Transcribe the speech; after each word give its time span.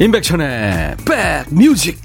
임백천의 0.00 0.96
백뮤직. 1.04 2.00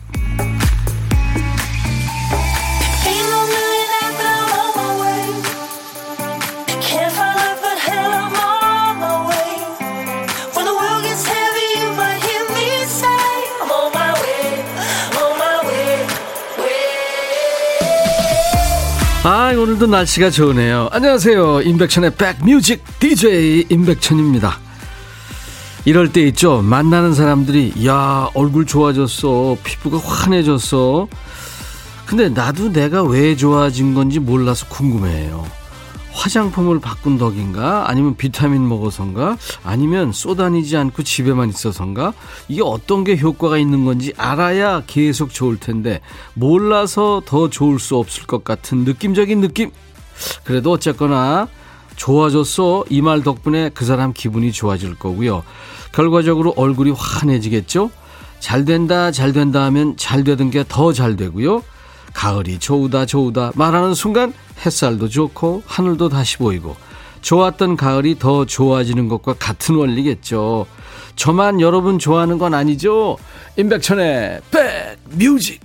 아 19.23 19.53
오늘도 19.57 19.87
날씨가 19.87 20.29
좋으네요. 20.31 20.89
안녕하세요. 20.91 21.61
임백천의 21.61 22.15
백뮤직 22.15 22.83
DJ 22.99 23.67
임백천입니다 23.69 24.64
이럴 25.85 26.11
때 26.11 26.21
있죠. 26.27 26.61
만나는 26.63 27.13
사람들이 27.13 27.85
야 27.85 28.29
얼굴 28.33 28.65
좋아졌어. 28.65 29.57
피부가 29.63 29.97
환해졌어. 29.99 31.07
근데 32.07 32.29
나도 32.29 32.71
내가 32.71 33.03
왜 33.03 33.35
좋아진 33.35 33.93
건지 33.93 34.19
몰라서 34.19 34.65
궁금해요. 34.67 35.45
화장품을 36.11 36.79
바꾼 36.79 37.17
덕인가? 37.17 37.89
아니면 37.89 38.15
비타민 38.15 38.67
먹어서인가? 38.67 39.37
아니면 39.63 40.11
쏘다니지 40.13 40.77
않고 40.77 41.03
집에만 41.03 41.49
있어서인가? 41.49 42.13
이게 42.47 42.61
어떤 42.63 43.03
게 43.03 43.17
효과가 43.17 43.57
있는 43.57 43.85
건지 43.85 44.13
알아야 44.17 44.83
계속 44.87 45.33
좋을 45.33 45.57
텐데 45.59 45.99
몰라서 46.33 47.21
더 47.25 47.49
좋을 47.49 47.79
수 47.79 47.97
없을 47.97 48.25
것 48.25 48.43
같은 48.43 48.85
느낌적인 48.85 49.41
느낌? 49.41 49.71
그래도 50.45 50.71
어쨌거나 50.71 51.47
좋아졌어 51.97 52.85
이 52.89 53.01
말 53.01 53.21
덕분에 53.23 53.69
그 53.73 53.83
사람 53.85 54.13
기분이 54.13 54.51
좋아질 54.53 54.95
거고요. 54.95 55.43
결과적으로 55.95 56.53
얼굴이 56.57 56.91
환해지겠죠? 56.91 57.89
잘 58.39 58.65
된다, 58.65 59.11
잘 59.11 59.31
된다 59.31 59.63
하면 59.63 59.95
잘 59.95 60.23
되던 60.25 60.51
게 60.51 60.63
더 60.63 60.91
잘 60.91 61.15
되고요. 61.15 61.63
가을이 62.13 62.59
좋으다, 62.59 63.05
좋으다 63.05 63.51
말하는 63.55 63.93
순간 63.93 64.33
햇살도 64.65 65.07
좋고 65.09 65.63
하늘도 65.65 66.09
다시 66.09 66.37
보이고 66.37 66.75
좋았던 67.21 67.75
가을이 67.77 68.19
더 68.19 68.45
좋아지는 68.45 69.07
것과 69.07 69.33
같은 69.33 69.75
원리겠죠. 69.75 70.65
저만 71.15 71.59
여러분 71.61 71.97
좋아하는 71.97 72.37
건 72.37 72.53
아니죠? 72.53 73.17
임백천의 73.57 74.41
백뮤직 74.51 75.61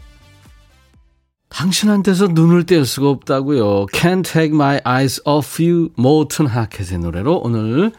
당신한테서 1.49 2.29
눈을 2.29 2.65
뗄 2.65 2.87
수가 2.87 3.09
없다고요. 3.09 3.87
Can't 3.87 4.25
take 4.25 4.55
my 4.55 4.81
eyes 4.87 5.21
off 5.27 5.63
you 5.63 5.91
모튼 5.97 6.47
하켓의 6.47 6.99
노래로 6.99 7.39
오늘 7.39 7.93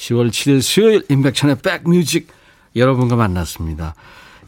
10월 0.00 0.30
7일 0.30 0.62
수요일 0.62 1.04
임백천의 1.10 1.58
백뮤직 1.62 2.28
여러분과 2.74 3.16
만났습니다. 3.16 3.94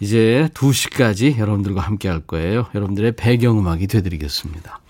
이제 0.00 0.48
2시까지 0.54 1.38
여러분들과 1.38 1.82
함께 1.82 2.08
할 2.08 2.20
거예요. 2.20 2.66
여러분들의 2.74 3.12
배경음악이 3.12 3.86
되드리겠습니다. 3.86 4.80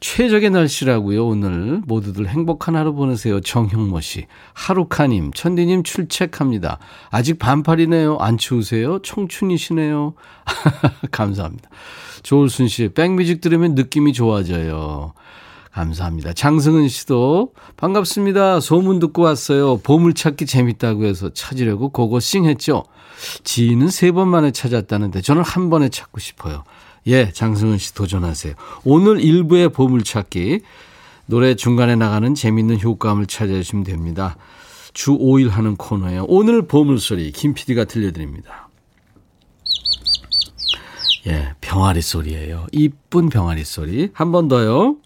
최적의 0.00 0.50
날씨라고요. 0.50 1.26
오늘 1.26 1.82
모두들 1.86 2.28
행복한 2.28 2.76
하루 2.76 2.94
보내세요. 2.94 3.40
정형모 3.40 4.00
씨, 4.00 4.26
하루카님, 4.54 5.32
천디님 5.32 5.82
출첵합니다. 5.82 6.78
아직 7.10 7.38
반팔이네요. 7.38 8.18
안 8.18 8.38
추우세요? 8.38 9.00
청춘이시네요. 9.00 10.14
감사합니다. 11.12 11.68
조울순 12.22 12.68
씨, 12.68 12.88
백뮤직 12.88 13.40
들으면 13.40 13.74
느낌이 13.74 14.14
좋아져요. 14.14 15.12
감사합니다. 15.74 16.32
장승은 16.32 16.86
씨도 16.88 17.52
반갑습니다. 17.76 18.60
소문 18.60 19.00
듣고 19.00 19.22
왔어요. 19.22 19.78
보물찾기 19.78 20.46
재밌다고 20.46 21.04
해서 21.04 21.30
찾으려고 21.34 21.88
고고싱 21.88 22.44
했죠. 22.44 22.84
지인은 23.42 23.88
세 23.88 24.12
번 24.12 24.28
만에 24.28 24.52
찾았다는데 24.52 25.20
저는 25.20 25.42
한 25.42 25.70
번에 25.70 25.88
찾고 25.88 26.20
싶어요. 26.20 26.62
예, 27.08 27.32
장승은 27.32 27.78
씨 27.78 27.92
도전하세요. 27.94 28.54
오늘 28.84 29.20
일부의 29.20 29.70
보물찾기 29.70 30.60
노래 31.26 31.56
중간에 31.56 31.96
나가는 31.96 32.34
재밌는 32.34 32.80
효과음을 32.80 33.26
찾아주시면 33.26 33.84
됩니다. 33.84 34.36
주 34.92 35.18
5일 35.18 35.48
하는 35.48 35.74
코너예요. 35.76 36.26
오늘 36.28 36.68
보물소리 36.68 37.32
김 37.32 37.52
PD가 37.52 37.84
들려드립니다. 37.84 38.68
예, 41.26 41.54
병아리 41.60 42.00
소리예요. 42.00 42.66
이쁜 42.70 43.28
병아리 43.28 43.64
소리. 43.64 44.10
한 44.12 44.30
번 44.30 44.46
더요. 44.46 44.96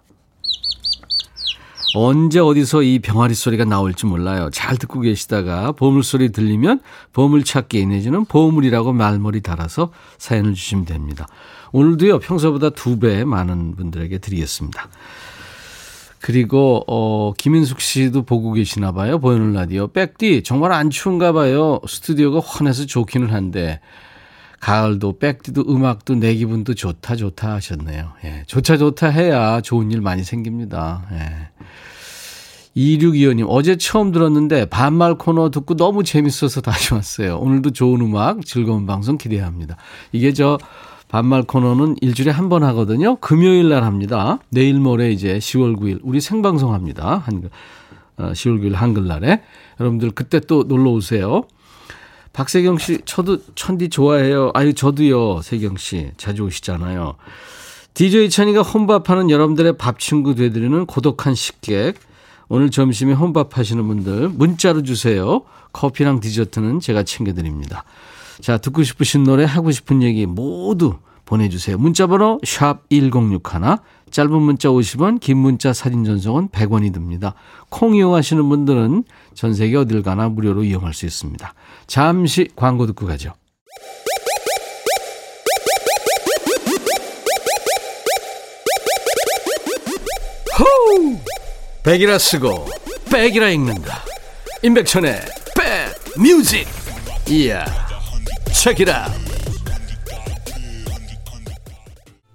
언제 1.95 2.39
어디서 2.39 2.83
이 2.83 2.99
병아리 2.99 3.35
소리가 3.35 3.65
나올지 3.65 4.05
몰라요. 4.07 4.51
잘 4.53 4.77
듣고 4.77 5.01
계시다가 5.01 5.73
보물소리 5.73 6.33
들리면 6.33 6.81
보물찾기 7.13 7.87
내지는 7.87 8.25
보물이라고 8.27 8.93
말머리 8.93 9.41
달아서 9.41 9.91
사연을 10.19 10.55
주시면 10.55 10.85
됩니다. 10.85 11.27
오늘도요, 11.73 12.19
평소보다 12.21 12.71
두 12.71 12.99
배 12.99 13.25
많은 13.25 13.77
분들에게 13.77 14.19
드리겠습니다. 14.19 14.89
그리고, 16.21 16.83
어, 16.89 17.33
김인숙 17.39 17.81
씨도 17.81 18.23
보고 18.23 18.53
계시나 18.53 18.91
봐요. 18.93 19.19
보이는 19.21 19.53
라디오. 19.53 19.87
백디, 19.87 20.43
정말 20.43 20.73
안 20.73 20.91
추운가 20.91 21.33
봐요. 21.33 21.79
스튜디오가 21.87 22.41
환해서 22.45 22.87
좋기는 22.87 23.31
한데, 23.31 23.81
가을도 24.61 25.19
백디도 25.19 25.65
음악도 25.69 26.15
내 26.17 26.35
기분도 26.35 26.75
좋다 26.75 27.17
좋다 27.17 27.55
하셨네요. 27.55 28.13
예. 28.25 28.43
좋다 28.47 28.77
좋다 28.77 29.09
해야 29.09 29.61
좋은 29.61 29.91
일 29.91 30.01
많이 30.01 30.25
생깁니다. 30.25 31.07
예. 31.13 31.49
2625님, 32.77 33.47
어제 33.49 33.77
처음 33.77 34.13
들었는데 34.13 34.67
반말 34.67 35.17
코너 35.17 35.51
듣고 35.51 35.75
너무 35.77 36.05
재밌어서 36.05 36.61
다시 36.61 36.95
왔어요. 36.95 37.39
오늘도 37.39 37.71
좋은 37.71 38.01
음악, 38.01 38.45
즐거운 38.45 38.87
방송 38.87 39.19
기대합니다. 39.19 39.77
이게 40.13 40.33
저 40.33 40.59
반말 41.09 41.43
코너는 41.43 41.97
일주일에 42.01 42.31
한 42.31 42.49
번 42.49 42.63
하거든요. 42.65 43.17
금요일 43.17 43.69
날 43.71 43.83
합니다. 43.83 44.39
내일 44.51 44.79
모레 44.79 45.11
이제 45.11 45.39
10월 45.39 45.77
9일, 45.77 46.01
우리 46.03 46.21
생방송 46.21 46.73
합니다. 46.75 47.23
한, 47.25 47.49
10월 48.19 48.59
어, 48.59 48.63
9일 48.63 48.73
한글날에. 48.75 49.43
여러분들 49.81 50.11
그때 50.13 50.39
또 50.39 50.65
놀러 50.65 50.91
오세요. 50.91 51.45
박세경 52.39 52.79
씨, 52.79 53.01
저도 53.05 53.39
천디 53.57 53.89
좋아해요. 53.89 54.53
아유, 54.55 54.73
저도요, 54.73 55.43
세경 55.43 55.77
씨. 55.77 56.13
자주 56.17 56.45
오시잖아요. 56.45 57.17
DJ 57.95 58.31
천이가 58.31 58.63
혼밥하는 58.63 59.29
여러분들의 59.29 59.77
밥 59.77 59.99
친구 59.99 60.37
되드리는 60.37 60.87
고독한 60.87 61.35
식객. 61.35 61.97
오늘 62.49 62.71
점심에 62.71 63.13
혼밥 63.13 63.59
하시는 63.59 63.85
분들 63.85 64.29
문자로 64.29 64.85
주세요. 64.85 65.43
커피랑 65.73 66.21
디저트는 66.21 66.79
제가 66.79 67.03
챙겨드립니다. 67.03 67.83
자, 68.41 68.57
듣고 68.57 68.85
싶으신 68.85 69.25
노래, 69.25 69.43
하고 69.43 69.73
싶은 69.73 70.05
얘기 70.05 70.25
모두 70.25 70.95
보내주세요. 71.29 71.77
문자번호 71.77 72.41
샵 72.43 72.89
1061, 72.89 73.43
짧은 74.11 74.33
문자 74.33 74.71
50원, 74.71 75.21
긴 75.21 75.37
문자 75.37 75.75
사진 75.75 76.05
전송은 76.05 76.49
100원이 76.49 76.93
듭니다. 76.93 77.35
콩 77.69 77.95
이용하시는 77.95 78.49
분들은 78.49 79.05
전 79.35 79.55
세계 79.55 79.77
어딜 79.77 80.03
가나 80.03 80.31
무료로 80.31 80.65
이용할 80.65 80.95
수 80.95 81.05
있습니다. 81.05 81.53
잠시 81.87 82.49
광고 82.57 82.87
듣고 82.87 83.07
가죠. 83.07 83.35
호우! 90.59 91.19
백이라 91.85 92.19
쓰고 92.19 92.67
back이라 93.13 93.51
읽는다. 93.51 94.03
임백천의 94.63 95.21
Back 95.55 96.21
Music. 96.21 96.67
이야. 97.29 97.65
책이라. 98.53 99.28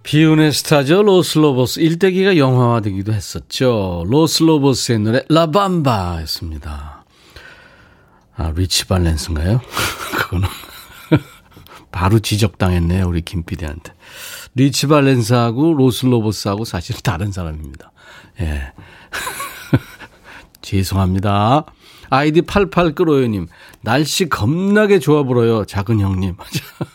비운의 0.03 0.51
스타죠. 0.51 1.01
로스 1.03 1.32
로보스. 1.32 1.79
일대기가 1.79 2.37
영화화되기도 2.37 3.13
했었죠. 3.13 4.03
로스 4.07 4.40
로보스의 4.40 4.99
노래 4.99 5.23
라밤바였습니다. 5.29 7.05
아, 8.35 8.53
리치 8.55 8.85
발렌스인가요? 8.87 9.61
그거는 10.17 10.47
바로 11.91 12.19
지적당했네요. 12.19 13.07
우리 13.07 13.21
김 13.21 13.43
PD한테. 13.43 13.93
리치 14.55 14.87
발렌스하고 14.87 15.73
로스 15.75 16.03
로보스하고 16.03 16.65
사실 16.65 16.95
다른 17.01 17.31
사람입니다. 17.31 17.91
예. 18.41 18.73
죄송합니다. 20.61 21.65
아이디 22.09 22.41
88 22.41 22.93
끌어요님. 22.93 23.47
날씨 23.81 24.27
겁나게 24.27 24.99
좋아 24.99 25.23
보여요. 25.23 25.65
작은 25.65 25.99
형님. 25.99 26.35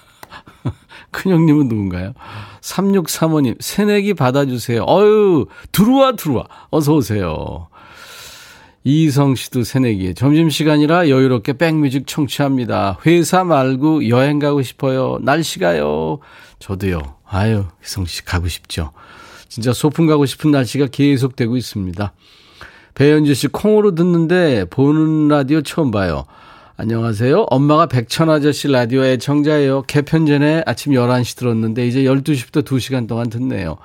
큰 1.11 1.33
형님은 1.33 1.69
누군가요? 1.69 2.13
3635님, 2.61 3.57
새내기 3.61 4.15
받아주세요. 4.15 4.85
어유 4.89 5.47
들어와, 5.73 6.13
들어와. 6.13 6.45
어서오세요. 6.71 7.69
이성 8.85 9.35
씨도 9.35 9.65
새내기. 9.65 10.15
점심시간이라 10.15 11.09
여유롭게 11.09 11.55
백뮤직 11.55 12.07
청취합니다. 12.07 12.99
회사 13.07 13.45
말고 13.45 14.09
여행 14.09 14.39
가고 14.39 14.63
싶어요. 14.63 15.19
날씨가요. 15.23 16.21
저도요. 16.59 17.01
아유, 17.27 17.65
이성 17.85 18.07
씨 18.07 18.25
가고 18.25 18.49
싶죠. 18.49 18.93
진짜 19.49 19.73
소풍 19.73 20.07
가고 20.07 20.27
싶은 20.27 20.51
날씨가 20.51 20.87
계속되고 20.87 21.57
있습니다. 21.57 22.13
배현주 22.95 23.35
씨 23.35 23.49
콩으로 23.49 23.95
듣는데 23.95 24.65
보는 24.71 25.29
라디오 25.29 25.63
처음 25.63 25.91
봐요. 25.91 26.25
안녕하세요. 26.81 27.47
엄마가 27.51 27.87
백천 27.87 28.31
아저씨 28.31 28.69
라디오 28.69 29.05
애청자예요. 29.05 29.83
개편 29.89 30.27
전에 30.27 30.63
아침 30.65 30.93
11시 30.93 31.37
들었는데 31.37 31.89
이제 31.89 32.05
12시부터 32.05 32.65
2시간 32.65 33.09
동안 33.09 33.29
듣네요. 33.29 33.79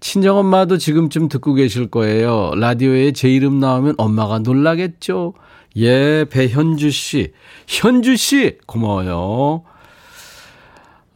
친정엄마도 0.00 0.76
지금쯤 0.76 1.28
듣고 1.28 1.54
계실 1.54 1.88
거예요. 1.88 2.50
라디오에 2.56 3.12
제 3.12 3.30
이름 3.30 3.60
나오면 3.60 3.94
엄마가 3.98 4.40
놀라겠죠? 4.40 5.34
예, 5.76 6.24
배현주 6.24 6.90
씨. 6.90 7.32
현주 7.68 8.16
씨! 8.16 8.58
고마워요. 8.66 9.62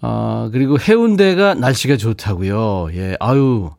아, 0.03 0.51
그리고 0.53 0.79
해운대가 0.79 1.55
날씨가 1.55 1.97
좋다고요. 1.97 2.91
예, 2.93 3.17
아유. 3.19 3.73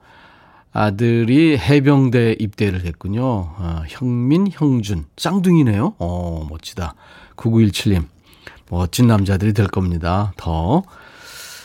아들이 0.73 1.57
해병대 1.57 2.35
입대를 2.37 2.83
했군요. 2.83 3.53
아, 3.55 3.83
형민, 3.87 4.45
형준. 4.51 5.05
쌍둥이네요. 5.15 5.93
어, 5.99 6.45
멋지다. 6.49 6.95
9917님. 7.35 8.05
멋진 8.69 9.07
남자들이 9.07 9.53
될 9.53 9.67
겁니다. 9.67 10.33
더. 10.37 10.83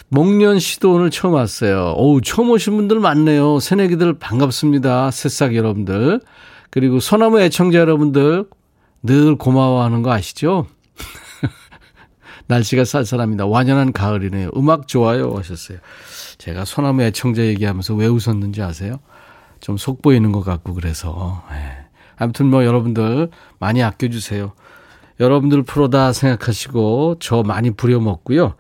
목련 0.09 0.59
씨도 0.59 0.93
오늘 0.93 1.11
처음 1.11 1.35
왔어요. 1.35 1.95
어우, 1.97 2.21
처음 2.21 2.51
오신 2.51 2.77
분들 2.77 2.99
많네요. 3.01 3.61
새내기들 3.61 4.19
반갑습니다. 4.19 5.11
새싹 5.11 5.55
여러분들. 5.55 6.21
그리고 6.71 7.01
소나무 7.01 7.41
애청자 7.41 7.79
여러분들 7.79 8.45
늘 9.03 9.37
고마워하는 9.37 10.03
거 10.03 10.13
아시죠? 10.13 10.67
날씨가 12.49 12.85
쌀쌀합니다. 12.85 13.47
완연한 13.47 13.93
가을이네요. 13.93 14.51
음악 14.57 14.89
좋아요 14.89 15.33
하셨어요. 15.37 15.79
제가 16.39 16.65
소나무 16.65 17.03
애청자 17.03 17.43
얘기하면서 17.43 17.95
왜 17.95 18.07
웃었는지 18.07 18.63
아세요? 18.63 18.99
좀 19.61 19.77
속 19.77 20.03
보이는 20.03 20.33
것 20.33 20.43
같고 20.43 20.75
그래서. 20.75 21.45
네. 21.51 21.77
아무튼 22.17 22.47
뭐 22.47 22.65
여러분들 22.65 23.31
많이 23.59 23.83
아껴주세요. 23.83 24.53
여러분들 25.21 25.63
프로다 25.63 26.13
생각하시고 26.13 27.17
저 27.21 27.43
많이 27.43 27.71
부려먹고요. 27.71 28.55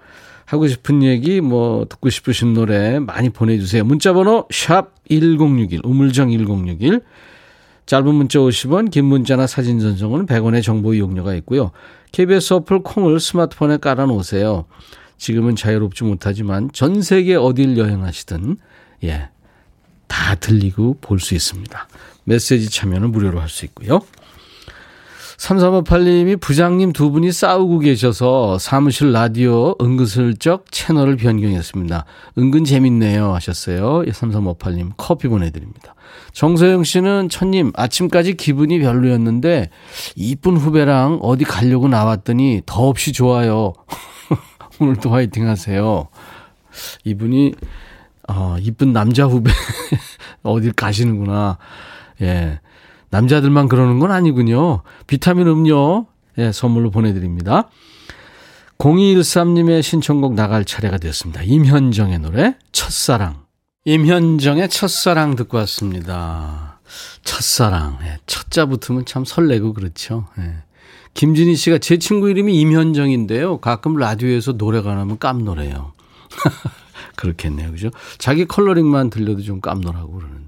하고 0.45 0.69
싶은 0.69 1.03
얘기 1.03 1.41
뭐 1.41 1.87
듣고 1.89 2.11
싶으신 2.11 2.55
노래 2.55 2.99
많이 2.99 3.31
보내주세요. 3.31 3.85
문자번호 3.85 4.47
샵 4.51 4.95
1061 5.09 5.81
우물정 5.85 6.31
1061 6.31 7.01
짧은 7.87 8.15
문자 8.15 8.39
50원 8.39 8.91
긴 8.91 9.07
문자나 9.07 9.47
사진 9.47 9.81
전송은 9.81 10.27
100원의 10.27 10.63
정보 10.63 10.93
이용료가 10.95 11.35
있고요. 11.37 11.71
KBS 12.13 12.55
어플 12.55 12.83
콩을 12.83 13.19
스마트폰에 13.21 13.79
깔아놓으세요. 13.79 14.67
지금은 15.19 15.57
자유롭지 15.57 16.05
못하지만 16.05 16.71
전 16.73 17.03
세계 17.03 17.37
어딜 17.37 17.77
여행하시든 17.79 18.57
예, 19.05 19.29
다 20.09 20.35
들리고 20.35 20.99
볼 21.01 21.19
수 21.21 21.35
있습니다. 21.35 21.89
메시지 22.25 22.71
참여는 22.71 23.11
무료로 23.13 23.41
할 23.41 23.49
수 23.49 23.65
있고요. 23.67 24.01
3358님이 25.41 26.39
부장님 26.39 26.93
두 26.93 27.11
분이 27.11 27.33
싸우고 27.33 27.79
계셔서 27.79 28.59
사무실 28.59 29.13
라디오 29.13 29.75
은근슬쩍 29.81 30.71
채널을 30.71 31.17
변경했습니다. 31.17 32.05
은근 32.37 32.65
재밌네요 32.65 33.33
하셨어요. 33.35 34.03
3358님 34.03 34.93
커피 34.99 35.29
보내드립니다. 35.29 35.95
정서영 36.33 36.85
씨는 36.85 37.31
천님 37.31 37.73
아침까지 37.75 38.35
기분이 38.35 38.81
별로였는데 38.81 39.71
이쁜 40.15 40.59
후배랑 40.59 41.21
어디 41.23 41.45
가려고 41.45 41.89
나왔더니 41.89 42.61
더없이 42.67 43.13
좋아요. 43.13 43.73
오늘도 44.79 45.11
화이팅 45.11 45.49
하세요. 45.49 46.09
이분이 47.05 47.55
어, 48.29 48.57
이쁜 48.61 48.93
남자 48.93 49.25
후배 49.25 49.51
어딜 50.45 50.73
가시는구나. 50.73 51.57
예. 52.21 52.61
남자들만 53.11 53.69
그러는 53.69 53.99
건 53.99 54.13
아니군요. 54.13 54.83
비타민 55.07 55.47
음료 55.49 56.07
예, 56.39 56.53
선물로 56.53 56.91
보내드립니다. 56.91 57.69
0213님의 58.79 59.83
신청곡 59.83 60.35
나갈 60.35 60.65
차례가 60.65 60.97
됐습니다. 60.97 61.43
임현정의 61.43 62.21
노래 62.21 62.57
첫사랑. 62.73 63.45
임현정의 63.85 64.69
첫사랑 64.69 65.37
듣고 65.37 65.59
왔습니다. 65.59 66.81
첫사랑. 67.25 67.99
예, 68.03 68.19
첫자 68.27 68.67
붙으면 68.67 69.05
참 69.05 69.25
설레고 69.25 69.75
그렇죠. 69.75 70.27
예. 70.39 70.63
김진희 71.15 71.57
씨가 71.57 71.79
제 71.79 71.99
친구 71.99 72.31
이름이 72.31 72.59
임현정인데요. 72.61 73.59
가끔 73.59 73.97
라디오에서 73.97 74.53
노래가 74.53 74.95
나면 74.95 75.19
깜놀해요. 75.19 75.93
그렇겠네요. 77.17 77.73
그죠? 77.73 77.91
자기 78.19 78.47
컬러링만 78.47 79.11
들려도 79.11 79.43
좀 79.43 79.61
깜놀하고 79.61 80.13
그러는데. 80.13 80.40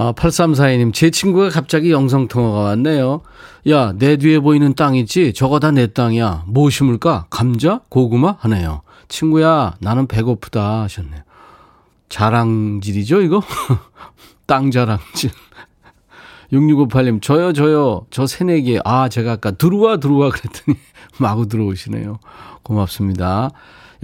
아, 0.00 0.12
8342님, 0.12 0.94
제 0.94 1.10
친구가 1.10 1.48
갑자기 1.48 1.90
영상통화가 1.90 2.60
왔네요. 2.60 3.20
야, 3.68 3.92
내 3.98 4.16
뒤에 4.16 4.38
보이는 4.38 4.72
땅 4.74 4.94
있지? 4.94 5.32
저거 5.32 5.58
다 5.58 5.72
내 5.72 5.88
땅이야. 5.88 6.44
뭐 6.46 6.70
심을까? 6.70 7.26
감자? 7.30 7.80
고구마? 7.88 8.36
하네요. 8.38 8.82
친구야, 9.08 9.74
나는 9.80 10.06
배고프다. 10.06 10.82
하셨네요. 10.82 11.22
자랑질이죠, 12.10 13.22
이거? 13.22 13.42
땅 14.46 14.70
자랑질. 14.70 15.32
6658님, 16.52 17.20
저요, 17.20 17.52
저요. 17.52 18.06
저 18.10 18.28
새내기. 18.28 18.78
아, 18.84 19.08
제가 19.08 19.32
아까 19.32 19.50
들어와, 19.50 19.96
들어와. 19.96 20.30
그랬더니 20.30 20.78
마구 21.18 21.48
들어오시네요. 21.48 22.20
고맙습니다. 22.62 23.50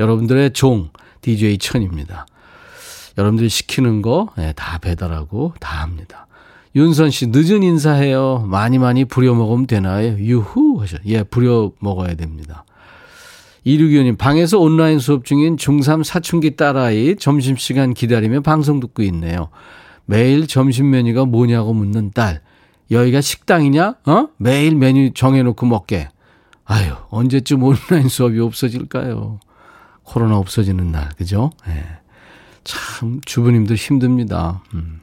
여러분들의 0.00 0.55
종, 0.55 0.90
DJ 1.20 1.58
천입니다. 1.58 2.26
여러분들이 3.16 3.49
시키는 3.49 4.02
거다 4.02 4.32
예, 4.38 4.55
배달하고 4.81 5.55
다 5.61 5.82
합니다. 5.82 6.26
윤선 6.76 7.11
씨, 7.11 7.28
늦은 7.28 7.62
인사해요. 7.62 8.44
많이 8.49 8.78
많이 8.78 9.05
부려 9.05 9.34
먹으면 9.34 9.66
되나요? 9.66 10.16
유후! 10.19 10.81
하셔. 10.81 10.99
예, 11.06 11.22
부려 11.22 11.70
먹어야 11.78 12.14
됩니다. 12.14 12.64
이류기님, 13.62 14.16
방에서 14.16 14.58
온라인 14.58 14.99
수업 14.99 15.25
중인 15.25 15.56
중3 15.56 16.02
사춘기 16.02 16.56
딸아이 16.56 17.16
점심시간 17.16 17.94
기다리며 17.94 18.40
방송 18.40 18.81
듣고 18.81 19.02
있네요. 19.05 19.49
매일 20.05 20.46
점심 20.46 20.90
메뉴가 20.90 21.25
뭐냐고 21.26 21.72
묻는 21.72 22.11
딸. 22.12 22.40
여기가 22.90 23.20
식당이냐? 23.20 23.94
어? 24.06 24.28
매일 24.37 24.75
메뉴 24.75 25.12
정해놓고 25.14 25.66
먹게. 25.66 26.08
아유, 26.64 26.93
언제쯤 27.08 27.62
온라인 27.62 28.09
수업이 28.09 28.40
없어질까요? 28.40 29.38
코로나 30.02 30.37
없어지는 30.38 30.92
날, 30.92 31.09
그죠? 31.16 31.50
예. 31.68 32.03
참 32.64 33.21
주부님들 33.25 33.76
힘듭니다. 33.76 34.62
음. 34.75 35.00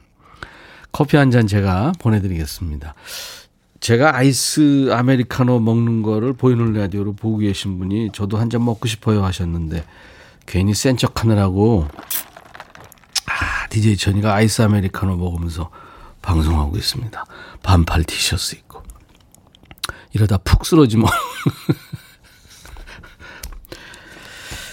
커피 0.92 1.16
한 1.16 1.30
잔 1.30 1.46
제가 1.46 1.92
보내드리겠습니다. 1.98 2.94
제가 3.80 4.14
아이스 4.16 4.90
아메리카노 4.92 5.58
먹는 5.60 6.02
거를 6.02 6.32
보이는 6.34 6.72
라디오로 6.72 7.14
보고 7.14 7.38
계신 7.38 7.78
분이 7.78 8.10
저도 8.12 8.36
한 8.38 8.48
잔 8.50 8.64
먹고 8.64 8.86
싶어요 8.86 9.24
하셨는데 9.24 9.84
괜히 10.46 10.74
센 10.74 10.96
척 10.96 11.22
하느라고 11.22 11.88
아, 13.26 13.66
DJ 13.70 13.96
천이가 13.96 14.34
아이스 14.34 14.62
아메리카노 14.62 15.16
먹으면서 15.16 15.70
방송하고 16.20 16.76
있습니다. 16.76 17.24
반팔 17.62 18.04
티셔츠 18.04 18.54
입고. 18.56 18.82
이러다 20.12 20.36
푹 20.38 20.66
쓰러지 20.66 20.96
뭐. 20.98 21.08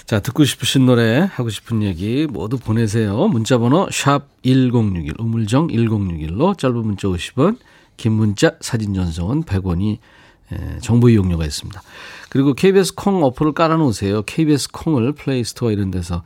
자, 0.09 0.19
듣고 0.19 0.43
싶으신 0.43 0.87
노래, 0.87 1.19
하고 1.19 1.51
싶은 1.51 1.83
얘기 1.83 2.25
모두 2.25 2.57
보내세요. 2.57 3.27
문자번호 3.27 3.89
샵 3.91 4.25
1061, 4.41 5.13
우물정 5.19 5.67
1061로 5.67 6.57
짧은 6.57 6.77
문자 6.77 7.07
50원, 7.07 7.59
긴 7.95 8.13
문자 8.13 8.55
사진 8.59 8.95
전송은 8.95 9.43
100원이 9.43 9.99
정보 10.81 11.09
이용료가 11.09 11.45
있습니다. 11.45 11.79
그리고 12.31 12.55
KBS 12.55 12.95
콩 12.95 13.23
어플을 13.23 13.51
깔아놓으세요. 13.53 14.23
KBS 14.23 14.71
콩을 14.71 15.11
플레이 15.11 15.43
스토어 15.43 15.69
이런 15.69 15.91
데서 15.91 16.23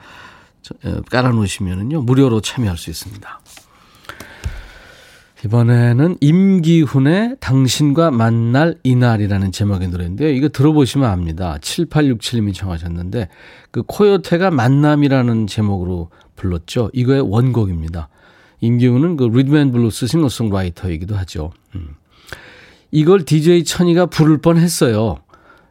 깔아놓으시면요 1.12 2.04
무료로 2.04 2.40
참여할 2.40 2.78
수 2.78 2.90
있습니다. 2.90 3.42
이번에는 5.46 6.18
임기훈의 6.22 7.36
당신과 7.42 8.12
만난 8.12 8.78
이날이라는 8.84 9.52
제목의 9.52 9.90
노래인데요. 9.90 10.30
이거 10.30 10.48
들어보시면 10.48 11.10
압니다. 11.10 11.58
7867님이 11.60 12.54
청하셨는데 12.54 13.28
그 13.72 13.84
코요테가 13.86 14.52
만남이라는 14.52 15.48
제목으로 15.48 16.10
불렀죠. 16.38 16.92
이거의 16.94 17.22
원곡입니다. 17.22 18.08
임기훈은 18.62 19.18
그 19.18 19.26
리듬 19.26 19.58
앤 19.58 19.74
블루스 19.74 20.08
싱어송라이터이기도 20.08 21.16
하죠. 21.18 21.52
음. 21.76 21.96
이걸 22.92 23.26
DJ 23.26 23.66
천이가 23.66 24.06
부를 24.06 24.38
뻔 24.38 24.58
했어요. 24.58 25.18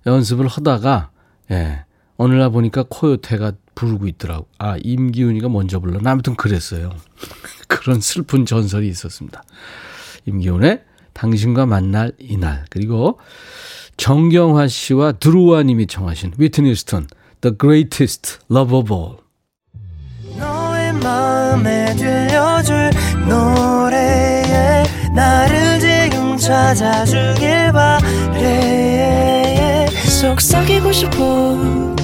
연습을 0.05 0.49
하다가 0.49 1.11
예. 1.51 1.85
어느 2.19 2.35
날 2.35 2.51
보니까 2.51 2.85
코요테가 2.89 3.53
부르고 3.75 4.07
있더라고. 4.07 4.47
아, 4.59 4.77
임기훈이가 4.83 5.49
먼저 5.49 5.81
불렀나? 5.81 6.11
아무튼 6.11 6.37
그랬어요. 6.37 6.91
그런 7.81 8.01
슬픈 8.01 8.47
전설이 8.47 8.89
있었습니다. 8.89 9.43
임기훈의 10.27 10.83
당신과 11.13 11.67
만날 11.67 12.13
이날. 12.19 12.65
그리고 12.71 13.19
정경화 13.97 14.69
씨와 14.69 15.13
드루와 15.13 15.63
님이 15.63 15.87
청하신 15.87 16.33
위트니 16.39 16.75
스턴 16.75 17.07
The 17.41 17.57
Greatest 17.59 18.39
Love 18.51 18.79
of 18.79 18.95
All. 18.95 19.17
너의 20.39 20.93
마음에 20.95 21.95
들려줄 21.97 22.91
노래에 23.29 24.85
나를 25.15 25.81
지금 25.81 26.37
찾아주길 26.37 27.73
바래 27.73 29.43
속삭이고 30.23 30.93
싶어 30.93 31.17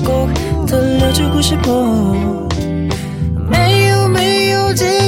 꼭 0.05 0.67
들려주고 0.67 1.41
싶어 1.41 2.49
매우 3.49 4.09
매우 4.09 4.75
지 4.75 5.08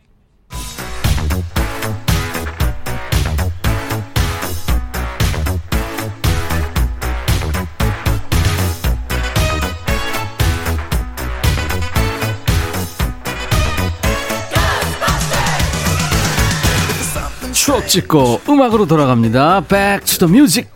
찍고 17.91 18.41
음악으로 18.47 18.85
돌아갑니다. 18.85 19.65
Back 19.67 20.05
to 20.05 20.25
the 20.25 20.33
music. 20.33 20.69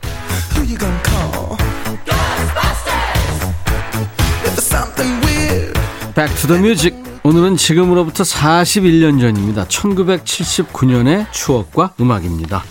The 6.48 6.60
music. 6.60 6.98
오늘은 7.24 7.55
지금으로부터 7.55 8.24
41년 8.24 9.22
전입니다. 9.22 9.65
1979년의 9.65 11.31
추억과 11.31 11.93
음악입니다. 12.01 12.65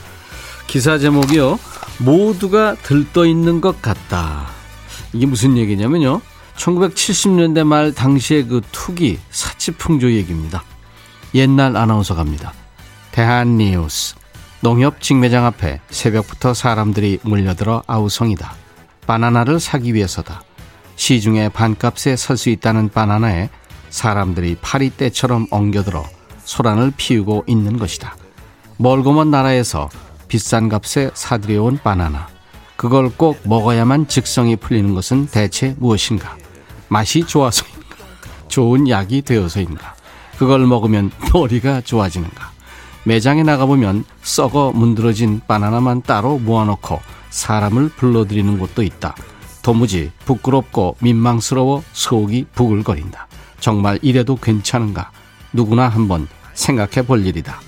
기사 0.66 0.98
제목이요. 0.98 1.58
모두가 2.00 2.74
들떠 2.82 3.24
있는 3.24 3.62
것 3.62 3.80
같다. 3.80 4.48
이게 5.14 5.24
무슨 5.24 5.56
얘기냐면요. 5.56 6.20
1970년대 6.56 7.64
말 7.64 7.94
당시의 7.94 8.46
그 8.48 8.60
투기, 8.72 9.18
사치풍조 9.30 10.12
얘기입니다. 10.12 10.62
옛날 11.34 11.78
아나운서 11.78 12.14
갑니다. 12.14 12.52
대한뉴스. 13.10 14.16
농협 14.64 15.02
직매장 15.02 15.44
앞에 15.44 15.82
새벽부터 15.90 16.54
사람들이 16.54 17.18
몰려들어 17.22 17.82
아우성이다. 17.86 18.54
바나나를 19.06 19.60
사기 19.60 19.92
위해서다. 19.92 20.42
시중에 20.96 21.50
반값에 21.50 22.16
살 22.16 22.38
수 22.38 22.48
있다는 22.48 22.88
바나나에 22.88 23.50
사람들이 23.90 24.56
파리 24.62 24.88
떼처럼 24.96 25.48
엉겨들어 25.50 26.02
소란을 26.44 26.94
피우고 26.96 27.44
있는 27.46 27.78
것이다. 27.78 28.16
멀고 28.78 29.12
먼 29.12 29.30
나라에서 29.30 29.90
비싼 30.28 30.70
값에 30.70 31.10
사들여온 31.12 31.80
바나나. 31.84 32.28
그걸 32.76 33.10
꼭 33.14 33.38
먹어야만 33.44 34.08
직성이 34.08 34.56
풀리는 34.56 34.94
것은 34.94 35.26
대체 35.26 35.76
무엇인가? 35.78 36.38
맛이 36.88 37.26
좋아서인가? 37.26 37.96
좋은 38.48 38.88
약이 38.88 39.20
되어서인가? 39.20 39.94
그걸 40.38 40.66
먹으면 40.66 41.10
머리가 41.34 41.82
좋아지는가? 41.82 42.53
매장에 43.04 43.42
나가보면 43.42 44.04
썩어 44.22 44.72
문드러진 44.72 45.40
바나나만 45.46 46.02
따로 46.02 46.38
모아놓고 46.38 47.00
사람을 47.30 47.90
불러들이는 47.90 48.58
곳도 48.58 48.82
있다. 48.82 49.14
도무지 49.62 50.10
부끄럽고 50.24 50.96
민망스러워 51.00 51.82
속이 51.92 52.46
부글거린다. 52.54 53.28
정말 53.60 53.98
이래도 54.02 54.36
괜찮은가? 54.36 55.10
누구나 55.52 55.88
한번 55.88 56.28
생각해 56.54 57.06
볼 57.06 57.24
일이다. 57.26 57.60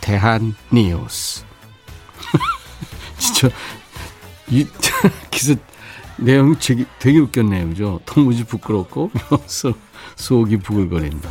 대한 0.00 0.54
뉴스. 0.70 1.44
진짜 3.18 3.48
이 4.48 4.66
기사 5.30 5.54
내용 6.16 6.54
되게, 6.58 6.84
되게 6.98 7.18
웃겼네요. 7.18 7.68
그죠? 7.70 8.00
도무지 8.06 8.44
부끄럽고 8.44 9.10
속이 10.16 10.58
부글거린다. 10.58 11.28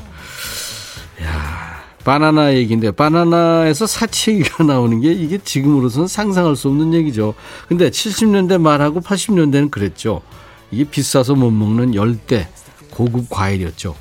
야, 1.23 1.72
바나나 2.03 2.53
얘기인데 2.55 2.91
바나나에서 2.91 3.87
사치기가 3.87 4.63
나오는 4.65 4.99
게 4.99 5.11
이게 5.11 5.37
지금으로서는 5.37 6.07
상상할 6.07 6.55
수 6.55 6.67
없는 6.67 6.93
얘기죠. 6.93 7.33
근데 7.67 7.89
70년대 7.89 8.59
말하고 8.59 9.01
80년대는 9.01 9.71
그랬죠. 9.71 10.21
이게 10.71 10.83
비싸서 10.83 11.35
못 11.35 11.51
먹는 11.51 11.95
열대 11.95 12.49
고급 12.91 13.29
과일이었죠. 13.29 13.95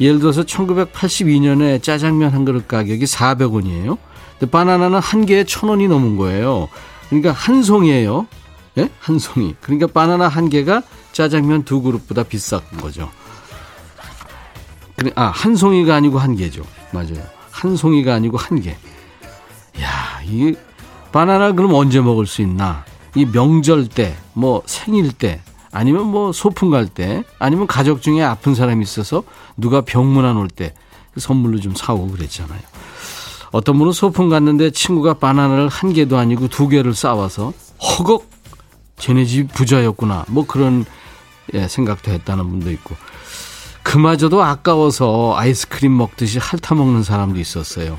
예를 0.00 0.18
들어서 0.18 0.42
1982년에 0.42 1.82
짜장면 1.82 2.30
한 2.30 2.44
그릇 2.44 2.68
가격이 2.68 3.04
400원이에요. 3.04 3.96
근데 4.38 4.50
바나나는 4.50 4.98
한 4.98 5.24
개에 5.24 5.44
1000원이 5.44 5.88
넘은 5.88 6.16
거예요. 6.16 6.68
그러니까 7.08 7.32
한 7.32 7.62
송이에요. 7.62 8.26
예? 8.78 8.90
한 9.00 9.18
송이. 9.18 9.54
그러니까 9.62 9.86
바나나 9.86 10.28
한 10.28 10.50
개가 10.50 10.82
짜장면 11.12 11.64
두 11.64 11.80
그릇보다 11.80 12.24
비싼 12.24 12.60
거죠. 12.78 13.10
아, 15.14 15.26
한 15.26 15.56
송이가 15.56 15.94
아니고 15.94 16.18
한 16.18 16.36
개죠. 16.36 16.62
맞아요. 16.92 17.35
한 17.56 17.74
송이가 17.76 18.14
아니고 18.14 18.36
한 18.36 18.60
개. 18.60 18.72
야, 19.80 20.20
이 20.24 20.54
바나나 21.10 21.52
그럼 21.52 21.72
언제 21.74 22.00
먹을 22.02 22.26
수 22.26 22.42
있나? 22.42 22.84
이 23.14 23.24
명절 23.24 23.88
때, 23.88 24.14
뭐 24.34 24.62
생일 24.66 25.10
때, 25.12 25.40
아니면 25.72 26.06
뭐 26.06 26.32
소풍 26.32 26.68
갈 26.70 26.86
때, 26.86 27.24
아니면 27.38 27.66
가족 27.66 28.02
중에 28.02 28.22
아픈 28.22 28.54
사람이 28.54 28.82
있어서 28.82 29.22
누가 29.56 29.80
병문 29.80 30.24
안 30.26 30.36
올 30.36 30.48
때 30.48 30.74
선물로 31.16 31.60
좀 31.60 31.74
사오고 31.74 32.08
그랬잖아요. 32.12 32.60
어떤 33.52 33.78
분은 33.78 33.92
소풍 33.92 34.28
갔는데 34.28 34.70
친구가 34.70 35.14
바나나를 35.14 35.68
한 35.68 35.94
개도 35.94 36.18
아니고 36.18 36.48
두 36.48 36.68
개를 36.68 36.94
싸와서 36.94 37.54
허걱 37.80 38.28
쟤네 38.98 39.24
집 39.24 39.50
부자였구나 39.54 40.26
뭐 40.28 40.44
그런 40.46 40.84
예, 41.54 41.66
생각도 41.68 42.10
했다는 42.10 42.50
분도 42.50 42.70
있고 42.72 42.96
그마저도 43.86 44.42
아까워서 44.42 45.34
아이스크림 45.36 45.96
먹듯이 45.96 46.40
핥아 46.40 46.74
먹는 46.74 47.04
사람도 47.04 47.38
있었어요. 47.38 47.96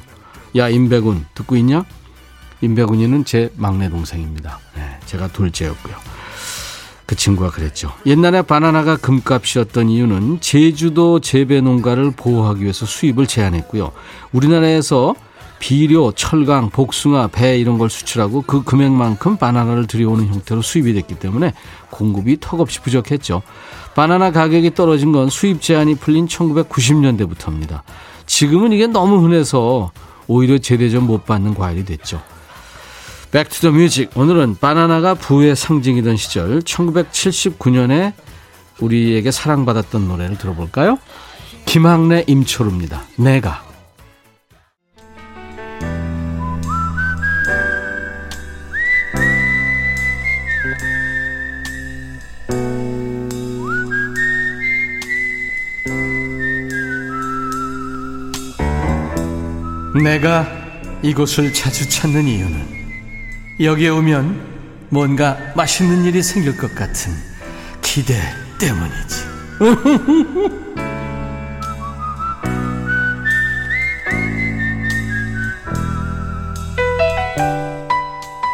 야 0.58 0.68
임백운 0.68 1.26
듣고 1.34 1.56
있냐? 1.56 1.86
임백운이는 2.60 3.24
제 3.24 3.54
막내 3.56 3.90
동생입니다. 3.90 4.60
네, 4.76 5.00
제가 5.06 5.30
둘째였고요. 5.30 5.96
그 7.06 7.16
친구가 7.16 7.52
그랬죠. 7.52 7.94
옛날에 8.06 8.42
바나나가 8.42 8.98
금값이었던 8.98 9.88
이유는 9.88 10.42
제주도 10.42 11.22
재배 11.22 11.62
농가를 11.62 12.12
보호하기 12.12 12.64
위해서 12.64 12.86
수입을 12.86 13.26
제한했고요. 13.26 13.94
우리나라에서 14.34 15.16
비료, 15.60 16.12
철강, 16.12 16.70
복숭아, 16.70 17.28
배 17.28 17.58
이런 17.58 17.78
걸 17.78 17.90
수출하고 17.90 18.44
그 18.44 18.64
금액만큼 18.64 19.38
바나나를 19.38 19.88
들여오는 19.88 20.28
형태로 20.28 20.62
수입이 20.62 20.94
됐기 20.94 21.16
때문에 21.16 21.54
공급이 21.90 22.38
턱없이 22.40 22.82
부족했죠. 22.82 23.42
바나나 23.96 24.32
가격이 24.32 24.76
떨어진 24.76 25.12
건 25.12 25.30
수입 25.30 25.62
제한이 25.62 25.96
풀린 25.96 26.28
1990년대부터입니다. 26.28 27.82
지금은 28.26 28.72
이게 28.72 28.88
너무 28.88 29.24
흔해서 29.24 29.92
오히려 30.28 30.58
제대접 30.58 31.08
못 31.08 31.26
받는 31.26 31.56
과일이 31.56 31.86
됐죠. 31.86 32.22
Back 33.32 33.50
to 33.50 33.59
the 33.59 33.72
Music 33.72 34.10
오늘은 34.16 34.58
바나나가 34.60 35.14
부의 35.14 35.56
상징이던 35.56 36.18
시절 36.18 36.62
1979년에 36.62 38.14
우리에게 38.80 39.32
사랑받았던 39.32 40.08
노래를 40.08 40.38
들어볼까요? 40.38 40.98
김학래 41.66 42.24
임철우입니다. 42.28 43.04
내가 43.18 43.67
내가 60.04 60.48
이곳을 61.02 61.54
자주 61.54 61.90
찾는 61.90 62.28
이유는 62.28 62.78
여기에 63.60 63.90
오면 63.90 64.58
뭔가 64.90 65.38
맛있는 65.56 66.06
일이 66.06 66.22
생길 66.24 66.58
것 66.58 66.74
같은 66.76 67.14
기대 67.82 68.16
때문이지. 68.60 69.28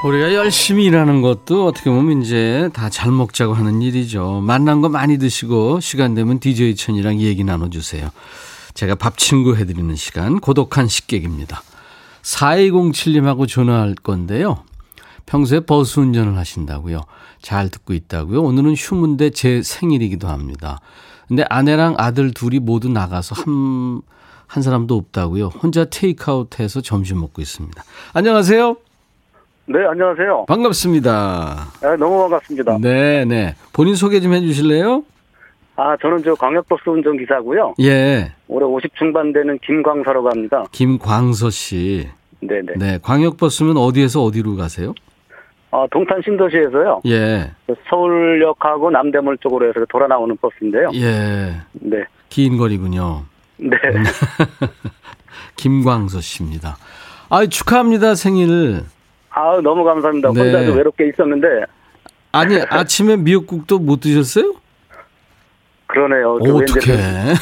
우리가 0.03 0.33
열심히 0.33 0.83
일하는 0.85 1.21
것도 1.21 1.65
어떻게 1.65 1.89
보면 1.89 2.21
이제 2.21 2.69
다 2.73 2.89
잘 2.89 3.11
먹자고 3.11 3.53
하는 3.53 3.81
일이죠. 3.81 4.41
만난 4.45 4.81
거 4.81 4.89
많이 4.89 5.17
드시고 5.17 5.79
시간 5.79 6.13
되면 6.13 6.39
DJ 6.39 6.75
천이랑 6.75 7.19
얘기 7.21 7.43
나눠주세요. 7.43 8.09
제가 8.73 8.95
밥 8.95 9.17
친구 9.17 9.55
해드리는 9.55 9.95
시간 9.95 10.39
고독한 10.39 10.87
식객입니다. 10.87 11.61
4207님하고 12.23 13.47
전화할 13.47 13.95
건데요. 13.95 14.63
평소에 15.25 15.61
버스 15.61 15.99
운전을 15.99 16.37
하신다고요. 16.37 17.01
잘 17.41 17.69
듣고 17.69 17.93
있다고요. 17.93 18.41
오늘은 18.41 18.73
휴문대 18.73 19.29
제 19.31 19.61
생일이기도 19.61 20.27
합니다. 20.27 20.79
근데 21.27 21.45
아내랑 21.49 21.95
아들 21.97 22.33
둘이 22.33 22.59
모두 22.59 22.89
나가서 22.89 23.35
한, 23.35 24.01
한 24.47 24.63
사람도 24.63 24.95
없다고요. 24.95 25.47
혼자 25.47 25.85
테이크아웃 25.85 26.59
해서 26.59 26.81
점심 26.81 27.19
먹고 27.19 27.41
있습니다. 27.41 27.83
안녕하세요. 28.13 28.75
네, 29.65 29.79
안녕하세요. 29.89 30.45
반갑습니다. 30.47 31.67
네, 31.81 31.95
너무 31.95 32.19
반갑습니다. 32.19 32.79
네, 32.81 33.23
네. 33.25 33.55
본인 33.71 33.95
소개 33.95 34.19
좀 34.19 34.33
해주실래요? 34.33 35.03
아, 35.75 35.97
저는 36.01 36.23
저 36.23 36.35
광역버스 36.35 36.87
운전기사고요. 36.87 37.75
예. 37.81 38.31
올해 38.47 38.65
50 38.65 38.95
중반 38.95 39.33
되는 39.33 39.57
김광서라고 39.59 40.29
합니다. 40.29 40.63
김광서 40.71 41.49
씨. 41.49 42.07
네네. 42.41 42.73
네. 42.77 42.99
광역버스면 43.01 43.77
어디에서 43.77 44.23
어디로 44.23 44.55
가세요? 44.55 44.93
아, 45.71 45.87
동탄 45.91 46.21
신도시에서요. 46.23 47.01
예. 47.07 47.51
서울역하고 47.89 48.91
남대문 48.91 49.37
쪽으로 49.41 49.67
해서 49.67 49.83
돌아 49.89 50.05
나오는 50.07 50.37
버스인데요. 50.37 50.91
예. 50.93 51.55
네. 51.73 52.03
긴 52.29 52.57
거리군요. 52.57 53.23
네. 53.57 53.77
김광서 55.55 56.21
씨입니다. 56.21 56.77
아 57.29 57.45
축하합니다, 57.47 58.13
생일. 58.13 58.83
아, 59.31 59.59
너무 59.63 59.83
감사합니다. 59.83 60.31
네. 60.33 60.41
혼자도 60.41 60.73
외롭게 60.73 61.07
있었는데 61.09 61.47
아니, 62.31 62.59
아침에 62.61 63.15
미역국도 63.15 63.79
못 63.79 64.01
드셨어요? 64.01 64.53
그러네요. 65.93 66.37
오, 66.41 66.57
어떡해. 66.57 67.33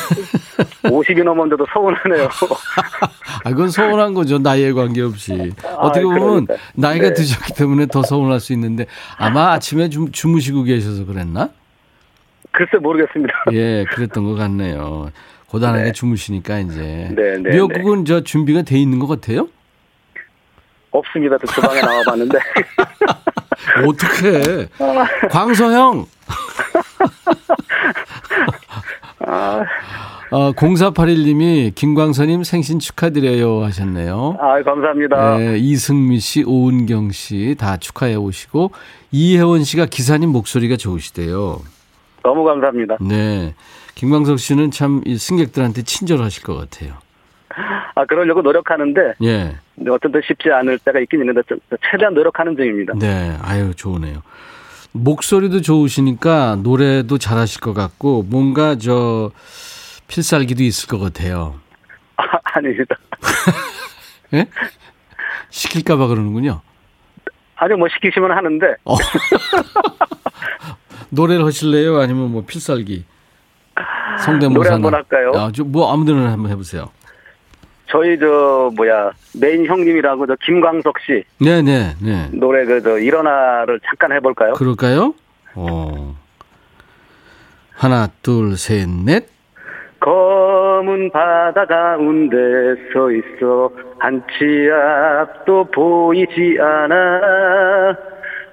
50이 0.83 1.23
넘었는데도 1.23 1.65
서운하네요. 1.73 2.27
아, 3.45 3.49
그건 3.49 3.69
서운한 3.69 4.13
거죠. 4.13 4.39
나이에 4.39 4.73
관계없이. 4.73 5.53
어떻게 5.77 6.03
보면 6.03 6.19
그러니까요. 6.45 6.57
나이가 6.75 7.07
네. 7.07 7.13
드셨기 7.13 7.53
때문에 7.53 7.85
더 7.87 8.03
서운할 8.03 8.39
수 8.41 8.51
있는데 8.53 8.87
아마 9.17 9.53
아침에 9.53 9.89
좀 9.89 10.11
주무시고 10.11 10.63
계셔서 10.63 11.05
그랬나? 11.05 11.49
글쎄 12.51 12.77
모르겠습니다. 12.77 13.33
예, 13.53 13.85
그랬던 13.89 14.25
것 14.25 14.35
같네요. 14.35 15.11
고단하게 15.47 15.83
네. 15.85 15.91
주무시니까 15.93 16.59
이제. 16.59 17.09
네, 17.15 17.37
네, 17.37 17.51
미역국은 17.51 18.03
저 18.05 18.21
준비가 18.21 18.63
돼 18.63 18.77
있는 18.77 18.99
것 18.99 19.07
같아요? 19.07 19.47
없습니다. 20.91 21.37
또 21.37 21.47
주방에 21.47 21.79
나와봤는데. 21.79 22.37
어떡해. 23.87 24.67
광서형. 25.29 26.05
아, 29.27 29.63
어, 30.31 30.51
0481님이 30.53 31.75
김광서님 31.75 32.43
생신 32.43 32.79
축하드려요 32.79 33.63
하셨네요. 33.65 34.37
아, 34.39 34.61
감사합니다. 34.63 35.37
네, 35.37 35.57
이승미 35.57 36.19
씨, 36.19 36.43
오은경 36.43 37.11
씨 37.11 37.55
다 37.57 37.77
축하해 37.77 38.15
오시고 38.15 38.71
이혜원 39.11 39.63
씨가 39.63 39.85
기사님 39.85 40.29
목소리가 40.29 40.77
좋으시대요. 40.77 41.59
너무 42.23 42.43
감사합니다. 42.43 42.97
네. 43.01 43.53
김광석 43.95 44.39
씨는 44.39 44.71
참이 44.71 45.17
승객들한테 45.17 45.83
친절하실 45.83 46.43
것 46.43 46.55
같아요. 46.55 46.93
아, 47.93 48.05
그러려고 48.05 48.41
노력하는데 48.41 49.13
예. 49.23 49.55
때 50.11 50.21
쉽지 50.25 50.49
않을 50.51 50.79
때가 50.79 50.99
있긴 50.99 51.19
있는데 51.21 51.41
최대한 51.91 52.13
노력하는 52.13 52.55
중입니다. 52.55 52.93
네. 52.97 53.35
아유, 53.41 53.73
좋으네요. 53.75 54.21
목소리도 54.93 55.61
좋으시니까 55.61 56.57
노래도 56.61 57.17
잘하실 57.17 57.61
것 57.61 57.73
같고 57.73 58.23
뭔가 58.23 58.77
저 58.77 59.31
필살기도 60.07 60.63
있을 60.63 60.89
것 60.89 60.99
같아요. 60.99 61.59
아, 62.17 62.23
아닙니다. 62.43 62.95
예? 64.33 64.47
시킬까봐 65.49 66.07
그러는군요. 66.07 66.61
아주 67.55 67.75
뭐 67.75 67.87
시키시면 67.89 68.31
하는데 68.31 68.65
어. 68.85 68.95
노래를 71.09 71.45
하실래요? 71.45 71.99
아니면 71.99 72.31
뭐 72.31 72.43
필살기? 72.45 73.05
성대모사 74.19 74.53
노래 74.53 74.69
한번 74.69 74.93
할까요? 74.93 75.31
아, 75.35 75.51
저뭐 75.51 75.93
아무데나 75.93 76.31
한번 76.31 76.51
해보세요. 76.51 76.89
저희 77.91 78.17
저 78.19 78.71
뭐야 78.75 79.11
메인 79.39 79.65
형님이라고 79.65 80.25
저 80.27 80.35
김광석 80.43 80.95
씨 81.05 81.23
네네 81.43 81.95
네. 82.01 82.29
노래 82.33 82.65
그 82.65 82.81
저 82.81 82.97
일어나를 82.97 83.79
잠깐 83.85 84.11
해볼까요? 84.13 84.53
그럴까요? 84.53 85.13
어. 85.55 86.15
하나 87.75 88.07
둘 88.23 88.53
셋 88.57 88.87
넷. 89.05 89.27
검은 89.99 91.11
바다 91.11 91.65
가운데 91.65 92.35
서 92.93 93.11
있어 93.11 93.69
한 93.99 94.23
치 94.31 94.67
앞도 94.71 95.65
보이지 95.65 96.57
않아 96.59 97.95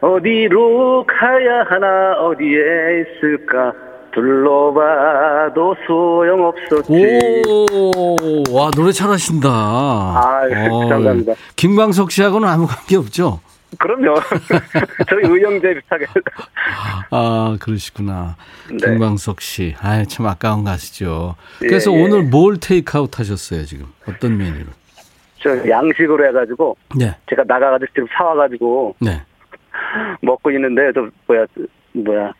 어디로 0.00 1.06
가야 1.06 1.62
하나 1.68 2.12
어디에 2.20 3.04
있을까 3.16 3.72
둘러봐도 4.12 5.74
소용없었지 5.86 7.44
오, 7.46 8.42
와 8.56 8.70
노래 8.74 8.92
잘하신다. 8.92 9.48
아유, 9.48 10.50
감사합니다. 10.88 11.34
김광석 11.56 12.10
씨하고는 12.10 12.48
아무 12.48 12.66
관계 12.66 12.96
없죠? 12.96 13.40
그럼요 13.78 14.14
저희 15.10 15.24
의형제 15.30 15.74
비슷하게 15.74 16.06
아 17.10 17.56
그러시구나. 17.60 18.36
네. 18.70 18.76
김광석 18.78 19.40
씨, 19.42 19.74
아 19.80 20.02
참 20.06 20.26
아까운 20.26 20.64
가시죠. 20.64 21.36
그래서 21.58 21.92
예, 21.92 21.96
예. 21.98 22.02
오늘 22.02 22.22
뭘 22.22 22.56
테이크아웃 22.58 23.18
하셨어요 23.18 23.64
지금? 23.66 23.86
어떤 24.08 24.38
메뉴를? 24.38 24.66
저 25.40 25.68
양식으로 25.68 26.26
해가지고 26.28 26.76
네, 26.98 27.14
제가 27.28 27.44
나가가지고 27.46 27.92
지금 27.94 28.08
사와가지고 28.16 28.96
네. 29.00 29.22
먹고 30.22 30.50
있는데 30.52 30.90
저 30.94 31.06
뭐야 31.26 31.44
뭐야 31.92 32.32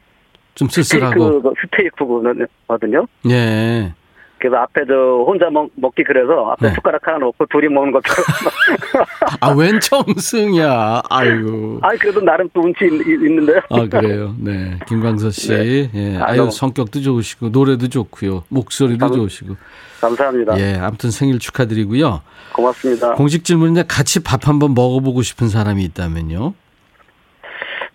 좀 0.58 0.68
쓸쓸하고. 0.68 1.42
스테이크 1.62 1.94
스테이크거든요. 1.96 3.06
예. 3.30 3.94
그래서 4.40 4.56
앞에 4.56 4.82
저 4.86 4.94
혼자 5.26 5.50
먹, 5.50 5.68
먹기 5.74 6.04
그래서 6.04 6.50
앞에 6.52 6.68
네. 6.68 6.74
숟가락 6.74 7.04
하나 7.06 7.18
놓고 7.18 7.44
둘이 7.46 7.68
먹는 7.68 7.92
것처럼. 7.92 8.24
아, 9.40 9.50
웬 9.50 9.80
청승이야. 9.80 11.02
아이고. 11.10 11.78
아니 11.82 11.98
그래도 11.98 12.20
나름 12.20 12.48
또 12.54 12.60
운치 12.60 12.84
있, 12.84 12.92
있는데요. 13.08 13.60
아, 13.70 13.84
그래요. 13.86 14.34
네. 14.38 14.78
김광서 14.86 15.30
씨. 15.30 15.48
네. 15.50 15.90
예. 15.94 16.16
아, 16.18 16.26
아유, 16.28 16.36
너무- 16.38 16.50
성격도 16.52 17.00
좋으시고, 17.00 17.48
노래도 17.48 17.88
좋고요. 17.88 18.44
목소리도 18.48 19.06
감- 19.06 19.16
좋으시고. 19.16 19.56
감사합니다. 20.00 20.56
예. 20.60 20.76
아무튼 20.80 21.10
생일 21.10 21.40
축하드리고요. 21.40 22.20
고맙습니다. 22.52 23.14
공식 23.14 23.44
질문인데 23.44 23.84
같이 23.88 24.22
밥 24.22 24.46
한번 24.46 24.72
먹어보고 24.74 25.22
싶은 25.22 25.48
사람이 25.48 25.82
있다면요. 25.84 26.54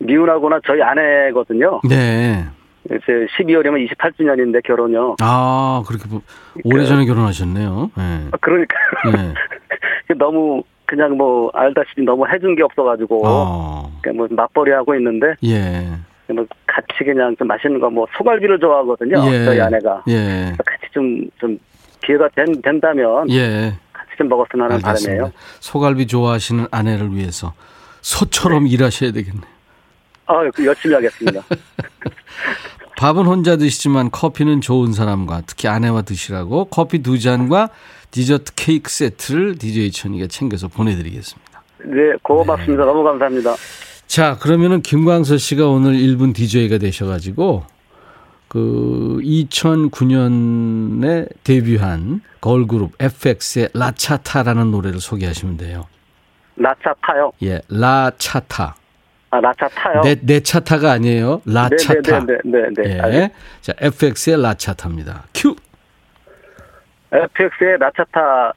미운하거나 0.05 0.59
저희 0.65 0.81
아내거든요. 0.81 1.81
네. 1.87 2.45
이제 2.85 3.27
12월이면 3.37 3.87
28주년인데 3.89 4.63
결혼요. 4.63 5.15
아, 5.21 5.83
그렇게 5.87 6.07
보- 6.09 6.21
오래 6.65 6.85
전에 6.85 7.05
결혼하셨네요. 7.05 7.91
예. 7.97 8.01
아, 8.31 8.37
그러니까 8.41 8.75
네. 9.15 9.33
너무 10.17 10.61
그냥 10.85 11.15
뭐 11.17 11.49
알다시피 11.53 12.03
너무 12.03 12.27
해준 12.27 12.55
게 12.55 12.63
없어가지고 12.63 13.21
어. 13.25 13.91
뭐 14.13 14.27
맞벌이 14.29 14.71
하고 14.71 14.93
있는데 14.95 15.33
예. 15.45 15.87
뭐 16.33 16.45
같이 16.67 17.03
그냥 17.05 17.35
좀 17.37 17.47
맛있는 17.47 17.79
거 17.79 17.89
뭐 17.89 18.05
소갈비를 18.17 18.59
좋아하거든요. 18.59 19.17
예. 19.31 19.45
저희 19.45 19.61
아내가 19.61 20.03
예. 20.09 20.53
같이 20.65 20.91
좀좀 20.93 21.57
기회가 22.05 22.27
된, 22.35 22.61
된다면 22.61 23.29
예. 23.31 23.73
같이 23.93 24.09
좀 24.17 24.27
먹었으면 24.27 24.65
하는 24.65 24.75
알겠습니다. 24.85 25.11
바람이에요. 25.23 25.31
소갈비 25.61 26.05
좋아하시는 26.07 26.67
아내를 26.69 27.15
위해서 27.15 27.53
소처럼 28.01 28.67
일하셔야 28.67 29.11
되겠네요. 29.13 29.52
아, 30.25 30.35
열심히 30.65 30.95
하겠습니다. 30.95 31.41
밥은 32.97 33.25
혼자 33.25 33.57
드시지만 33.57 34.11
커피는 34.11 34.61
좋은 34.61 34.93
사람과 34.93 35.41
특히 35.45 35.67
아내와 35.67 36.03
드시라고 36.03 36.65
커피 36.65 36.99
두 36.99 37.19
잔과 37.19 37.69
디저트 38.11 38.53
케이크 38.55 38.89
세트를 38.89 39.57
DJ 39.57 39.91
천이가 39.91 40.27
챙겨서 40.27 40.67
보내드리겠습니다. 40.67 41.63
네, 41.85 42.13
고맙습니다. 42.21 42.85
너무 42.85 43.03
감사합니다. 43.03 43.55
자, 44.05 44.37
그러면은 44.37 44.81
김광서 44.81 45.37
씨가 45.37 45.67
오늘 45.67 45.93
1분 45.93 46.35
DJ가 46.35 46.77
되셔가지고 46.77 47.63
그 48.47 49.19
2009년에 49.23 51.27
데뷔한 51.43 52.21
걸그룹 52.39 52.91
FX의 52.99 53.69
라차타라는 53.73 54.69
노래를 54.69 54.99
소개하시면 54.99 55.57
돼요. 55.57 55.87
라차 56.55 56.93
타요. 57.01 57.31
예, 57.41 57.59
라차타. 57.67 58.75
아, 59.33 59.39
라차 59.41 59.67
타요. 59.69 60.01
내, 60.03 60.15
내 60.21 60.39
차 60.41 60.59
타가 60.59 60.91
아니에요. 60.91 61.41
라차타. 61.45 62.19
네, 62.19 62.37
네, 62.43 62.61
네, 62.75 62.83
네, 62.83 62.83
네. 63.01 63.15
예. 63.15 63.31
자, 63.61 63.73
FX의 63.79 64.39
라차 64.41 64.73
타입니다. 64.75 65.23
큐. 65.33 65.55
FX의 67.11 67.77
라차 67.79 68.03
타 68.11 68.53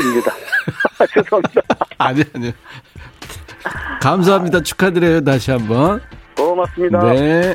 입니다. 0.00 0.32
죄송합니다. 1.12 1.60
아니, 1.98 2.24
아니. 2.34 2.52
감사합니다. 4.00 4.60
축하드려요. 4.62 5.22
다시 5.22 5.50
한번. 5.50 6.00
고맙습니다. 6.34 7.12
네. 7.12 7.54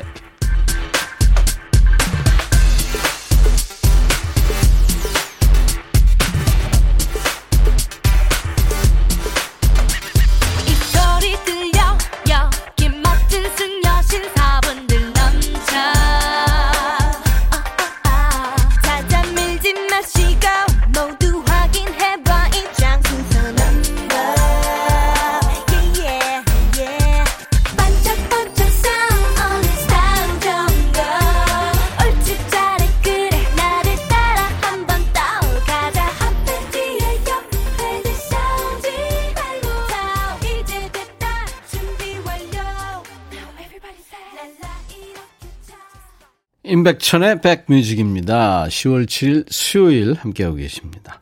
임백천의 46.74 47.40
백뮤직입니다. 47.40 48.64
10월 48.64 49.06
7일 49.06 49.44
수요일 49.48 50.14
함께하고 50.14 50.56
계십니다. 50.56 51.20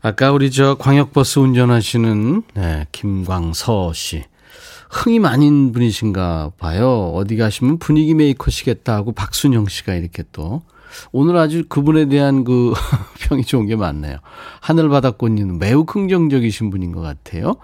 아까 0.00 0.32
우리 0.32 0.50
저 0.50 0.74
광역버스 0.74 1.38
운전하시는 1.38 2.42
네, 2.54 2.86
김광서 2.90 3.92
씨. 3.92 4.24
흥이 4.90 5.20
많은 5.20 5.70
분이신가 5.70 6.50
봐요. 6.58 7.12
어디 7.14 7.36
가시면 7.36 7.78
분위기 7.78 8.14
메이커시겠다 8.14 8.92
하고 8.92 9.12
박순영 9.12 9.68
씨가 9.68 9.94
이렇게 9.94 10.24
또 10.32 10.62
오늘 11.12 11.36
아주 11.36 11.64
그분에 11.68 12.06
대한 12.06 12.44
그 12.44 12.72
평이 13.20 13.44
좋은 13.44 13.66
게 13.66 13.76
많네요. 13.76 14.18
하늘바다꽃님 14.60 15.58
매우 15.58 15.84
긍정적이신 15.84 16.70
분인 16.70 16.92
것 16.92 17.00
같아요. 17.00 17.56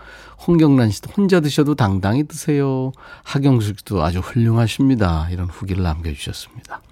홍경란 0.46 0.90
씨도 0.90 1.10
혼자 1.16 1.40
드셔도 1.40 1.74
당당히 1.74 2.26
드세요. 2.26 2.92
하경숙 3.24 3.80
씨도 3.80 4.02
아주 4.02 4.20
훌륭하십니다. 4.20 5.28
이런 5.30 5.48
후기를 5.48 5.82
남겨주셨습니다. 5.82 6.82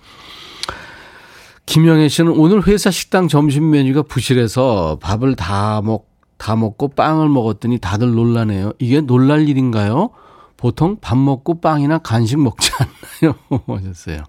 김영애 1.66 2.08
씨는 2.08 2.32
오늘 2.32 2.66
회사 2.66 2.90
식당 2.90 3.28
점심 3.28 3.70
메뉴가 3.70 4.02
부실해서 4.02 4.98
밥을 5.00 5.34
다 5.34 5.82
먹, 5.82 6.08
다 6.38 6.54
먹고 6.54 6.88
빵을 6.88 7.28
먹었더니 7.28 7.78
다들 7.78 8.14
놀라네요. 8.14 8.72
이게 8.78 9.00
놀랄 9.00 9.48
일인가요? 9.48 10.10
보통 10.56 10.96
밥 11.00 11.18
먹고 11.18 11.60
빵이나 11.60 11.98
간식 11.98 12.38
먹지 12.38 12.70
않나요? 12.78 13.36
하셨어요. 13.66 14.22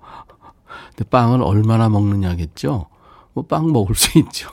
근데 0.96 1.10
빵을 1.10 1.42
얼마나 1.42 1.90
먹느냐겠죠? 1.90 2.88
뭐 3.34 3.44
빵 3.48 3.72
먹을 3.72 3.96
수 3.96 4.18
있죠. 4.20 4.50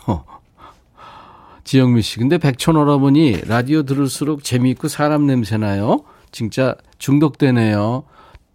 지영미 1.64 2.02
씨. 2.02 2.18
근데 2.18 2.36
백천 2.36 2.76
할아버니 2.76 3.42
라디오 3.46 3.84
들을수록 3.84 4.44
재미있고 4.44 4.88
사람 4.88 5.26
냄새 5.26 5.56
나요. 5.56 6.04
진짜 6.30 6.74
중독되네요. 6.98 8.04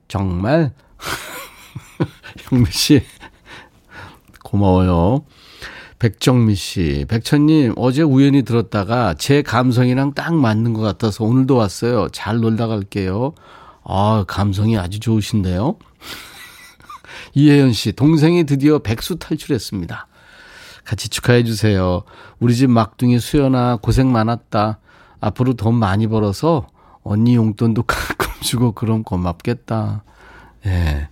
정말. 0.08 0.74
영미 2.52 2.66
씨. 2.70 3.02
고마워요. 4.44 5.26
백정미 5.98 6.56
씨. 6.56 7.06
백천님, 7.10 7.74
어제 7.76 8.04
우연히 8.04 8.44
들었다가 8.44 9.16
제 9.16 9.42
감성이랑 9.42 10.14
딱 10.14 10.34
맞는 10.34 10.74
것 10.74 10.82
같아서 10.82 11.26
오늘도 11.26 11.56
왔어요. 11.56 12.08
잘 12.10 12.38
놀다 12.38 12.68
갈게요. 12.68 13.34
아, 13.84 14.24
감성이 14.28 14.78
아주 14.78 15.00
좋으신데요. 15.00 15.76
이혜연 17.34 17.74
씨, 17.74 17.92
동생이 17.92 18.46
드디어 18.46 18.80
백수 18.80 19.18
탈출했습니다. 19.18 20.08
같이 20.84 21.10
축하해 21.10 21.44
주세요. 21.44 22.04
우리 22.39 22.56
집 22.56 22.70
막둥이 22.70 23.20
수연아 23.20 23.78
고생 23.82 24.12
많았다. 24.12 24.80
앞으로 25.20 25.54
돈 25.54 25.76
많이 25.76 26.08
벌어서 26.08 26.68
언니 27.04 27.36
용돈도 27.36 27.84
가끔 27.88 28.32
주고 28.42 28.72
그럼 28.72 29.04
고맙겠다. 29.04 30.04
예. 30.65 31.10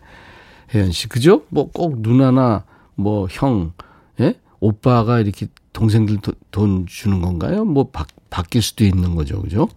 혜연 0.73 0.91
씨, 0.91 1.07
그죠? 1.07 1.43
뭐 1.49 1.69
꼭 1.71 2.01
누나나 2.01 2.63
뭐 2.95 3.27
형, 3.29 3.73
예? 4.19 4.35
오빠가 4.59 5.19
이렇게 5.19 5.47
동생들 5.73 6.17
도, 6.17 6.33
돈 6.51 6.85
주는 6.87 7.21
건가요? 7.21 7.63
뭐 7.63 7.89
바, 7.91 8.05
바뀔 8.29 8.61
수도 8.61 8.83
있는 8.83 9.15
거죠. 9.15 9.41
그죠? 9.41 9.69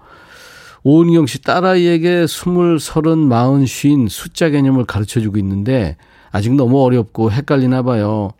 오은경 0.82 1.26
씨 1.26 1.42
딸아이에게 1.42 2.26
스물, 2.26 2.80
서른, 2.80 3.18
마흔, 3.18 3.66
쉰 3.66 4.08
숫자 4.08 4.48
개념을 4.48 4.86
가르쳐 4.86 5.20
주고 5.20 5.36
있는데 5.36 5.98
아직 6.30 6.54
너무 6.54 6.82
어렵고 6.82 7.30
헷갈리나 7.32 7.82
봐요. 7.82 8.30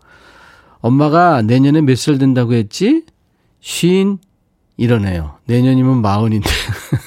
엄마가 0.81 1.43
내년에 1.43 1.81
몇 1.83 1.97
살 1.97 2.19
된다고 2.19 2.55
했지? 2.55 3.05
쉰 3.61 4.19
이러네요. 4.77 5.37
내년이면 5.47 6.01
마흔인데 6.01 6.49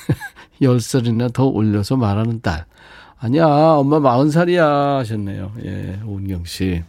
열 0.61 0.79
살이나 0.79 1.29
더 1.29 1.45
올려서 1.45 1.97
말하는 1.97 2.41
딸. 2.41 2.65
아니야, 3.17 3.45
엄마 3.47 3.99
마흔 3.99 4.29
살이야 4.29 4.65
하셨네요. 4.97 5.53
예, 5.65 5.99
오은경 6.05 6.43
씨. 6.45 6.83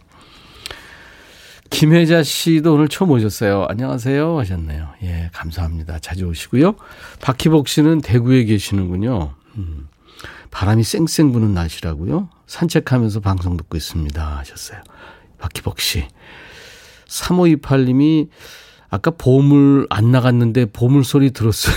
김혜자 1.69 2.23
씨도 2.23 2.75
오늘 2.75 2.87
처음 2.87 3.11
오셨어요. 3.11 3.65
안녕하세요 3.69 4.37
하셨네요. 4.39 4.89
예, 5.03 5.29
감사합니다. 5.33 5.99
자주 5.99 6.25
오시고요. 6.27 6.75
박희복 7.21 7.67
씨는 7.67 8.01
대구에 8.01 8.43
계시는군요. 8.45 9.31
음, 9.57 9.84
바람이 10.55 10.83
쌩쌩 10.83 11.33
부는 11.33 11.53
날씨라고요. 11.53 12.29
산책하면서 12.47 13.19
방송 13.19 13.57
듣고 13.57 13.75
있습니다 13.75 14.37
하셨어요. 14.37 14.79
박희복 15.37 15.81
씨. 15.81 16.07
3528님이 17.09 18.29
아까 18.89 19.11
보물 19.11 19.85
안 19.89 20.11
나갔는데 20.11 20.67
보물 20.67 21.03
소리 21.03 21.31
들었어요. 21.31 21.75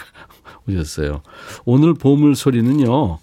오셨어요. 0.66 1.20
오늘 1.66 1.92
보물 1.92 2.36
소리는요. 2.36 3.18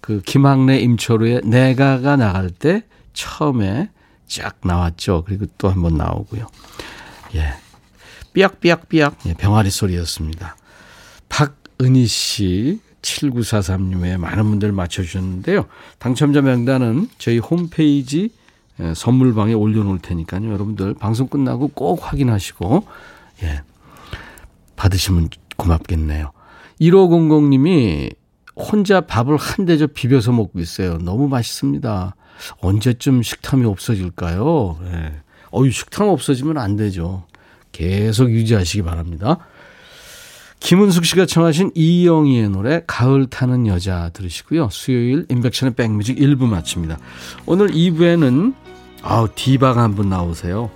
그 0.00 0.20
김학래 0.24 0.78
임철우의 0.78 1.40
내가가 1.44 2.14
나갈 2.14 2.50
때 2.50 2.84
처음에 3.14 3.90
쫙 4.28 4.54
나왔죠. 4.62 5.24
그리고 5.26 5.46
또 5.58 5.68
한 5.68 5.82
번 5.82 5.96
나오고요. 5.96 6.46
예. 7.34 7.54
삐약삐약삐약 8.34 9.18
예, 9.26 9.34
병아리 9.34 9.68
소리였습니다. 9.70 10.56
박은희 11.28 12.06
씨 12.06 12.80
7943님에 13.02 14.16
많은 14.16 14.44
분들 14.44 14.72
맞춰주셨는데요. 14.72 15.66
당첨자 15.98 16.40
명단은 16.40 17.08
저희 17.18 17.38
홈페이지 17.38 18.30
예, 18.80 18.94
선물방에 18.94 19.52
올려놓을 19.52 19.98
테니까요. 19.98 20.50
여러분들 20.50 20.94
방송 20.94 21.26
끝나고 21.26 21.68
꼭 21.68 22.00
확인하시고 22.02 22.86
예, 23.42 23.62
받으시면 24.76 25.28
고맙겠네요. 25.56 26.32
1500님이 26.80 28.14
혼자 28.56 29.00
밥을 29.00 29.36
한 29.36 29.66
대접 29.66 29.94
비벼서 29.94 30.32
먹고 30.32 30.58
있어요. 30.60 30.98
너무 30.98 31.28
맛있습니다. 31.28 32.16
언제쯤 32.58 33.22
식탐이 33.22 33.64
없어질까요? 33.66 34.78
예. 34.84 35.12
어유 35.54 35.70
식탐 35.70 36.08
없어지면 36.08 36.58
안 36.58 36.76
되죠. 36.76 37.24
계속 37.72 38.30
유지하시기 38.30 38.82
바랍니다. 38.82 39.38
김은숙 40.62 41.04
씨가 41.04 41.26
청하신 41.26 41.72
이영희의 41.74 42.48
노래 42.48 42.82
가을 42.86 43.26
타는 43.26 43.66
여자 43.66 44.10
들으시고요. 44.10 44.68
수요일 44.70 45.26
인백션의 45.28 45.74
백뮤직 45.74 46.16
1부 46.18 46.44
마칩니다. 46.46 46.98
오늘 47.46 47.68
2부에는 47.68 48.54
아우 49.02 49.28
디바가 49.34 49.82
한 49.82 49.94
분 49.96 50.08
나오세요. 50.08 50.70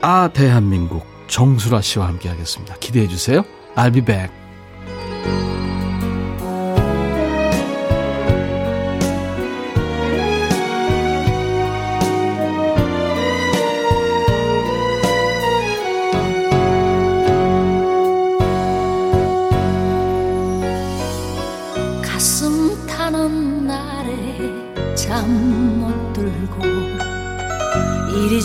아 0.00 0.30
대한민국 0.32 1.04
정수라 1.28 1.82
씨와 1.82 2.08
함께 2.08 2.28
하겠습니다. 2.30 2.74
기대해 2.80 3.06
주세요. 3.06 3.44
I'll 3.76 3.92
be 3.92 4.02
back. 4.02 4.32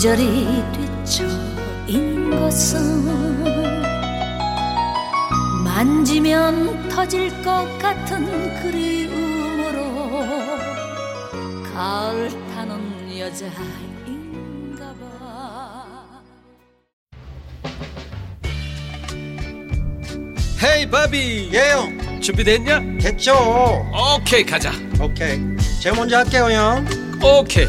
이리저리 0.02 0.64
뒤쳐 0.72 1.24
있는 1.86 2.30
것은 2.40 3.04
만지면 5.62 6.88
터질 6.88 7.30
것 7.44 7.78
같은 7.78 8.26
그리움으로 8.62 10.18
가을 11.72 12.30
타는 12.52 13.16
여자인가 13.16 14.92
봐. 14.98 15.86
헤이 20.64 20.90
바비. 20.90 21.50
예영. 21.52 22.20
준비됐냐? 22.20 22.80
됐죠. 23.00 23.36
오케이 24.18 24.44
가자. 24.44 24.72
오케이. 25.00 25.38
제가 25.80 25.94
먼저 25.94 26.16
할게요 26.16 26.50
형. 26.50 26.84
오케이 27.22 27.68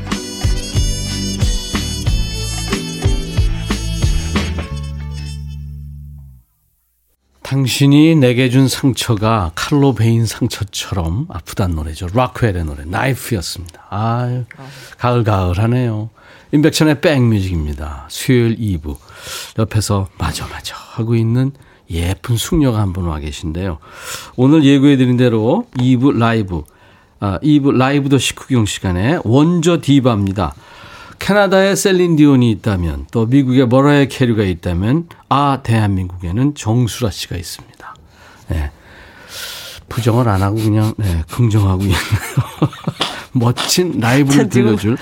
당신이 7.55 8.15
내게 8.15 8.49
준 8.49 8.69
상처가 8.69 9.51
칼로 9.55 9.93
베인 9.93 10.25
상처처럼 10.25 11.25
아프단 11.29 11.71
노래죠. 11.71 12.07
락웰의 12.13 12.63
노래 12.63 12.85
나이프였습니다. 12.85 13.87
아유 13.89 14.45
가을 14.97 15.25
가을하네요. 15.25 16.11
임백천의 16.53 17.01
백뮤직입니다. 17.01 18.05
수요일 18.07 18.55
2부. 18.57 18.95
옆에서 19.59 20.07
맞아 20.17 20.47
맞아 20.47 20.77
하고 20.77 21.13
있는 21.13 21.51
예쁜 21.89 22.37
숙녀가 22.37 22.79
한 22.79 22.93
분 22.93 23.05
와 23.07 23.19
계신데요. 23.19 23.79
오늘 24.37 24.63
예고해드린 24.63 25.17
대로 25.17 25.67
2부 25.75 26.17
라이브, 26.17 26.63
아, 27.19 27.37
2부 27.43 27.73
라이브 27.75 28.07
더 28.07 28.17
식후경 28.17 28.65
시간에 28.65 29.19
원조 29.25 29.81
디바입니다. 29.81 30.55
캐나다에 31.21 31.75
셀린 31.75 32.15
디온이 32.15 32.49
있다면 32.49 33.05
또 33.11 33.27
미국에 33.27 33.65
머라이어 33.65 34.05
캐리가 34.05 34.43
있다면 34.43 35.07
아 35.29 35.59
대한민국에는 35.61 36.55
정수라 36.55 37.11
씨가 37.11 37.37
있습니다. 37.37 37.95
네. 38.49 38.71
부정을 39.87 40.27
안 40.27 40.41
하고 40.41 40.55
그냥 40.55 40.95
네, 40.97 41.23
긍정하고 41.29 41.83
있네요. 41.83 41.97
멋진 43.33 43.99
라이브를 43.99 44.49
들려줄 44.49 44.97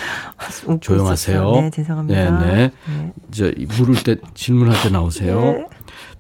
조용하세요. 0.82 1.52
네, 1.52 1.70
죄송합니다. 1.70 2.40
네, 2.40 2.46
네. 2.46 2.72
네. 2.88 3.14
저 3.32 3.52
물을 3.78 4.04
때 4.04 4.18
질문할 4.34 4.84
때 4.84 4.90
나오세요. 4.90 5.40
네. 5.40 5.66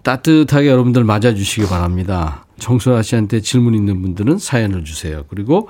따뜻하게 0.03 0.69
여러분들 0.69 1.03
맞아 1.03 1.33
주시기 1.33 1.67
바랍니다. 1.67 2.45
정수라 2.57 3.01
씨한테 3.01 3.41
질문 3.41 3.75
있는 3.75 4.01
분들은 4.01 4.37
사연을 4.37 4.85
주세요. 4.85 5.25
그리고 5.29 5.67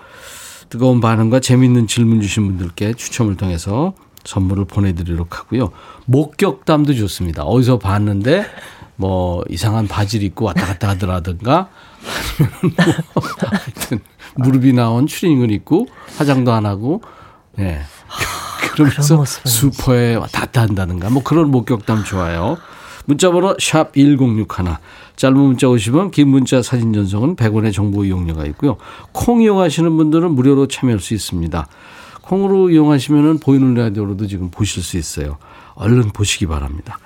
뜨거운 0.69 1.01
반응과 1.01 1.39
재미있는 1.39 1.87
질문 1.87 2.21
주신 2.21 2.45
분들께 2.45 2.93
추첨을 2.93 3.35
통해서 3.35 3.95
선물을 4.23 4.65
보내드리도록 4.65 5.39
하고요. 5.39 5.71
목격담도 6.05 6.93
좋습니다. 6.95 7.43
어디서 7.43 7.79
봤는데 7.79 8.45
뭐 8.95 9.43
이상한 9.49 9.87
바지를 9.87 10.25
입고 10.27 10.45
왔다 10.45 10.65
갔다 10.65 10.89
하더라든가 10.89 11.69
아니면 12.39 13.01
뭐 13.13 13.23
하여튼 13.49 13.99
무릎이 14.35 14.73
나온 14.73 15.07
추리닝을 15.07 15.51
입고 15.51 15.87
화장도 16.17 16.51
안 16.51 16.65
하고 16.65 17.01
예. 17.59 17.81
그러면서 18.73 19.15
모습은 19.15 19.49
슈퍼에 19.49 20.15
왔다 20.15 20.41
갔다 20.41 20.61
한다든가 20.61 21.09
뭐 21.09 21.23
그런 21.23 21.49
목격담 21.51 22.03
좋아요. 22.03 22.57
문자번호 23.05 23.55
샵 23.59 23.93
1061. 23.93 24.77
짧은 25.15 25.37
문자 25.37 25.67
50원, 25.67 26.11
긴 26.11 26.29
문자 26.29 26.61
사진 26.61 26.93
전송은 26.93 27.35
100원의 27.35 27.73
정보 27.73 28.05
이용료가 28.05 28.45
있고요. 28.45 28.77
콩 29.11 29.41
이용하시는 29.41 29.97
분들은 29.97 30.31
무료로 30.31 30.67
참여할 30.67 30.99
수 30.99 31.13
있습니다. 31.13 31.67
콩으로 32.29 32.69
이용하시면 32.69 33.39
보이는 33.39 33.73
라디오로도 33.73 34.27
지금 34.27 34.51
보실 34.51 34.83
수 34.83 34.97
있어요. 34.97 35.39
얼른 35.73 36.11
보시기 36.11 36.45
바랍니다. 36.45 36.99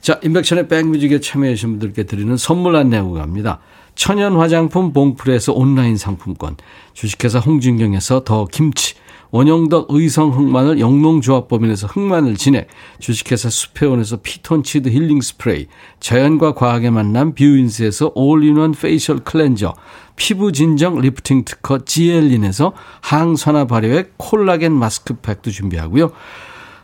자, 0.00 0.20
인백션의 0.22 0.68
백뮤직에 0.68 1.18
참여하신 1.18 1.70
분들께 1.70 2.04
드리는 2.04 2.36
선물 2.36 2.76
안내하고 2.76 3.14
갑니다. 3.14 3.58
천연 3.96 4.36
화장품 4.36 4.92
봉프레에서 4.92 5.52
온라인 5.54 5.96
상품권, 5.96 6.56
주식회사 6.94 7.40
홍진경에서 7.40 8.22
더 8.22 8.46
김치, 8.46 8.94
원형덕 9.30 9.86
의성 9.90 10.30
흑마늘 10.30 10.80
영농조합법인에서 10.80 11.86
흑마늘 11.86 12.36
진액, 12.36 12.68
주식회사 12.98 13.48
수페온에서 13.48 14.18
피톤치드 14.18 14.88
힐링 14.88 15.20
스프레이, 15.20 15.66
자연과 16.00 16.54
과학의 16.54 16.90
만남 16.90 17.34
뷰인스에서 17.34 18.12
all-in-one 18.14 18.72
facial 18.72 19.20
cleanser, 19.20 19.74
피부 20.16 20.52
진정 20.52 21.00
리프팅 21.00 21.44
특허 21.44 21.84
지엘린에서 21.84 22.72
항산화 23.00 23.66
발효액 23.66 24.14
콜라겐 24.18 24.72
마스크팩도 24.72 25.50
준비하고요. 25.50 26.06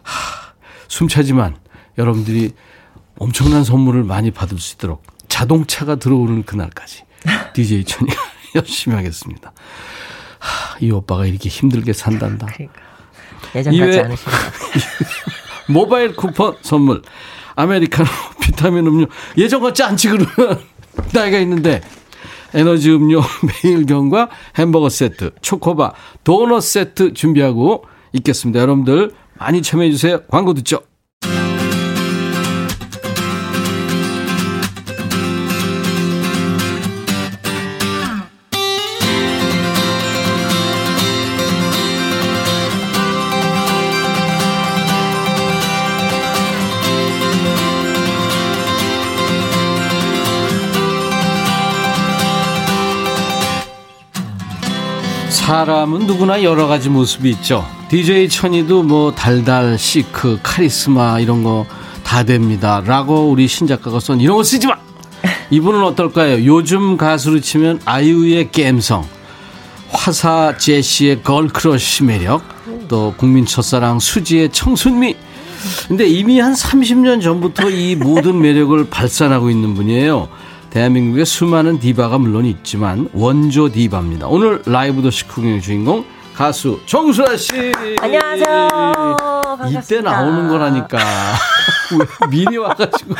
하, 0.03 0.55
숨차지만 0.89 1.57
여러분들이 1.99 2.53
엄청난 3.19 3.65
선물을 3.65 4.05
많이 4.05 4.31
받을 4.31 4.59
수 4.59 4.75
있도록 4.77 5.03
자동차가 5.29 5.97
들어오는 5.97 6.45
그날까지 6.45 7.03
DJ 7.55 7.85
천이가 7.85 8.17
열심히 8.55 8.97
하겠습니다. 8.97 9.53
하, 10.47 10.79
이 10.81 10.91
오빠가 10.91 11.27
이렇게 11.27 11.49
힘들게 11.49 11.93
산단다. 11.93 12.47
그러니까 12.47 12.81
예전 13.55 13.73
같지 13.77 13.77
이외- 13.77 14.01
않으십니다. 14.05 14.39
모바일 15.69 16.15
쿠폰 16.15 16.57
선물. 16.63 17.03
아메리카노 17.57 18.09
비타민 18.43 18.87
음료. 18.87 19.07
예전 19.37 19.61
같지 19.61 19.83
않지 19.83 20.09
그러면 20.09 20.61
나이가 21.13 21.39
있는데 21.39 21.81
에너지 22.55 22.91
음료 22.91 23.21
매일경과 23.65 24.29
햄버거 24.59 24.89
세트, 24.89 25.33
초코바, 25.43 25.93
도넛 26.25 26.63
세트 26.63 27.15
준비하고 27.15 27.85
있겠습니다. 28.13 28.61
여러분들 28.61 29.13
많이 29.35 29.63
참여해 29.63 29.91
주세요. 29.91 30.21
광고 30.29 30.55
듣죠. 30.55 30.81
사람은 55.47 56.07
누구나 56.07 56.43
여러 56.43 56.67
가지 56.67 56.89
모습이 56.89 57.31
있죠. 57.31 57.65
DJ 57.89 58.29
천이도 58.29 58.83
뭐 58.83 59.13
달달, 59.13 59.79
시크, 59.79 60.41
카리스마 60.43 61.21
이런 61.21 61.43
거 61.43 61.67
다 62.07 62.23
됩니다. 62.23 62.81
라고 62.87 63.29
우리 63.29 63.49
신작가가 63.49 63.99
써논 63.99 64.21
이런 64.21 64.37
거 64.37 64.45
쓰지 64.45 64.69
마! 64.69 64.77
이분은 65.51 65.83
어떨까요? 65.83 66.47
요즘 66.47 66.97
가수로 66.97 67.41
치면 67.41 67.81
아이유의 67.85 68.53
갬성, 68.53 69.05
화사 69.91 70.57
제시의 70.57 71.25
girl 71.25 71.60
crush 71.60 72.05
매력, 72.05 72.43
또 72.87 73.13
국민 73.17 73.45
첫사랑 73.45 73.99
수지의 73.99 74.53
청순미. 74.53 75.17
근데 75.89 76.07
이미 76.07 76.39
한 76.39 76.53
30년 76.55 77.21
전부터 77.21 77.71
이 77.71 77.97
모든 77.97 78.41
매력을 78.41 78.89
발산하고 78.89 79.51
있는 79.51 79.75
분이에요. 79.75 80.29
대한민국의 80.77 81.25
수많은 81.25 81.79
디바가 81.81 82.19
물론 82.19 82.45
있지만 82.45 83.09
원조 83.15 83.73
디바입니다. 83.73 84.27
오늘 84.27 84.61
라이브 84.67 85.01
더 85.01 85.11
식후경의 85.11 85.63
주인공 85.63 86.05
가수 86.35 86.79
정수라 86.85 87.35
씨. 87.39 87.73
안녕하세요. 87.99 88.69
반갑습니다. 88.69 89.81
이때 89.81 90.01
나오는 90.03 90.49
거라니까. 90.49 90.99
왜 91.99 92.07
미리 92.29 92.59
와가지고 92.59 93.15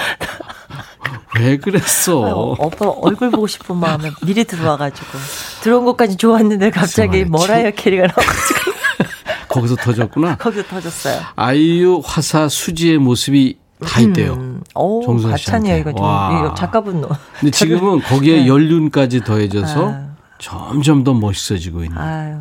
왜 1.41 1.57
그랬어? 1.57 2.27
아유, 2.27 2.57
오빠 2.59 2.91
얼굴 2.91 3.31
보고 3.31 3.47
싶은 3.47 3.75
마음에 3.79 4.11
미리 4.27 4.45
들어와가지고 4.45 5.07
들어온 5.63 5.87
것까지 5.87 6.19
좋았는데 6.19 6.69
갑자기. 6.69 7.25
머라이어 7.25 7.71
캐리가 7.71 8.09
나와가지고 8.09 8.73
거기서 9.49 9.77
터졌구나. 9.77 10.37
거기서 10.45 10.63
터졌어요. 10.65 11.23
아이유, 11.37 12.03
화사, 12.05 12.51
수지의 12.51 12.99
모습이 12.99 13.57
다 13.85 14.01
있대요. 14.01 14.33
음, 14.35 14.63
오, 14.75 15.03
정수라 15.05 15.33
과찬이에요 15.33 15.75
씨한테. 15.77 15.81
이거 15.81 15.93
좀 15.99 16.05
와. 16.07 16.31
이거 16.45 16.55
작가분 16.55 17.01
노. 17.03 17.09
근데 17.39 17.51
지금은 17.51 18.01
거기에 18.09 18.41
네. 18.41 18.47
연륜까지 18.47 19.21
더해져서 19.25 19.89
아유. 19.93 20.07
점점 20.39 21.05
더 21.05 21.13
멋있어지고 21.15 21.85
있는 21.85 21.99
아유. 21.99 22.39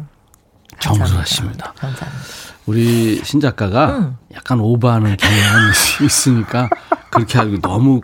감사합니다. 0.81 1.25
씨입니다. 1.25 1.73
감사합니다. 1.77 2.23
우리 2.65 3.21
신 3.23 3.39
작가가 3.39 3.97
음. 3.97 4.17
약간 4.33 4.59
오버하는 4.59 5.15
경향이 5.17 5.71
있으니까 6.05 6.67
그렇게 7.11 7.37
알고 7.39 7.61
너무 7.61 8.01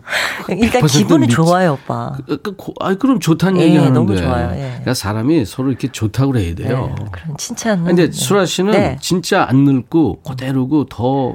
일단 0.48 0.82
100% 0.82 0.88
기분이 0.92 1.26
믿지- 1.26 1.34
좋아요, 1.34 1.72
오빠. 1.72 2.12
그, 2.26 2.40
그, 2.40 2.56
고- 2.56 2.72
아이, 2.80 2.94
그럼 2.96 3.18
좋다는 3.20 3.60
예, 3.60 3.64
얘기 3.64 3.76
하는데. 3.76 3.92
너무 3.92 4.16
좋아요, 4.16 4.52
예. 4.54 4.68
그러니까 4.68 4.94
사람이 4.94 5.44
서로 5.44 5.68
이렇게 5.68 5.88
좋다고 5.88 6.32
그래야 6.32 6.54
돼요. 6.54 6.94
네, 6.98 7.04
그런 7.10 7.36
칭찬은. 7.36 7.84
근데 7.84 8.06
네. 8.06 8.12
수라 8.12 8.46
씨는 8.46 8.72
네. 8.72 8.96
진짜 9.00 9.44
안 9.48 9.64
늙고 9.64 10.22
그대로고 10.22 10.84
더이 10.86 11.34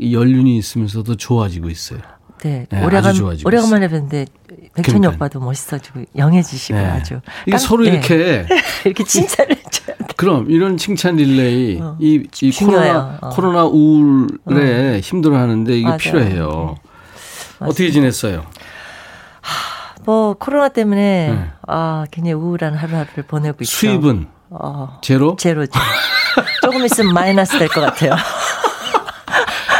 연륜이 0.00 0.56
있으면서 0.56 1.02
더 1.02 1.14
좋아지고 1.14 1.68
있어요. 1.70 2.00
네, 2.42 2.66
네, 2.70 2.84
오래간 2.84 3.10
아주 3.10 3.18
좋아지고 3.20 3.46
오래간만에 3.48 3.86
뵀는데 3.88 4.26
백천이 4.74 4.82
그러니까요. 4.98 5.14
오빠도 5.14 5.38
멋있어지고 5.40 6.04
영해지시고 6.16 6.76
네. 6.78 6.84
아주 6.86 7.20
이게 7.42 7.52
깜- 7.52 7.58
서로 7.58 7.84
네. 7.84 7.90
이렇게 7.92 8.46
이렇게 8.84 9.04
칭찬을 9.04 9.50
해줘야 9.56 9.96
돼. 9.96 10.06
그럼 10.16 10.50
이런 10.50 10.76
칭찬 10.76 11.16
릴레이 11.16 11.78
어, 11.80 11.96
이, 12.00 12.26
이 12.42 12.50
중요해요. 12.50 12.92
코로나 12.92 13.18
어. 13.22 13.28
코로나 13.30 13.64
우울에 13.64 15.00
힘들어하는데 15.00 15.72
이게 15.76 15.84
맞아요. 15.84 15.98
필요해요. 15.98 16.74
네. 16.82 16.88
어떻게 17.60 17.90
지냈어요? 17.92 18.44
뭐 20.04 20.34
코로나 20.34 20.68
때문에 20.68 21.28
네. 21.32 21.50
아 21.68 22.04
굉장히 22.10 22.32
우울한 22.34 22.74
하루하루를 22.74 23.22
보내고 23.22 23.58
있죠. 23.60 23.70
수입은 23.76 24.26
어, 24.50 24.98
제로? 25.00 25.36
제로죠. 25.36 25.78
조금 26.62 26.84
있으면 26.84 27.14
마이너스 27.14 27.56
될 27.56 27.68
것 27.68 27.80
같아요. 27.82 28.16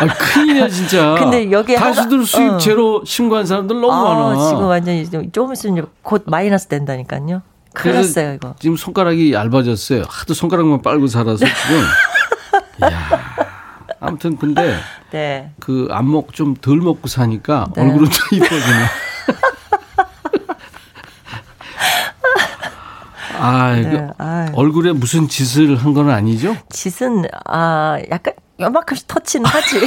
아, 0.00 0.06
큰일이야 0.06 0.68
진짜. 0.68 1.14
근데 1.18 1.50
여기 1.52 1.74
가수들 1.74 2.18
하나- 2.18 2.24
수입 2.26 2.50
어. 2.52 2.58
제로 2.58 3.02
신고한 3.04 3.46
사람들 3.46 3.80
너무 3.80 3.92
아, 3.92 4.14
많아. 4.28 4.48
지금 4.48 4.64
완전히 4.66 5.08
좀- 5.10 5.30
조금 5.32 5.52
있으면 5.52 5.86
곧 6.02 6.24
마이너스 6.26 6.66
된다니까요. 6.68 7.42
큰일 7.74 7.96
났어요 7.96 8.34
이거. 8.34 8.54
지금 8.58 8.76
손가락이 8.76 9.32
얇아졌어요. 9.32 10.02
하도 10.08 10.34
손가락만 10.34 10.82
빨고 10.82 11.06
살아서 11.06 11.44
지금. 11.46 11.80
야 12.90 13.08
아무튼 14.00 14.36
근데 14.36 14.76
네. 15.10 15.52
그 15.60 15.88
안목 15.90 16.32
좀 16.34 16.54
덜 16.60 16.78
먹고 16.78 17.08
사니까 17.08 17.68
네. 17.74 17.82
얼굴은 17.82 18.10
좀 18.10 18.26
이뻐지네. 18.32 18.84
아, 23.38 23.74
네. 23.74 23.82
그. 24.18 24.52
얼굴에 24.54 24.92
무슨 24.92 25.26
짓을 25.28 25.76
한 25.76 25.94
건 25.94 26.10
아니죠? 26.10 26.56
짓은 26.70 27.24
아 27.46 27.98
약간 28.10 28.34
요만큼씩 28.62 29.06
터치는 29.08 29.46
하지. 29.46 29.80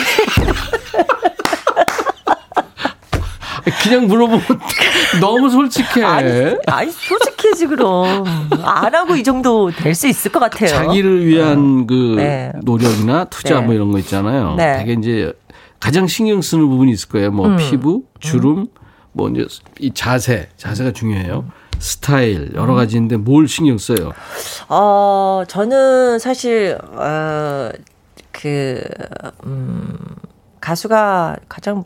그냥 3.82 4.08
물어보면 4.08 4.42
너무 5.22 5.50
솔직해. 5.50 6.04
아니, 6.04 6.56
아니, 6.68 6.92
솔직해지, 6.92 7.68
그럼. 7.68 8.24
안 8.64 8.94
하고 8.94 9.16
이 9.16 9.24
정도 9.24 9.72
될 9.72 9.96
수 9.96 10.08
있을 10.08 10.32
것 10.32 10.40
같아요. 10.40 10.70
자기를 10.70 11.26
위한 11.26 11.88
그 11.88 12.14
네. 12.18 12.52
노력이나 12.64 13.26
투자 13.26 13.60
네. 13.62 13.66
뭐 13.66 13.74
이런 13.74 13.92
거 13.92 14.00
있잖아요. 14.00 14.56
네. 14.56 14.78
되게 14.80 14.94
이제 14.94 15.34
가장 15.80 16.06
신경 16.08 16.42
쓰는 16.42 16.68
부분이 16.68 16.92
있을 16.92 17.10
거예요. 17.10 17.32
뭐 17.32 17.48
음. 17.48 17.58
피부, 17.58 18.04
주름, 18.20 18.68
뭐 19.14 19.30
이제 19.30 19.46
이 19.80 19.92
자세, 19.94 20.50
자세가 20.58 20.92
중요해요. 20.92 21.46
스타일 21.80 22.52
여러 22.56 22.74
음. 22.74 22.76
가지인데 22.76 23.18
뭘 23.18 23.48
신경 23.48 23.78
써요? 23.78 24.14
어, 24.70 25.44
저는 25.48 26.20
사실, 26.20 26.78
어, 26.94 27.70
그, 28.40 28.84
음, 29.46 29.98
가수가 30.60 31.38
가장 31.48 31.86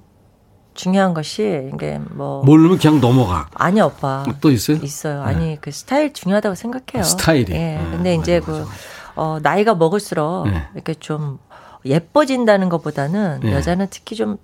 중요한 0.73 1.13
것이, 1.13 1.69
이게 1.73 1.99
뭐. 2.11 2.43
모르면 2.43 2.79
그냥 2.79 2.99
넘어가. 2.99 3.47
아니, 3.53 3.81
오빠. 3.81 4.25
또 4.41 4.49
있어요? 4.49 4.77
있어요. 4.77 5.21
아니, 5.21 5.59
그 5.61 5.71
스타일 5.71 6.13
중요하다고 6.13 6.55
생각해요. 6.55 7.03
스타일이. 7.03 7.53
예. 7.53 7.77
음, 7.77 7.91
근데 7.91 8.15
이제 8.15 8.39
맞아, 8.39 8.51
그, 8.51 8.57
맞아. 8.59 8.71
어, 9.15 9.39
나이가 9.41 9.75
먹을수록 9.75 10.49
네. 10.49 10.63
이렇게 10.73 10.93
좀 10.95 11.39
예뻐진다는 11.85 12.69
것보다는 12.69 13.41
네. 13.43 13.53
여자는 13.53 13.87
특히 13.89 14.15
좀 14.15 14.37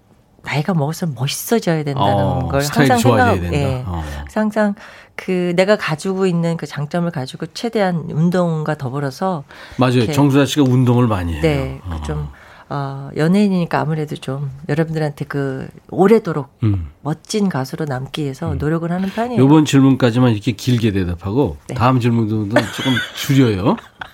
나이가 0.44 0.74
먹을수록 0.74 1.16
멋있어져야 1.16 1.84
된다는 1.84 2.14
어, 2.14 2.48
걸 2.50 2.62
항상 2.62 2.98
좋아져야 3.00 3.34
생각, 3.34 3.42
된다. 3.42 3.58
예. 3.58 3.84
어. 3.88 4.04
항상 4.34 4.76
그 5.16 5.54
내가 5.56 5.76
가지고 5.76 6.26
있는 6.26 6.58
그 6.58 6.66
장점을 6.66 7.10
가지고 7.12 7.46
최대한 7.54 8.08
운동과 8.10 8.76
더불어서 8.76 9.44
맞아요. 9.78 10.12
정수아 10.12 10.46
씨가 10.46 10.64
운동을 10.64 11.08
많이 11.08 11.34
해요. 11.34 11.42
네, 11.42 11.82
어. 11.86 12.00
그좀 12.00 12.28
어, 12.68 13.10
연예인이니까 13.16 13.80
아무래도 13.80 14.16
좀 14.16 14.50
여러분들한테 14.68 15.26
그 15.26 15.68
오래도록 15.90 16.50
음. 16.64 16.90
멋진 17.02 17.48
가수로 17.48 17.86
남기 17.86 18.24
위해서 18.24 18.56
노력을 18.56 18.92
하는 18.92 19.10
편이에요. 19.10 19.42
요번 19.42 19.66
질문까지만 19.66 20.32
이렇게 20.32 20.52
길게 20.52 20.92
대답하고 20.92 21.58
네. 21.68 21.76
다음 21.76 22.00
질문도 22.00 22.50
조금 22.76 22.94
줄여요. 23.16 23.66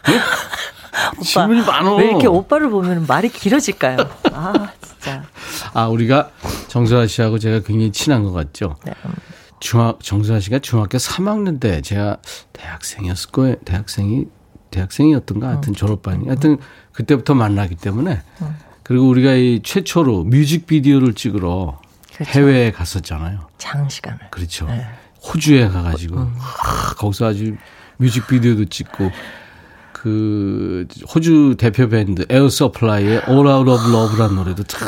네? 0.07 1.23
질문이 1.23 1.61
많어. 1.61 1.95
왜 1.95 2.09
이렇게 2.09 2.27
오빠를 2.27 2.69
보면 2.69 3.05
말이 3.07 3.29
길어질까요? 3.29 3.97
아, 4.33 4.53
진짜. 4.81 5.23
아, 5.73 5.87
우리가 5.87 6.29
정수아 6.67 7.07
씨하고 7.07 7.39
제가 7.39 7.61
굉장히 7.61 7.91
친한 7.91 8.23
것 8.23 8.33
같죠? 8.33 8.75
네, 8.85 8.93
음. 9.05 9.13
중학, 9.61 10.03
정수아 10.03 10.39
씨가 10.41 10.59
중학교 10.59 10.97
3학년 10.97 11.59
때 11.59 11.81
제가 11.81 12.17
대학생이었을 12.51 13.31
거예요. 13.31 13.55
대학생이, 13.63 14.25
대학생이었던 14.71 15.39
가 15.39 15.49
하여튼 15.49 15.73
졸업반이. 15.73 16.25
하여튼 16.27 16.57
그때부터 16.91 17.35
만나기 17.35 17.75
때문에. 17.75 18.21
그리고 18.83 19.07
우리가 19.07 19.33
이 19.33 19.61
최초로 19.63 20.25
뮤직비디오를 20.25 21.13
찍으러 21.13 21.79
그렇죠. 22.13 22.31
해외에 22.31 22.71
갔었잖아요. 22.71 23.47
장시간을. 23.59 24.19
그렇죠. 24.31 24.65
네. 24.65 24.83
호주에 25.23 25.67
가가지고 25.69 26.19
하, 26.19 26.95
거기서 26.95 27.27
아주 27.27 27.55
뮤직비디오도 27.97 28.65
찍고 28.65 29.11
그 29.93 30.87
호주 31.13 31.55
대표 31.59 31.87
밴드 31.87 32.25
에어 32.29 32.49
서플라이의 32.49 33.21
All 33.29 33.47
Out 33.47 33.69
of 33.69 33.87
Love라는 33.87 34.35
노래도 34.35 34.63
탁 34.63 34.79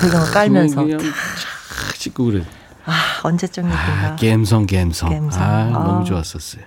배경을 0.00 0.30
깔면서. 0.30 0.82
그냥 0.82 0.98
쫙 0.98 1.98
찍고 1.98 2.24
그래. 2.24 2.42
아, 2.86 3.28
얘기인가. 3.28 4.12
아, 4.12 4.16
갬성 4.16 4.66
갬성. 4.66 5.08
갬성. 5.10 5.42
아, 5.42 5.46
아. 5.46 5.70
너무 5.70 6.04
좋았었어요. 6.04 6.62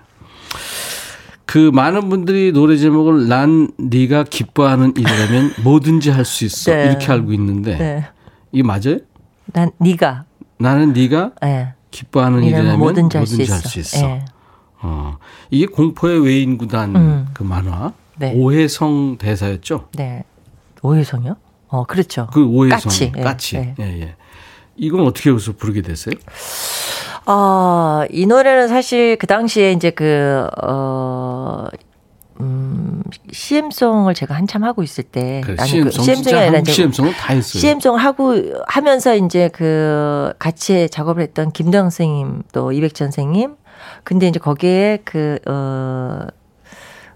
그 1.45 1.71
많은 1.73 2.10
분들이 2.10 2.51
노래 2.51 2.77
제목을 2.77 3.27
난 3.27 3.71
네가 3.77 4.25
기뻐하는 4.25 4.93
일이라면 4.95 5.53
뭐든지 5.63 6.12
할 6.12 6.23
수 6.25 6.45
있어 6.45 6.71
네. 6.71 6.86
이렇게 6.86 7.12
알고 7.12 7.34
있는데 7.34 7.77
네. 7.77 8.05
이게 8.51 8.62
맞아요? 8.62 8.99
난 9.47 9.71
네가 9.79 10.25
나는 10.60 10.93
네가 10.93 11.32
예. 11.45 11.73
기뻐하는 11.89 12.43
이라면 12.43 12.60
일이라면 12.60 12.79
뭐든지 12.79 13.17
할수 13.17 13.34
뭐든지 13.38 13.43
있어. 13.43 13.53
할수 13.55 13.79
있어. 13.79 14.05
예. 14.08 14.25
어, 14.82 15.17
이게 15.49 15.65
공포의 15.65 16.23
외인 16.23 16.58
구단 16.60 16.95
음. 16.95 17.27
그 17.34 17.41
만화 17.43 17.93
네. 18.17 18.34
오해성 18.36 19.17
대사였죠. 19.17 19.89
네. 19.95 20.23
오해성이요? 20.84 21.36
어, 21.69 21.84
그렇죠. 21.86 22.27
그 22.32 22.45
오해성 22.45 22.77
까치. 22.79 23.12
예, 23.15 23.21
까치. 23.21 23.55
예. 23.55 23.75
예, 23.79 24.01
예. 24.01 24.15
이건 24.79 25.05
어떻게 25.05 25.31
해서 25.31 25.51
부르게 25.51 25.81
됐어요? 25.81 26.15
아, 27.25 28.05
이 28.09 28.25
노래는 28.25 28.67
사실 28.67 29.17
그 29.17 29.27
당시에 29.27 29.73
이제 29.73 29.91
그, 29.91 30.47
어, 30.63 31.67
음, 32.39 33.03
CM송을 33.31 34.13
제가 34.13 34.33
한참 34.33 34.63
하고 34.63 34.81
있을 34.81 35.03
때. 35.03 35.41
그래, 35.43 35.57
아니, 35.59 35.69
CM송 35.69 36.03
CM송이 36.03 36.23
진짜 36.23 36.41
아니라 36.41 36.63
CM송은 36.63 37.11
다 37.11 37.33
했어요. 37.33 37.59
CM송을 37.59 37.99
하고 37.99 38.35
하면서 38.67 39.15
이제 39.15 39.49
그 39.53 40.33
같이 40.39 40.87
작업을 40.89 41.21
했던 41.21 41.51
김도영 41.51 41.89
선생님 41.89 42.43
또 42.53 42.71
이백천 42.71 43.11
선생님. 43.11 43.55
근데 44.03 44.27
이제 44.27 44.39
거기에 44.39 44.99
그, 45.03 45.39
어, 45.45 46.27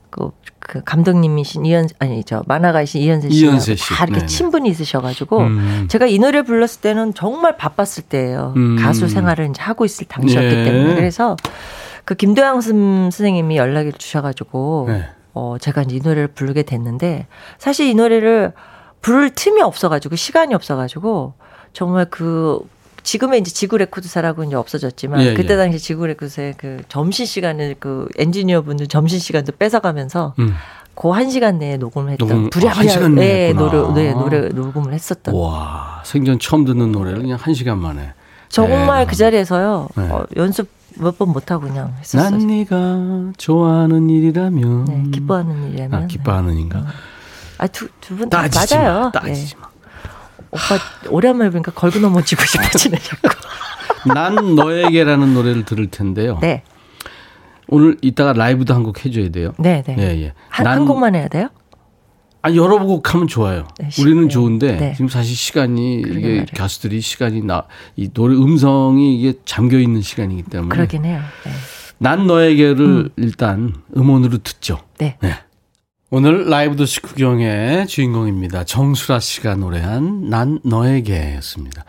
그, 0.10 0.30
그 0.66 0.82
감독님이신 0.84 1.66
이현, 1.66 1.88
아니, 2.00 2.24
저 2.24 2.44
만화가이신 2.48 3.02
이현세 3.02 3.30
씨가 3.30 3.48
이현세 3.52 3.76
씨. 3.76 3.90
다 3.94 4.04
이렇게 4.06 4.20
네네. 4.20 4.26
친분이 4.28 4.70
있으셔가지고 4.70 5.40
음. 5.40 5.88
제가 5.90 6.06
이 6.08 6.18
노래 6.20 6.42
불렀을 6.42 6.82
때는 6.82 7.14
정말 7.14 7.58
바빴을 7.58 8.04
때예요. 8.08 8.54
음. 8.56 8.78
가수 8.80 9.08
생활을 9.08 9.50
이제 9.50 9.62
하고 9.62 9.86
있을 9.86 10.08
당시였기 10.08 10.56
네. 10.56 10.64
때문에. 10.64 10.96
그래서 10.96 11.36
그 12.06 12.16
김도영 12.16 12.62
선- 12.62 13.12
선생님이 13.12 13.58
연락을 13.58 13.92
주셔가지고 13.94 14.86
네. 14.88 15.06
어, 15.34 15.58
제가 15.60 15.82
이제 15.84 15.96
이 15.98 16.00
노래를 16.00 16.28
부르게 16.28 16.64
됐는데 16.64 17.28
사실 17.58 17.88
이 17.88 17.94
노래를 17.96 18.54
부를 19.02 19.32
틈이 19.32 19.62
없어가지고 19.62 20.16
시간이 20.16 20.54
없어가지고 20.54 21.34
정말 21.74 22.06
그 22.10 22.60
지금의 23.04 23.42
이제 23.42 23.52
지구 23.52 23.78
레코드사라고 23.78 24.44
이제 24.46 24.56
없어졌지만 24.56 25.22
예, 25.22 25.34
그때 25.34 25.54
예. 25.54 25.58
당시 25.58 25.78
지구 25.80 26.08
레코드사의 26.08 26.56
그 26.58 26.82
점심 26.88 27.26
시간을 27.26 27.76
그 27.80 28.08
엔지니어 28.18 28.62
분들 28.64 28.88
점심 28.88 29.20
시간도 29.20 29.54
뺏어가면서 29.60 30.34
음. 30.40 30.54
그한 30.96 31.30
시간 31.30 31.58
내에 31.60 31.78
녹음을 31.78 32.14
했던 32.14 32.28
녹음, 32.28 32.40
아, 32.42 32.44
한 32.44 32.50
부랴부랴 32.52 32.88
시간 32.92 33.16
내에 33.16 33.48
네, 33.48 33.54
노래. 33.54 33.94
네, 33.94 34.14
노래 34.14 34.48
녹음을 34.50 34.94
했었던 34.94 35.34
와 35.36 36.02
생전 36.06 36.40
처음 36.40 36.66
듣는 36.66 36.92
노래를 36.92 37.20
그냥 37.22 37.38
한 37.42 37.54
시간 37.54 37.80
만에. 37.80 38.14
정말 38.50 39.06
네. 39.06 39.10
그 39.10 39.16
자리에서 39.16 39.90
네. 39.96 40.04
어, 40.10 40.26
연습 40.38 40.70
몇 40.96 41.18
번 41.18 41.30
못하고 41.30 41.64
그냥 41.68 41.92
했었어요. 42.00 42.30
난 42.30 42.46
네가 42.48 43.34
좋아하는 43.38 44.10
일이라면. 44.12 44.86
네, 44.86 45.04
기뻐하는 45.12 45.70
일이라면. 45.70 46.04
아, 46.04 46.06
기뻐하는 46.08 46.54
인가? 46.60 46.86
아, 47.58 47.66
두, 47.68 47.88
두 48.00 48.16
분 48.16 48.30
다 48.30 48.44
맞아요. 48.48 49.00
마. 49.06 49.12
따지지 49.12 49.56
네. 49.56 49.60
마. 49.60 49.73
오빠 50.54 50.78
오랜만에 51.10 51.50
보니까 51.50 51.72
걸고 51.72 52.00
넘어지고 52.00 52.44
싶어지네 52.46 52.98
자꾸. 53.00 53.30
난 54.14 54.56
너에게라는 54.56 55.34
노래를 55.34 55.64
들을 55.66 55.88
텐데요. 55.88 56.38
네, 56.42 56.64
오늘 57.68 57.98
이따가 58.02 58.34
라이브도 58.34 58.74
한 58.74 58.84
곡 58.84 59.06
해줘야 59.06 59.30
돼요. 59.30 59.54
네, 59.58 59.82
네. 59.86 59.96
예, 59.98 60.22
예. 60.22 60.34
한, 60.50 60.64
난- 60.66 60.78
한 60.80 60.86
곡만 60.86 61.16
해야 61.16 61.28
돼요? 61.28 61.50
아, 62.46 62.54
여러 62.54 62.78
곡 62.80 63.14
하면 63.14 63.28
좋아요. 63.28 63.66
네, 63.80 63.90
시- 63.90 64.02
우리는 64.02 64.24
네. 64.24 64.28
좋은데 64.28 64.76
네. 64.76 64.92
지금 64.94 65.08
사실 65.08 65.34
시간이 65.36 66.02
이게 66.02 66.12
말이에요. 66.14 66.46
가수들이 66.58 67.00
시간이 67.00 67.42
나 67.42 67.64
이 67.96 68.10
노래 68.14 68.36
음성이 68.36 69.18
이게 69.18 69.40
잠겨 69.46 69.78
있는 69.80 70.02
시간이기 70.02 70.44
때문에 70.44 70.70
그러긴 70.76 71.06
해요. 71.06 71.22
네. 71.46 71.52
난 72.00 72.28
너에게를 72.28 73.12
일단 73.16 73.74
음원으로 73.96 74.40
듣죠. 74.40 74.80
네. 74.98 75.18
오늘 76.16 76.48
라이브 76.48 76.76
도시 76.76 77.02
구경의 77.02 77.88
주인공입니다. 77.88 78.66
정수라 78.66 79.20
씨가 79.20 79.56
노래한 79.56 80.30
난 80.30 80.60
너에게였습니다. 80.64 81.86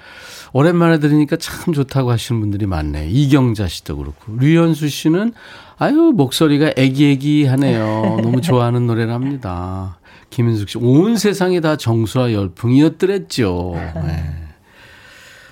오랜만에 0.55 0.99
들으니까 0.99 1.37
참 1.37 1.75
좋다고 1.75 2.11
하시는 2.11 2.41
분들이 2.41 2.65
많네. 2.65 3.11
이경자 3.11 3.69
씨도 3.69 3.99
그렇고. 3.99 4.35
류현수 4.39 4.89
씨는 4.89 5.35
아유, 5.77 6.15
목소리가 6.17 6.73
애기애기하네요. 6.75 8.21
너무 8.23 8.41
좋아하는 8.41 8.87
노래랍니다. 8.87 9.99
김인숙 10.31 10.71
씨, 10.71 10.79
온 10.79 11.19
세상이 11.19 11.61
다 11.61 11.77
정수라 11.77 12.33
열풍이었더랬죠. 12.33 13.73
네. 13.77 14.25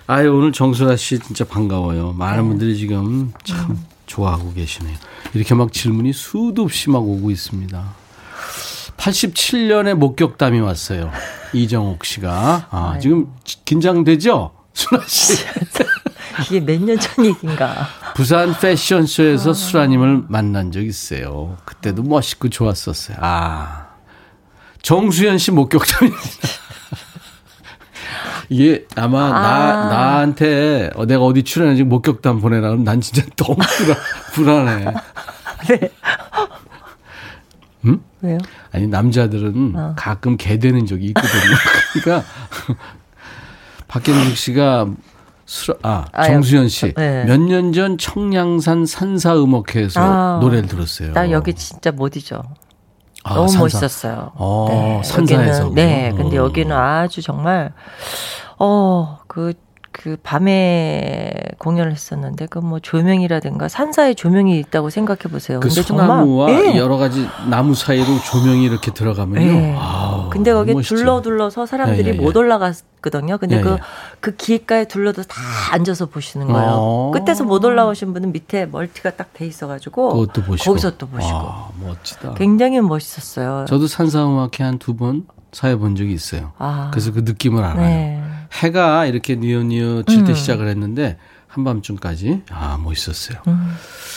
아유, 0.07 0.33
오늘 0.33 0.51
정수라 0.51 0.97
씨 0.97 1.19
진짜 1.19 1.45
반가워요. 1.45 2.15
많은 2.15 2.49
분들이 2.49 2.79
지금 2.79 3.35
참 3.45 3.79
좋아하고 4.07 4.55
계시네요. 4.55 4.97
이렇게 5.35 5.55
막 5.55 5.71
질문이 5.75 6.15
수도 6.15 6.63
없이 6.63 6.89
막 6.89 7.07
오고 7.07 7.31
있습니다. 7.31 8.01
87년에 9.07 9.95
목격담이 9.95 10.61
왔어요. 10.61 11.11
이정옥 11.53 12.05
씨가. 12.05 12.69
아, 12.71 12.99
지금 13.01 13.27
긴장되죠? 13.65 14.53
수라 14.73 15.03
씨. 15.07 15.45
이게 16.49 16.61
몇 16.61 16.81
년 16.81 16.99
전 16.99 17.27
얘기인가. 17.27 17.87
부산 18.15 18.55
패션쇼에서 18.59 19.53
수라님을 19.53 20.25
만난 20.29 20.71
적 20.73 20.81
있어요. 20.83 21.57
그때도 21.65 22.03
멋있고 22.05 22.49
좋았었어요. 22.49 23.17
아. 23.21 23.89
정수현 24.83 25.39
씨 25.39 25.51
목격담입니다. 25.51 26.23
이게 28.49 28.87
아마 28.97 29.29
나, 29.31 29.39
아. 29.39 29.89
나한테 29.89 30.91
어, 30.95 31.07
내가 31.07 31.25
어디 31.25 31.43
출연하지 31.43 31.85
목격담 31.85 32.41
보내라면 32.41 32.85
난 32.85 33.01
진짜 33.01 33.23
너무 33.37 33.57
불안, 33.57 33.97
불안해. 34.35 34.85
네. 35.69 35.91
음? 38.23 38.27
왜요? 38.29 38.39
아니 38.71 38.87
남자들은 38.87 39.73
어. 39.77 39.95
가끔 39.97 40.37
개되는 40.37 40.87
적이 40.87 41.07
있거든요. 41.07 41.57
그러니까 42.03 42.29
박경숙 43.89 44.37
씨가 44.37 44.87
술, 45.45 45.77
아 45.83 46.07
아, 46.13 46.25
정수현 46.25 46.69
씨 46.69 46.95
네. 46.95 47.25
몇년 47.25 47.73
전 47.73 47.99
청량산 47.99 48.87
산사 48.87 49.37
음악회에서 49.37 50.01
아. 50.01 50.39
노래를 50.41 50.69
들었어요. 50.69 51.13
나 51.13 51.31
여기 51.31 51.53
진짜 51.55 51.91
못 51.91 52.17
잊어. 52.17 52.43
아, 53.25 53.35
너무 53.35 53.49
산사. 53.49 53.61
멋있었어요. 53.61 54.33
어, 54.35 55.01
산사에서 55.05 55.67
여기는, 55.67 55.75
네? 55.75 56.13
근데 56.17 56.39
어. 56.39 56.45
여기는 56.45 56.75
아주 56.75 57.23
정말 57.23 57.73
어, 58.59 59.19
그, 59.27 59.53
그 59.93 60.17
밤에 60.23 61.33
공연을 61.59 61.93
했었는데 61.93 62.47
그 62.47 62.63
뭐 62.63 62.79
조명이라든가 62.81 63.69
산사에 63.69 64.15
조명이 64.15 64.59
있다고 64.61 64.89
생각해 64.89 65.23
보세요. 65.31 65.59
그 65.61 65.69
근데 65.69 65.83
소나무와 65.83 66.51
예. 66.51 66.77
여러 66.77 66.97
가지 66.97 67.29
나무 67.51 67.75
사이로 67.75 68.07
조명이 68.31 68.65
이렇게 68.65 68.93
들어가면요. 68.93 69.47
예. 69.47 69.77
아우, 69.79 70.31
근데 70.31 70.53
거기. 70.53 70.75
둘러 70.83 71.21
둘러서 71.23 71.67
사람들이 71.67 72.09
예, 72.09 72.13
예, 72.13 72.17
예. 72.17 72.21
못 72.21 72.37
올라갔거든요. 72.37 73.39
근데 73.39 73.57
예, 73.59 73.61
그, 73.61 73.71
예. 73.73 73.79
그 74.21 74.37
길가에 74.37 74.85
둘러도 74.87 75.25
다 75.25 75.37
앉아서 75.73 76.07
보시는 76.07 76.47
거예요. 76.47 76.71
어. 76.73 77.11
끝에서 77.13 77.45
못 77.45 77.65
올라오신 77.65 78.13
분은 78.15 78.33
밑에 78.33 78.67
멀티가 78.67 79.11
딱 79.17 79.33
돼 79.35 79.47
있어가지고 79.47 80.11
그것도 80.21 80.43
보시고. 80.43 80.71
거기서 80.71 80.97
또 80.99 81.07
보시고 81.09 81.37
아, 81.37 81.69
멋지다. 81.85 82.35
굉장히 82.35 82.81
멋있었어요. 82.81 83.65
저도 83.69 83.87
산사음악회 83.89 84.63
한 84.65 84.79
두 84.79 84.95
번 84.97 85.27
사회 85.53 85.75
본 85.77 85.97
적이 85.97 86.13
있어요. 86.15 86.53
아. 86.59 86.89
그래서 86.93 87.13
그 87.13 87.21
느낌을 87.21 87.63
알아요. 87.63 87.87
네. 87.87 88.23
해가 88.53 89.07
이렇게 89.07 89.35
뉘어뉘어 89.35 90.03
질때 90.03 90.33
음. 90.33 90.35
시작을 90.35 90.69
했는데 90.69 91.19
한밤중까지 91.49 92.45
아 92.51 92.79
멋있었어요. 92.83 93.39
음. 93.47 93.75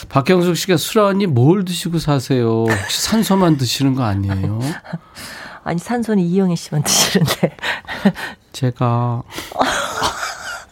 박경숙 0.09 0.55
씨가 0.55 0.77
수라언니 0.77 1.25
뭘 1.27 1.65
드시고 1.65 1.99
사세요? 1.99 2.65
혹시 2.69 3.01
산소만 3.01 3.57
드시는 3.57 3.95
거 3.95 4.03
아니에요? 4.03 4.59
아니 5.63 5.79
산소는 5.79 6.23
이영애 6.23 6.55
씨만 6.55 6.83
드시는데 6.83 7.57
제가 8.53 9.23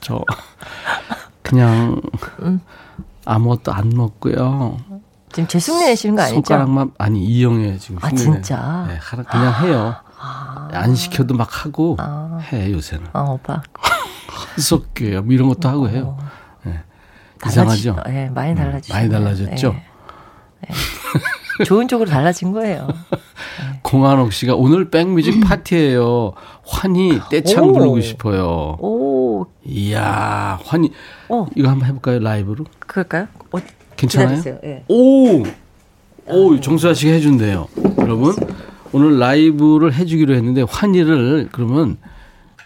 저 0.02 0.24
그냥 1.42 2.02
음. 2.42 2.62
아무것도 3.26 3.74
안 3.74 3.90
먹고요. 3.90 4.78
지금 5.32 5.48
제 5.48 5.58
흉내 5.58 5.88
내시는 5.88 6.16
거 6.16 6.22
아니죠? 6.22 6.36
손가락만 6.36 6.92
아니 6.98 7.26
이영애 7.26 7.78
지금 7.80 7.98
아. 8.02 8.12
진짜? 8.12 8.86
네, 8.88 9.00
그냥 9.30 9.66
해요. 9.66 9.96
안 10.74 10.96
시켜도 10.96 11.36
막 11.36 11.66
하고 11.66 11.96
아. 12.00 12.40
해 12.52 12.72
요새는 12.72 13.08
아 13.14 13.22
오빠 13.22 13.62
헛석교요 14.58 15.24
뭐 15.24 15.34
이런 15.34 15.48
것도 15.50 15.70
하고 15.70 15.90
해요. 15.90 16.18
네. 16.64 16.80
이상하죠? 17.46 17.98
예, 18.10 18.30
많이 18.34 18.56
달라지죠. 18.56 18.94
많이 18.94 19.10
달라졌죠? 19.10 19.76
좋은 21.66 21.88
쪽으로 21.88 22.10
달라진 22.10 22.52
거예요. 22.52 22.88
공한옥 23.84 24.34
씨가 24.34 24.56
오늘 24.56 24.90
백뮤직 24.90 25.42
파티예요. 25.46 26.34
환희 26.66 27.20
떼창 27.30 27.66
오. 27.66 27.74
부르고 27.74 28.02
싶어요. 28.02 28.78
오, 28.80 29.46
이야 29.66 30.60
환희 30.64 30.92
어, 31.30 31.46
이거 31.56 31.70
한번 31.70 31.88
해볼까요 31.90 32.20
라이브로? 32.20 32.66
그럴까요? 32.80 33.28
어, 33.52 33.58
괜찮아요? 33.96 34.42
오, 34.88 35.44
오 36.28 36.60
정수아 36.60 36.94
씨가 36.94 37.14
해준대요. 37.14 37.68
여러분 38.00 38.36
오늘 38.94 39.18
라이브를 39.20 39.94
해주기로 39.94 40.36
했는데 40.36 40.62
환희를 40.62 41.50
그러면 41.52 41.98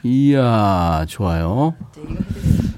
이야 0.03 1.05
좋아요. 1.07 1.73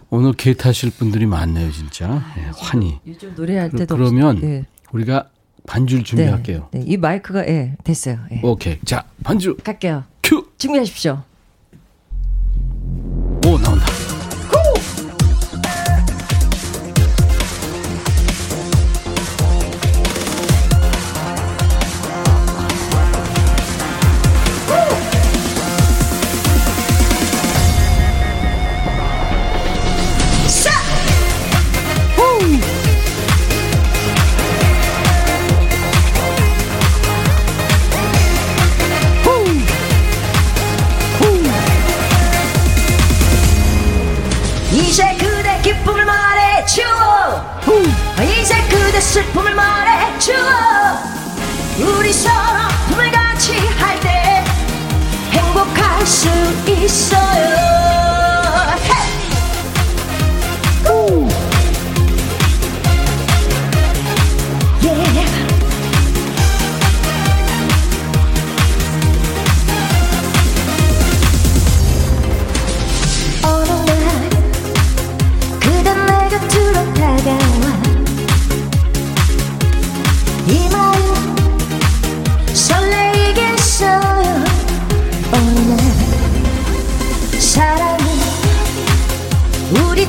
오늘 0.09 0.33
개 0.33 0.53
타실 0.53 0.91
분들이 0.91 1.25
많네요 1.25 1.71
진짜. 1.71 2.23
예, 2.37 2.51
환희. 2.55 2.99
요즘 3.07 3.33
노래할 3.35 3.69
때도 3.71 3.95
그러면 3.95 4.37
없- 4.37 4.43
예. 4.43 4.65
우리가 4.91 5.29
반주를 5.67 6.03
준비할게요. 6.03 6.69
네, 6.71 6.83
이 6.85 6.97
마이크가 6.97 7.47
예, 7.47 7.75
됐어요. 7.83 8.19
예. 8.31 8.39
오케이 8.43 8.79
자 8.85 9.03
반주 9.23 9.57
갈게요. 9.63 10.03
큐. 10.23 10.47
준비하십시오. 10.57 11.23
오 13.45 13.57
나온다. 13.57 13.85
있 56.89 57.38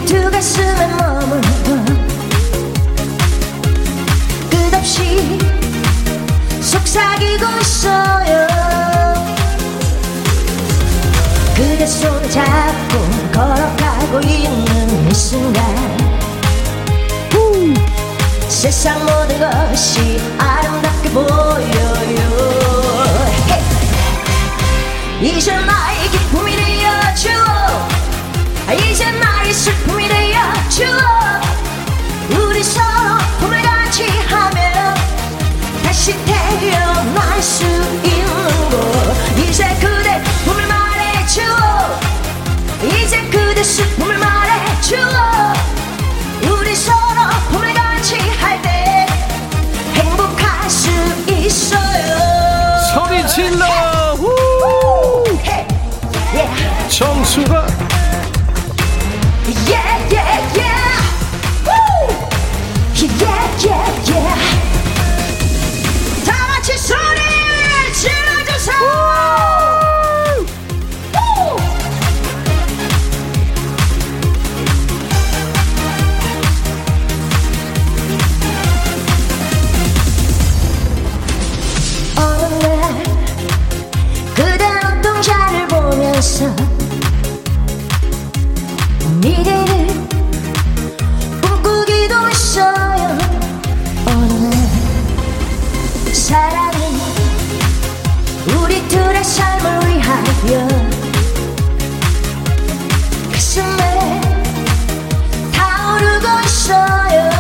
두 0.07 0.31
가슴에 0.31 0.87
머물러. 0.89 1.41
끝없이 4.51 5.39
속삭이고 6.61 7.47
있어요. 7.61 8.47
그대 11.55 11.87
손 11.87 12.31
잡고 12.31 12.99
걸어가고 13.33 14.21
있는 14.21 15.11
이 15.11 15.15
순간. 15.15 15.65
후, 17.31 17.75
세상 18.49 18.99
모든 19.05 19.39
것이 19.39 20.21
아름답게 20.39 21.11
보여요. 21.11 22.41
이제 25.21 25.55
나의 25.55 26.09
기쁨이 26.11 26.57
되어줘 26.57 27.60
이제 28.73 29.11
나의 29.11 29.53
슬픔이 29.53 30.09
되어줘 30.09 30.85
우리 32.39 32.63
서로 32.63 33.19
품을 33.41 33.61
같이 33.63 34.07
하며 34.29 34.95
다시 35.83 36.15
태어날 36.25 37.43
수 37.43 37.65
있는 37.65 38.71
곳 38.71 39.39
이제 39.39 39.65
그대 39.81 40.23
품을 40.45 40.67
말해줘 40.67 41.43
이제 42.85 43.23
그대 43.31 43.63
슬픔을 43.63 44.19
말해줘 44.19 44.97
우리 46.49 46.75
서로 46.77 47.31
품을 47.51 47.75
같이 47.75 48.17
할 48.41 48.61
때 48.63 49.07
행복할 49.95 50.71
수 50.71 50.89
있어요. 51.29 52.17
소리 52.95 53.27
질러. 53.27 53.65
Yeah. 56.33 56.89
정수가 56.89 57.67
Yeah, 63.63 64.05
yeah, 64.07 64.50
가슴에 103.51 104.21
타오르고 105.53 106.27
있어요. 106.45 107.31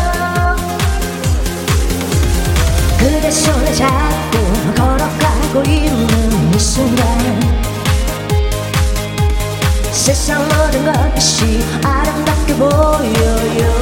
그대 2.99 3.31
손을 3.31 3.75
잡고 3.75 4.75
걸어가고 4.75 5.63
있는 5.71 6.53
이 6.53 6.59
순간 6.59 7.07
세상 9.93 10.43
모든 10.49 10.93
것이 10.93 11.65
아름답게 11.85 12.57
보여요. 12.57 13.81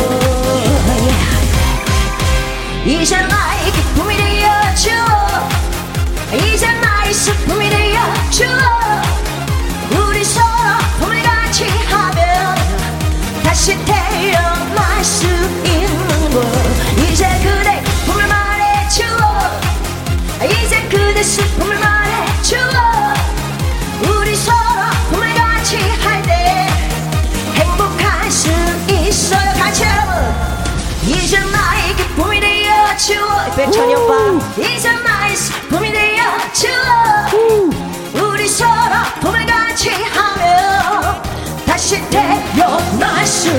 이제 2.85 3.17
나의 3.17 3.73
기쁨이 3.73 4.17
되어줘 4.17 5.18
이제 6.33 6.67
나의 6.73 7.13
슬픔이 7.15 7.71
되어줘 7.71 8.45
우리 10.09 10.25
서로 10.25 10.45
품을 11.01 11.23
같이 11.23 11.65
하면 11.67 12.57
다시 13.43 13.77
태어날 13.85 15.05
수 15.05 15.27
있는 15.27 16.31
곳. 16.31 16.45
이제 17.11 17.27
그대 17.43 17.83
품을 18.07 18.27
말해줘 18.29 19.05
이제 20.45 20.83
그대 20.91 21.23
슬픔을 21.23 21.79
말해줘 21.79 22.57
우리 24.03 24.37
서로 24.37 24.91
품을 25.11 25.35
같이 25.35 25.77
할 25.79 26.23
때 26.23 26.69
행복할 27.55 28.31
수 28.31 28.49
있어요. 28.91 29.55
같이 29.59 29.83
여러분 29.85 30.35
이제 31.07 31.39
나의 31.41 31.97
기쁨이 31.97 32.41
되어줘 32.41 33.55
백천이 33.57 33.95
오빠 33.95 34.15
이제 34.59 34.91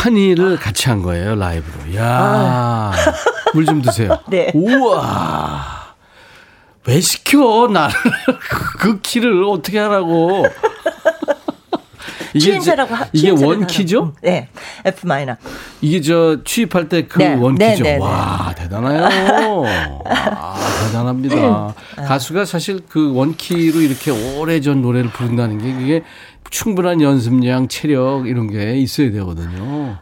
환희를 0.00 0.56
같이 0.58 0.88
한 0.88 1.02
거예요, 1.02 1.34
라이브로. 1.36 1.94
야물좀 1.94 3.82
드세요. 3.82 4.18
네. 4.28 4.50
우와. 4.54 5.64
왜 6.86 7.00
시켜, 7.00 7.66
나를. 7.68 7.94
그 8.78 9.00
키를 9.00 9.44
어떻게 9.44 9.78
하라고. 9.78 10.46
추임새라고 12.38 12.94
하- 12.94 13.06
이게 13.14 13.30
원키죠? 13.30 13.98
하라고. 13.98 14.16
네, 14.22 14.48
F 14.84 15.06
마이너. 15.06 15.36
이게 15.80 16.02
저 16.02 16.36
취입할 16.44 16.86
때그 16.88 17.18
네, 17.18 17.34
원키죠. 17.34 17.82
네, 17.82 17.96
네, 17.96 17.98
와 17.98 18.52
대단해요. 18.54 19.64
아, 20.04 20.54
대단합니다. 20.86 21.68
음. 21.98 22.04
가수가 22.06 22.44
사실 22.44 22.80
그 22.88 23.14
원키로 23.14 23.80
이렇게 23.80 24.10
오래 24.10 24.60
전 24.60 24.82
노래를 24.82 25.10
부른다는 25.10 25.58
게 25.58 25.72
그게 25.72 26.02
충분한 26.50 27.00
연습량, 27.00 27.68
체력 27.68 28.26
이런 28.26 28.50
게 28.50 28.76
있어야 28.76 29.10
되거든요. 29.12 29.96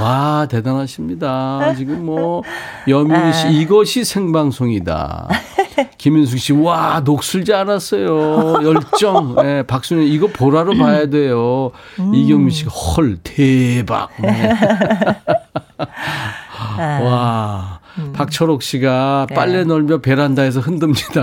와 0.00 0.46
대단하십니다. 0.48 1.74
지금 1.76 2.06
뭐 2.06 2.42
여민희 2.88 3.32
씨 3.32 3.48
이것이 3.48 4.04
생방송이다. 4.04 5.28
김윤숙 5.96 6.38
씨, 6.38 6.52
와, 6.52 7.00
녹슬지 7.04 7.54
않았어요. 7.54 8.60
열정. 8.62 9.36
예, 9.42 9.62
박순현, 9.66 10.04
이거 10.04 10.26
보라로 10.26 10.76
봐야 10.76 11.06
돼요. 11.06 11.70
이경민 12.12 12.50
씨가, 12.50 12.70
헐, 12.70 13.18
대박. 13.22 14.10
네. 14.20 14.52
와. 17.02 17.80
박철옥 18.12 18.62
씨가 18.62 19.26
빨래 19.34 19.64
널며 19.64 19.98
베란다에서 19.98 20.60
흔듭니다. 20.60 21.22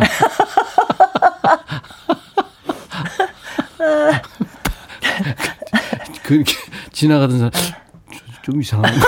그렇게 6.30 6.54
지나가던 6.94 7.38
사람, 7.40 7.52
좀, 7.52 7.74
좀 8.44 8.62
이상한 8.62 8.94
거. 8.94 9.00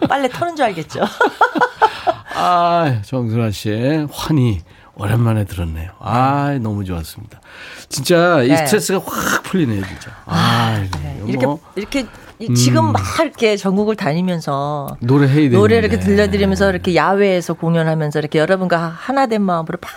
빨래 0.08 0.28
터는 0.28 0.56
줄 0.56 0.64
알겠죠. 0.66 1.00
아, 2.34 3.00
정순아 3.04 3.50
씨의 3.50 4.08
환희. 4.10 4.60
오랜만에 5.00 5.44
들었네요. 5.44 5.92
아, 6.00 6.58
너무 6.60 6.84
좋았습니다. 6.84 7.40
진짜 7.88 8.42
이 8.42 8.48
네. 8.48 8.56
스트레스가 8.56 8.98
확 9.06 9.44
풀리네요, 9.44 9.84
진짜. 9.86 10.10
아, 10.26 10.82
이거 10.82 11.28
이렇게 11.28 11.46
뭐 11.46 11.60
이렇게 11.76 12.06
이- 12.40 12.52
지금 12.54 12.86
음. 12.88 12.92
막 12.92 13.00
이렇게 13.20 13.56
전국을 13.56 13.94
다니면서 13.94 14.96
노래 15.00 15.26
해야 15.28 15.34
되는데. 15.36 15.56
노래 15.56 15.76
이렇게 15.76 16.00
들려드리면서 16.00 16.70
이렇게 16.70 16.96
야외에서 16.96 17.54
공연하면서 17.54 18.18
이렇게 18.18 18.40
여러분과 18.40 18.78
하나 18.88 19.26
된 19.26 19.40
마음으로 19.42 19.78
막 19.80 19.90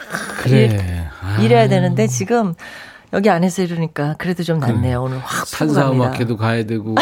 그래. 0.43 0.65
일- 0.65 1.07
아. 1.23 1.41
일해야 1.41 1.67
되는데 1.67 2.05
지금 2.05 2.53
여기 3.13 3.29
안에서 3.29 3.61
이러니까 3.63 4.15
그래도 4.17 4.41
좀 4.43 4.59
낫네요. 4.59 5.03
오늘 5.03 5.17
확 5.19 5.45
풀고 5.45 5.73
산사 5.73 5.83
갑니다. 5.83 6.05
음악회도 6.05 6.37
가야 6.37 6.65
되고 6.65 6.95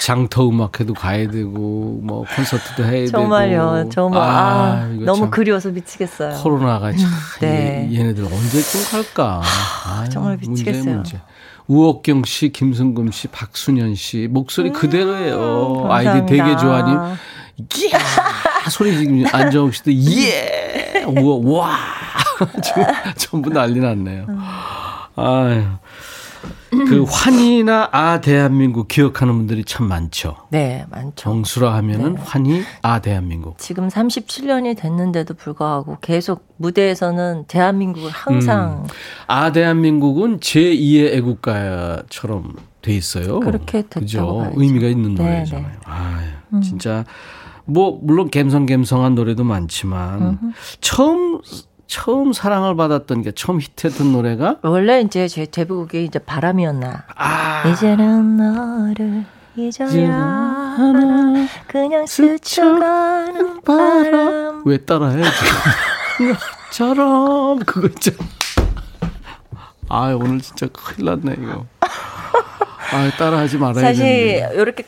장터 0.00 0.48
음악회도 0.48 0.94
가야 0.94 1.28
되고 1.28 1.98
뭐 2.02 2.24
콘서트도 2.36 2.84
해야 2.84 2.92
되고 3.06 3.10
정말요. 3.10 3.88
정말 3.90 4.22
아, 4.22 4.88
이거 4.94 5.04
너무 5.04 5.18
참 5.22 5.30
그리워서 5.30 5.70
미치겠어요. 5.70 6.36
코로나가 6.42 6.92
참 6.92 7.00
네. 7.40 7.88
얘- 7.90 7.98
얘네들 7.98 8.24
언제쯤 8.24 8.84
갈까? 8.90 9.42
아유, 9.86 10.08
정말 10.10 10.36
문제에 10.36 10.64
미치겠어요. 10.72 10.94
문제. 10.94 11.20
우옥경 11.66 12.22
씨, 12.24 12.50
김승금 12.50 13.10
씨, 13.10 13.26
박순현 13.28 13.94
씨 13.96 14.26
목소리 14.30 14.70
그대로예요. 14.70 15.88
아이디 15.90 16.10
음. 16.20 16.26
되게 16.26 16.56
좋아님. 16.56 16.96
이야 17.58 17.98
소리 18.70 18.96
지금 18.96 19.24
안정욱 19.32 19.74
씨도 19.74 19.92
예 19.92 21.02
우와 21.04 21.58
와 21.66 21.76
지금 22.62 22.84
전부 23.16 23.50
난리 23.50 23.80
났네요. 23.80 24.26
아유. 25.18 25.64
그 26.70 27.04
환희나 27.08 27.88
아 27.92 28.20
대한민국 28.20 28.88
기억하는 28.88 29.34
분들이 29.36 29.64
참 29.64 29.88
많죠. 29.88 30.36
네, 30.50 30.84
많죠. 30.90 31.12
정수라 31.16 31.74
하면은 31.74 32.14
네. 32.14 32.20
환희 32.24 32.62
아 32.82 33.00
대한민국. 33.00 33.58
지금 33.58 33.88
37년이 33.88 34.76
됐는데도 34.76 35.34
불구하고 35.34 35.98
계속 36.00 36.46
무대에서는 36.56 37.44
대한민국을 37.48 38.10
항상 38.10 38.86
아 39.26 39.50
대한민국은 39.52 40.40
제2의 40.40 41.14
애국가처럼 41.14 42.54
돼 42.82 42.92
있어요. 42.94 43.40
그렇게? 43.40 43.82
봐야죠. 43.88 44.52
의미가 44.54 44.86
있는 44.88 45.14
네, 45.14 45.22
노래잖아요. 45.22 45.66
네. 45.66 45.78
아, 45.84 46.20
진짜 46.62 47.04
뭐 47.64 47.98
물론 48.02 48.30
감성감성한 48.30 49.14
노래도 49.14 49.44
많지만 49.44 50.52
처음 50.80 51.40
처음 51.88 52.32
사랑을 52.34 52.76
받았던 52.76 53.22
게 53.22 53.32
처음 53.32 53.60
히트했던 53.60 54.12
노래가 54.12 54.56
원래 54.62 55.00
이제 55.00 55.26
제 55.26 55.46
제목이 55.46 56.04
이제 56.04 56.18
바람이었나. 56.18 57.04
아 57.16 57.68
이제는 57.68 58.36
너를 58.36 59.24
잊어야 59.56 60.12
하나 60.14 61.46
그냥 61.66 62.04
스쳐가는 62.06 63.62
바람 63.62 64.62
왜 64.66 64.76
따라해? 64.78 65.22
처럼 66.70 67.58
그거 67.60 67.88
있잖아. 67.88 68.18
아 69.88 70.12
오늘 70.14 70.40
진짜 70.42 70.66
큰일 70.70 71.06
났네 71.06 71.36
이거. 71.42 71.64
아 71.80 73.10
따라하지 73.18 73.56
말아야 73.56 73.80
사실 73.82 74.04
되는데. 74.04 74.54
이렇게 74.60 74.84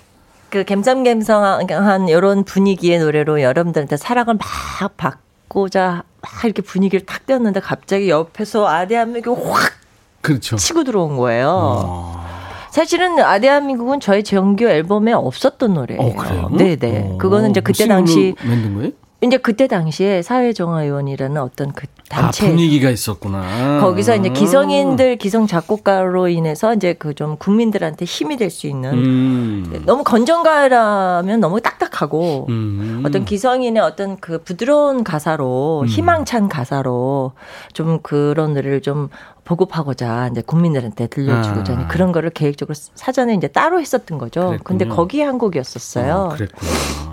그 0.51 0.65
갬성갬성한 0.65 2.09
이런 2.09 2.45
분위기의 2.45 2.99
노래로 2.99 3.41
여러분들한테 3.41 3.97
사랑을 3.97 4.35
막 4.35 4.97
받 4.99 5.19
고자 5.51 6.05
막 6.23 6.45
이렇게 6.45 6.63
분위기를 6.63 7.05
탁 7.05 7.27
띄웠는데 7.27 7.59
갑자기 7.59 8.09
옆에서 8.09 8.69
아대한민국이 8.69 9.43
확 9.51 9.73
그렇죠. 10.21 10.55
치고 10.55 10.85
들어온 10.85 11.17
거예요. 11.17 11.49
어. 11.51 12.25
사실은 12.71 13.19
아대한민국은 13.19 13.99
저희 13.99 14.23
정규 14.23 14.67
앨범에 14.67 15.13
없었던 15.13 15.75
노래예요. 15.75 16.01
어? 16.01 16.57
네네. 16.57 17.15
어. 17.15 17.19
그거는 17.19 17.51
이제 17.51 17.61
그때 17.61 17.89
당시 17.89 18.37
만든 18.45 18.75
거예요? 18.77 18.93
이제 19.23 19.39
그때 19.39 19.67
당시에 19.67 20.23
사회정화위원이라는 20.23 21.43
어떤 21.43 21.73
그 21.73 21.87
단체 22.11 22.45
아, 22.47 22.51
분위기가 22.51 22.91
있었구나. 22.91 23.79
거기서 23.81 24.17
이제 24.17 24.31
기성인들 24.31 25.15
기성 25.17 25.47
작곡가로 25.47 26.27
인해서 26.29 26.75
이제 26.75 26.93
그 26.93 27.15
좀 27.15 27.37
국민들한테 27.37 28.05
힘이 28.05 28.37
될 28.37 28.51
수 28.51 28.67
있는 28.67 28.93
음. 28.95 29.83
너무 29.87 30.03
건전가라면 30.05 31.39
너무 31.41 31.61
딱딱하고 31.61 32.47
음. 32.49 33.03
어떤 33.07 33.25
기성인의 33.25 33.81
어떤 33.83 34.17
그 34.19 34.43
부드러운 34.43 35.05
가사로 35.05 35.83
음. 35.83 35.87
희망찬 35.87 36.49
가사로 36.49 37.33
좀 37.75 38.01
그런 38.03 38.55
노래를 38.55 38.81
좀 38.81 39.09
보급하고자 39.45 40.29
이제 40.33 40.43
국민들한테 40.43 41.07
들려주고자 41.07 41.73
아. 41.75 41.87
그런 41.89 42.11
거를 42.13 42.31
계획적으로 42.31 42.75
사전에 42.95 43.35
이제 43.35 43.47
따로 43.49 43.81
했었던 43.81 44.19
거죠. 44.19 44.49
그랬군요. 44.49 44.59
근데 44.65 44.85
거기에 44.87 45.25
한 45.25 45.39
곡이었었어요. 45.39 46.15
어, 46.15 46.29
그랬구나. 46.31 46.71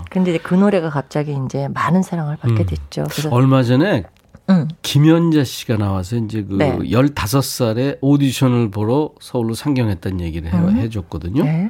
근데 0.10 0.38
그 0.40 0.56
노래가 0.56 0.90
갑자기 0.90 1.38
이제 1.46 1.68
많은 1.74 2.02
사랑을 2.02 2.38
받게 2.38 2.64
음. 2.64 2.66
됐죠. 2.66 3.04
그래서 3.12 3.30
얼마 3.32 3.62
전에 3.64 4.04
음. 4.50 4.68
김연자 4.82 5.44
씨가 5.44 5.78
나와서 5.78 6.16
이제 6.16 6.44
그 6.44 6.56
네. 6.56 6.78
15살에 6.78 7.98
오디션을 8.02 8.72
보러 8.72 9.12
서울로 9.20 9.54
상경했다는 9.54 10.22
얘기를 10.22 10.52
해, 10.52 10.58
음. 10.58 10.78
해줬거든요. 10.78 11.44
네. 11.44 11.70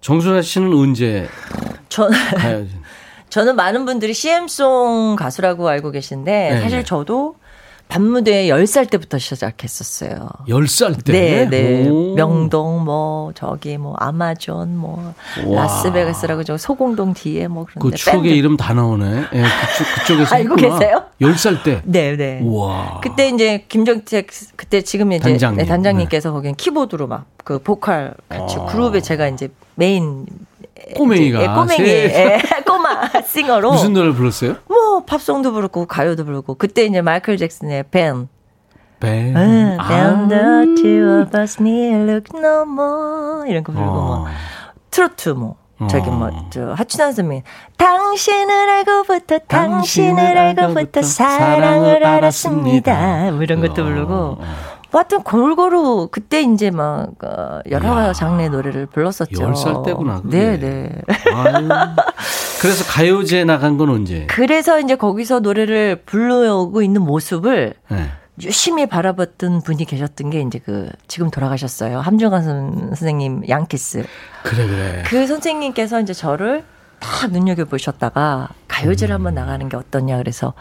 정순아 0.00 0.42
씨는 0.42 0.74
언제 0.74 1.26
저 1.88 2.08
가요? 2.08 2.66
저는 3.30 3.56
많은 3.56 3.84
분들이 3.86 4.12
CM송 4.12 5.16
가수라고 5.16 5.68
알고 5.68 5.90
계신데 5.90 6.50
네, 6.50 6.60
사실 6.60 6.78
네. 6.78 6.84
저도 6.84 7.36
밤무대 7.88 8.48
10살 8.48 8.90
때부터 8.90 9.18
시작했었어요. 9.18 10.28
10살 10.48 11.04
때? 11.04 11.12
네, 11.12 11.44
네. 11.48 11.88
오. 11.88 12.14
명동 12.16 12.84
뭐 12.84 13.32
저기 13.34 13.78
뭐 13.78 13.94
아마존 13.98 14.76
뭐 14.76 15.14
와. 15.46 15.62
라스베가스라고 15.62 16.42
저 16.44 16.56
소공동 16.56 17.14
뒤에 17.14 17.46
뭐그 17.46 17.74
그런데 17.78 17.96
추억의 17.96 18.22
밴드. 18.22 18.36
이름 18.36 18.56
다 18.56 18.74
나오네. 18.74 19.06
예, 19.06 19.42
그쪽, 19.42 19.94
그쪽 20.00 20.20
에서 20.22 20.34
알고 20.36 20.54
했구나. 20.58 20.78
계세요? 20.78 21.02
10살 21.20 21.62
때. 21.62 21.82
네, 21.84 22.16
네. 22.16 22.40
우와. 22.42 23.00
그때 23.02 23.28
이제 23.28 23.64
김정택 23.68 24.26
그때 24.56 24.80
지금 24.82 25.12
이제 25.12 25.22
단장님. 25.22 25.58
네, 25.58 25.64
단장님께서 25.66 26.32
거기는 26.32 26.54
키보드로 26.56 27.06
막 27.06 27.26
그 27.44 27.58
보컬 27.58 28.14
같이 28.28 28.56
아. 28.58 28.64
그룹에 28.64 29.00
제가 29.02 29.28
이제 29.28 29.48
메인 29.74 30.24
꼬맹이가. 30.96 31.42
예, 31.42 31.46
꼬맹이 31.46 31.76
세- 31.86 32.38
예, 32.38 32.38
꼬마 32.66 33.08
싱어로 33.26 33.72
무슨 33.72 33.92
노래를 33.92 34.14
불렀어요? 34.14 34.56
뭐 34.68 35.04
팝송도 35.04 35.52
부르고 35.52 35.86
가요도 35.86 36.24
부르고 36.24 36.54
그때 36.56 36.84
이제 36.84 37.00
마이클 37.00 37.36
잭슨의 37.36 37.84
Ben 37.90 38.28
Ben. 39.00 39.36
응, 39.36 39.76
아. 39.80 39.88
Ben 39.88 40.28
the 40.28 40.74
two 40.82 41.20
of 41.22 41.38
us 41.38 41.56
need 41.60 42.10
look 42.10 42.24
no 42.38 42.62
more 42.62 43.50
이런 43.50 43.62
거 43.64 43.72
부르고 43.72 43.90
어. 43.90 44.18
뭐 44.20 44.26
트로트 44.90 45.30
뭐 45.30 45.56
저기 45.90 46.08
어. 46.08 46.12
뭐저 46.12 46.72
하춘환 46.74 47.12
선배님 47.12 47.42
당신을 47.76 48.70
알고부터 48.70 49.38
당신을 49.48 50.16
당신을 50.16 50.38
알고부터 50.38 50.78
알고부터 50.78 51.02
사랑을 51.02 52.04
알았습니다 52.04 52.92
알았습니다. 52.92 53.30
뭐 53.32 53.42
이런 53.42 53.60
것도 53.60 53.82
어, 53.82 53.84
부르고 53.84 54.14
어. 54.14 54.38
뭐 54.94 55.00
하여튼 55.00 55.24
골고루 55.24 56.06
그때 56.12 56.40
이제 56.42 56.70
막 56.70 57.08
어, 57.24 57.58
여러 57.68 58.00
이야. 58.04 58.12
장르의 58.12 58.48
노래를 58.50 58.86
불렀었죠. 58.86 59.32
10살 59.50 59.84
때구나. 59.84 60.22
네, 60.24 60.56
네. 60.56 60.88
그래서 62.60 62.84
가요제 62.84 63.42
나간 63.42 63.76
건 63.76 63.90
언제? 63.90 64.24
그래서 64.28 64.78
이제 64.78 64.94
거기서 64.94 65.40
노래를 65.40 66.02
불러오고 66.06 66.82
있는 66.82 67.02
모습을 67.02 67.74
네. 67.88 68.08
유심히 68.40 68.86
바라봤던 68.86 69.62
분이 69.62 69.84
계셨던 69.84 70.30
게 70.30 70.40
이제 70.42 70.60
그 70.64 70.88
지금 71.08 71.28
돌아가셨어요. 71.28 71.98
함중환 71.98 72.44
선- 72.44 72.88
선생님 72.94 73.48
양키스. 73.48 74.04
그래, 74.44 74.66
그래. 74.68 75.02
그 75.06 75.26
선생님께서 75.26 76.02
이제 76.02 76.12
저를 76.12 76.62
딱 77.00 77.32
눈여겨 77.32 77.64
보셨다가 77.64 78.50
가요제를 78.68 79.12
음. 79.12 79.16
한번 79.16 79.34
나가는 79.34 79.68
게 79.68 79.76
어떠냐 79.76 80.18
그래서 80.18 80.54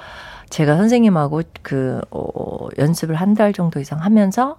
제가 0.53 0.77
선생님하고 0.77 1.41
그 1.63 1.99
어, 2.11 2.67
연습을 2.77 3.15
한 3.15 3.33
달 3.33 3.51
정도 3.53 3.79
이상 3.79 3.99
하면서 3.99 4.57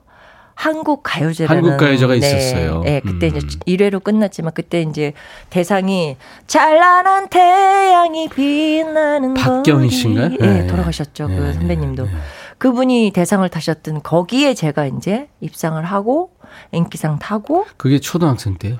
한국 0.56 1.02
가요제라는 1.04 1.62
한국 1.64 1.76
가요제가 1.78 2.16
있었어요. 2.16 2.80
네, 2.82 3.00
그때 3.00 3.28
음. 3.28 3.36
이제 3.36 3.46
1회로 3.68 4.02
끝났지만 4.02 4.52
그때 4.52 4.82
이제 4.82 5.12
대상이 5.50 6.16
찬란한 6.48 7.28
태양이 7.28 8.28
빛나는 8.28 9.34
박경희 9.34 9.86
거리. 9.86 9.90
씨인가요? 9.90 10.30
예, 10.40 10.46
네. 10.46 10.66
돌아가셨죠. 10.66 11.28
네, 11.28 11.36
그 11.36 11.40
네, 11.42 11.52
선배님도. 11.52 12.04
네. 12.06 12.10
그분이 12.58 13.12
대상을 13.14 13.48
타셨던 13.48 14.02
거기에 14.02 14.54
제가 14.54 14.86
이제 14.86 15.28
입상을 15.40 15.82
하고 15.84 16.30
인기상 16.72 17.20
타고 17.20 17.66
그게 17.76 18.00
초등학생 18.00 18.56
때요? 18.56 18.78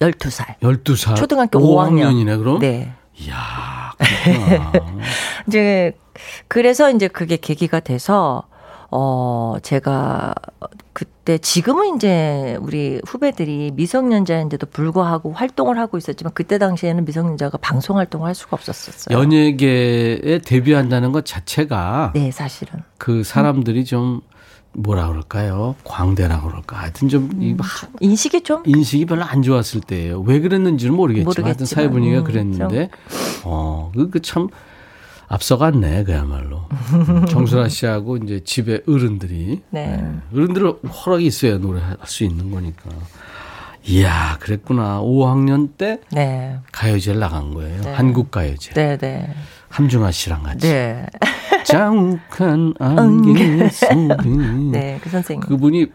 12살. 0.00 0.58
12살. 0.60 1.16
초등학교 1.16 1.58
5학년 1.60 2.18
이네, 2.18 2.36
그럼? 2.38 2.58
네. 2.60 2.92
이야. 3.18 3.92
이제 5.48 5.92
그래서 6.48 6.90
이제 6.90 7.08
그게 7.08 7.36
계기가 7.36 7.80
돼서 7.80 8.44
어 8.90 9.56
제가 9.62 10.34
그때 10.92 11.38
지금은 11.38 11.96
이제 11.96 12.56
우리 12.60 13.00
후배들이 13.06 13.72
미성년자인데도 13.74 14.66
불구하고 14.68 15.32
활동을 15.32 15.78
하고 15.78 15.98
있었지만 15.98 16.32
그때 16.34 16.56
당시에는 16.58 17.04
미성년자가 17.04 17.58
방송 17.58 17.98
활동을 17.98 18.28
할 18.28 18.34
수가 18.34 18.50
없었었어요. 18.56 19.18
연예계에 19.18 20.38
데뷔한다는 20.44 21.12
것 21.12 21.24
자체가 21.26 22.12
네, 22.14 22.30
사실은. 22.30 22.80
그 22.98 23.24
사람들이 23.24 23.84
좀 23.84 24.20
뭐라 24.72 25.08
그럴까요? 25.08 25.74
광대라 25.84 26.42
그럴까? 26.42 26.76
하여튼 26.76 27.08
좀이막 27.08 27.66
인식이 28.00 28.42
좀 28.42 28.62
인식이 28.66 29.06
별로 29.06 29.24
안 29.24 29.42
좋았을 29.42 29.80
때예요. 29.80 30.20
왜 30.20 30.38
그랬는지는 30.40 30.94
모르겠지만, 30.94 31.26
하여튼 31.26 31.42
모르겠지만, 31.44 31.66
사회 31.66 31.90
분위기가 31.90 32.20
음, 32.20 32.24
그랬는데, 32.24 32.90
어, 33.44 33.90
그 34.12 34.20
참 34.20 34.48
앞서갔네, 35.28 36.04
그야말로. 36.04 36.68
음, 36.92 37.26
정순아 37.26 37.68
씨하고 37.68 38.16
이제 38.18 38.42
집에 38.44 38.80
어른들이. 38.88 39.62
네. 39.70 40.02
어른들 40.32 40.66
허락이 40.84 41.26
있어야 41.26 41.58
노래할 41.58 41.96
수 42.04 42.24
있는 42.24 42.50
거니까. 42.50 42.90
이야, 43.84 44.36
그랬구나. 44.40 45.00
5학년 45.00 45.76
때 45.76 46.00
네. 46.10 46.58
가요제를 46.72 47.20
나간 47.20 47.54
거예요. 47.54 47.80
네. 47.82 47.92
한국 47.92 48.30
가요제. 48.30 48.74
네, 48.74 48.96
네. 48.96 49.28
함중아 49.68 50.10
씨랑 50.10 50.42
같이. 50.42 50.68
네. 50.68 51.06
자욱한 51.64 52.74
안개 52.78 53.68
속에. 53.68 53.94
네, 54.72 54.98
그 55.02 55.10
선생님. 55.10 55.48
그분이 55.48 55.86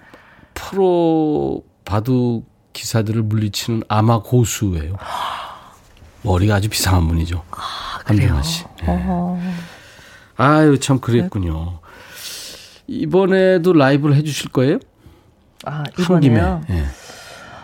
프로 0.54 1.64
바둑 1.86 2.46
기사들을 2.74 3.24
물리치는 3.24 3.84
아마 3.88 4.22
고수예요. 4.22 4.96
머리가 6.24 6.56
아주 6.56 6.70
비상한 6.70 7.08
분이죠. 7.08 7.44
함정아 8.20 8.42
씨. 8.42 8.64
네. 8.86 9.04
아유 10.38 10.80
참 10.80 11.00
그랬군요. 11.00 11.80
이번에도 12.88 13.74
라이브를 13.74 14.16
해주실 14.16 14.52
거예요? 14.52 14.80
아. 15.66 15.84
이번에요. 15.98 16.62
예. 16.70 16.84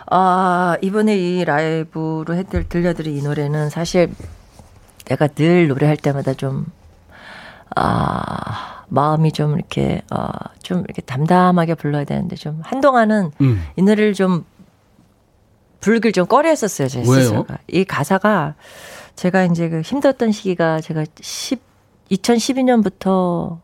아, 0.09 0.77
이번에 0.81 1.17
이 1.17 1.43
라이브로 1.43 2.33
해들, 2.33 2.69
들려드릴 2.69 3.17
이 3.17 3.21
노래는 3.21 3.69
사실 3.69 4.09
내가 5.05 5.27
늘 5.27 5.67
노래할 5.67 5.97
때마다 5.97 6.33
좀, 6.33 6.65
아, 7.75 8.83
마음이 8.87 9.33
좀 9.33 9.55
이렇게, 9.55 10.01
아, 10.09 10.31
좀 10.63 10.79
이렇게 10.79 11.01
담담하게 11.01 11.75
불러야 11.75 12.05
되는데 12.05 12.37
좀 12.37 12.61
한동안은 12.63 13.31
음. 13.41 13.65
이 13.75 13.81
노래를 13.81 14.13
좀 14.13 14.45
부르길 15.81 16.13
좀 16.13 16.25
꺼려 16.25 16.49
했었어요, 16.49 16.87
제 16.87 16.99
왜요? 16.99 17.13
스스로가. 17.13 17.57
이 17.67 17.83
가사가 17.83 18.55
제가 19.17 19.43
이제 19.45 19.67
그 19.67 19.81
힘들었던 19.81 20.31
시기가 20.31 20.79
제가 20.79 21.03
10, 21.19 21.59
2012년부터 22.11 23.59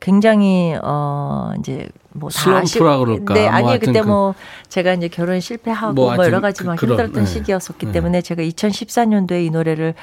굉장히 0.00 0.76
어 0.82 1.50
이제 1.58 1.88
뭐다 2.10 2.38
슬럼프라 2.38 2.98
그럴까? 2.98 3.34
네, 3.34 3.42
뭐 3.42 3.50
아니 3.50 3.66
하여튼 3.68 3.86
그때 3.88 4.00
그- 4.02 4.06
뭐 4.06 4.34
제가 4.68 4.92
이제 4.92 5.08
결혼 5.08 5.40
실패하고 5.40 5.94
뭐 5.94 6.14
뭐, 6.14 6.24
여러 6.24 6.40
가지 6.40 6.60
그- 6.60 6.66
막 6.66 6.76
그런, 6.76 6.92
힘들었던 6.92 7.24
네. 7.24 7.28
시기였었기 7.30 7.86
네. 7.86 7.92
때문에 7.92 8.20
제가 8.22 8.42
2014년도에 8.42 9.46
이 9.46 9.50
노래를 9.50 9.94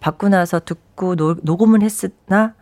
받고 0.00 0.28
나서 0.30 0.60
듣고 0.60 1.14
노, 1.14 1.36
녹음은 1.42 1.82
했으나 1.82 2.54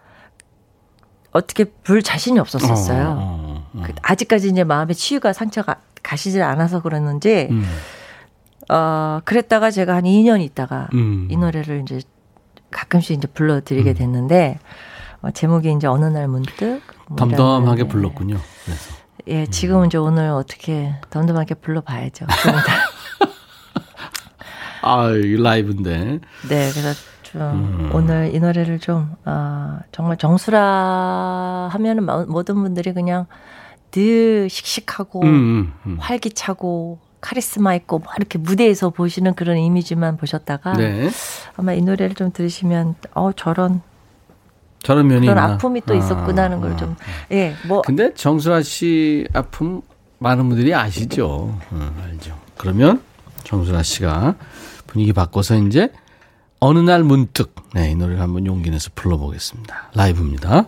어떻게 1.31 1.65
불 1.65 2.03
자신이 2.03 2.39
없었었어요. 2.41 3.05
어, 3.09 3.15
어, 3.21 3.67
어. 3.75 3.83
그 3.85 3.93
아직까지 4.03 4.49
이제 4.49 4.65
마음의 4.65 4.97
치유가 4.97 5.33
상처가 5.33 5.77
가시질 6.03 6.43
않아서 6.43 6.83
그랬는지 6.83 7.49
음, 7.51 7.65
어 8.69 9.21
그랬다가 9.25 9.71
제가 9.71 9.95
한 9.97 10.05
2년 10.05 10.41
있다가 10.41 10.89
음. 10.95 11.29
이 11.31 11.37
노래를 11.37 11.83
이제 11.83 12.01
가끔씩 12.71 13.17
이제 13.17 13.29
불러드리게 13.29 13.95
됐는데 13.95 14.59
어, 15.23 15.31
제목이 15.31 15.73
이제 15.73 15.87
어느 15.87 16.05
날 16.05 16.29
문득 16.29 16.83
뭐 17.09 17.17
담담하게 17.17 17.83
이런, 17.83 17.89
불렀군요. 17.89 18.39
그래서. 18.65 18.95
예, 19.29 19.47
지금은 19.47 19.87
이제 19.87 19.99
오늘 19.99 20.29
어떻게 20.31 20.95
담담하게 21.11 21.55
불러봐야죠. 21.55 22.27
좀 22.27 22.53
이따. 22.55 23.31
아, 24.83 25.11
이 25.11 25.37
라이브인데. 25.37 26.21
네, 26.49 26.71
그래서 26.71 26.93
좀 27.23 27.41
음. 27.41 27.91
오늘 27.93 28.33
이 28.35 28.39
노래를 28.39 28.79
좀 28.79 29.15
아, 29.25 29.81
정말 29.91 30.17
정수라 30.17 31.69
하면은 31.73 32.05
마- 32.05 32.25
모든 32.25 32.55
분들이 32.57 32.93
그냥 32.93 33.27
늘 33.91 34.49
씩씩하고 34.49 35.23
음, 35.23 35.27
음, 35.27 35.73
음. 35.87 35.97
활기차고 35.99 37.01
카리스마 37.31 37.75
있고 37.75 37.99
뭐 37.99 38.09
이렇게 38.17 38.39
무대에서 38.39 38.91
보시는 38.91 39.35
그런 39.35 39.57
이미지만 39.59 40.17
보셨다가 40.17 40.75
네. 40.75 41.11
아마 41.57 41.73
이 41.73 41.83
노래를 41.83 42.15
좀 42.15 42.31
들으시면 42.33 42.95
어 43.15 43.33
저런 43.33 43.81
저런 44.83 45.09
면이 45.09 45.27
그런 45.27 45.43
있나? 45.43 45.55
아픔이 45.55 45.81
또 45.85 45.95
아, 45.95 45.97
있었구나 45.97 46.45
하는 46.45 46.61
걸 46.61 46.77
좀 46.77 46.95
예, 47.33 47.55
뭐 47.67 47.83
근데 47.83 48.15
정수라 48.15 48.63
씨 48.63 49.27
아픔 49.33 49.83
많은 50.19 50.49
분들이 50.49 50.73
아시죠? 50.73 51.59
어, 51.73 51.93
알죠. 52.05 52.39
그러면 52.57 53.03
정수라 53.43 53.83
씨가 53.83 54.37
분위기 54.87 55.13
바꿔서 55.13 55.57
이제 55.57 55.91
어느 56.61 56.79
날 56.79 57.03
문득 57.03 57.55
네, 57.75 57.91
이 57.91 57.97
노래를 57.97 58.21
한번 58.21 58.47
용기 58.47 58.71
내서 58.71 58.91
불러보겠습니다. 58.95 59.91
라이브입니다. 59.95 60.67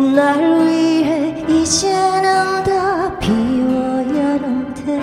날 0.00 0.66
위해 0.66 1.44
이제는 1.48 2.64
다 2.64 3.18
비워야 3.18 4.30
하는데 4.32 5.00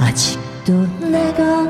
아직도 0.00 0.86
내가 1.10 1.63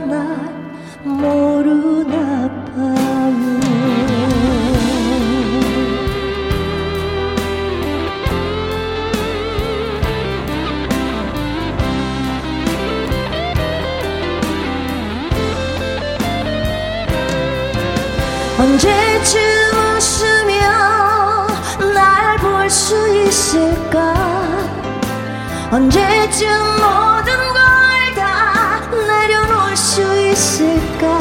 언제쯤 26.35 26.49
모든 26.49 27.33
걸 27.53 28.15
다 28.17 28.81
내려놓을 28.91 29.77
수 29.77 30.03
있을까? 30.31 31.19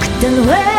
그땐 0.00 0.44
왜 0.46 0.73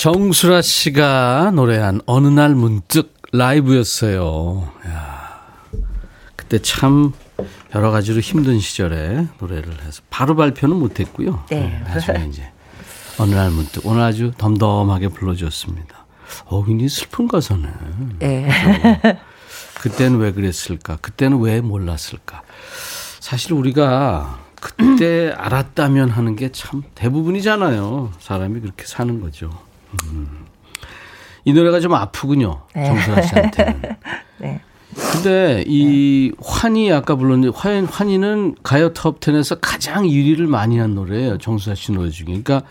정수라 0.00 0.62
씨가 0.62 1.50
노래한 1.54 2.00
어느 2.06 2.26
날 2.28 2.54
문득 2.54 3.12
라이브였어요. 3.32 4.72
야, 4.86 5.42
그때 6.36 6.58
참 6.62 7.12
여러 7.74 7.90
가지로 7.90 8.20
힘든 8.20 8.60
시절에 8.60 9.26
노래를 9.38 9.82
해서 9.84 10.00
바로 10.08 10.36
발표는 10.36 10.74
못했고요. 10.74 11.44
네. 11.50 11.82
나중에 11.84 12.24
이제 12.30 12.50
어느 13.18 13.34
날 13.34 13.50
문득 13.50 13.84
오늘 13.84 14.00
아주 14.00 14.32
덤덤하게 14.38 15.08
불러줬습니다. 15.08 16.06
어, 16.46 16.64
굉장히 16.64 16.88
슬픈 16.88 17.28
가사네. 17.28 17.68
예. 18.22 18.48
그때는 19.82 20.18
왜 20.18 20.32
그랬을까? 20.32 20.96
그때는 21.02 21.40
왜 21.40 21.60
몰랐을까? 21.60 22.40
사실 23.20 23.52
우리가 23.52 24.38
그때 24.62 25.34
알았다면 25.36 26.08
하는 26.08 26.36
게 26.36 26.48
참 26.52 26.84
대부분이잖아요. 26.94 28.12
사람이 28.18 28.60
그렇게 28.60 28.86
사는 28.86 29.20
거죠. 29.20 29.50
음. 30.04 30.46
이 31.44 31.52
노래가 31.52 31.80
좀 31.80 31.94
아프군요. 31.94 32.62
네. 32.74 32.84
정수아 32.86 33.22
씨한테는. 33.22 33.82
네. 34.38 34.60
근데 35.12 35.64
이 35.66 36.32
환희 36.42 36.92
아까 36.92 37.14
불렀는데 37.14 37.56
환, 37.56 37.84
환희는 37.84 38.56
가요 38.62 38.92
톱10에서 38.92 39.58
가장 39.60 40.04
1위를 40.04 40.46
많이 40.46 40.78
한 40.78 40.94
노래예요. 40.94 41.38
정수아 41.38 41.74
씨 41.74 41.92
노래 41.92 42.10
중에. 42.10 42.26
그러니까 42.26 42.62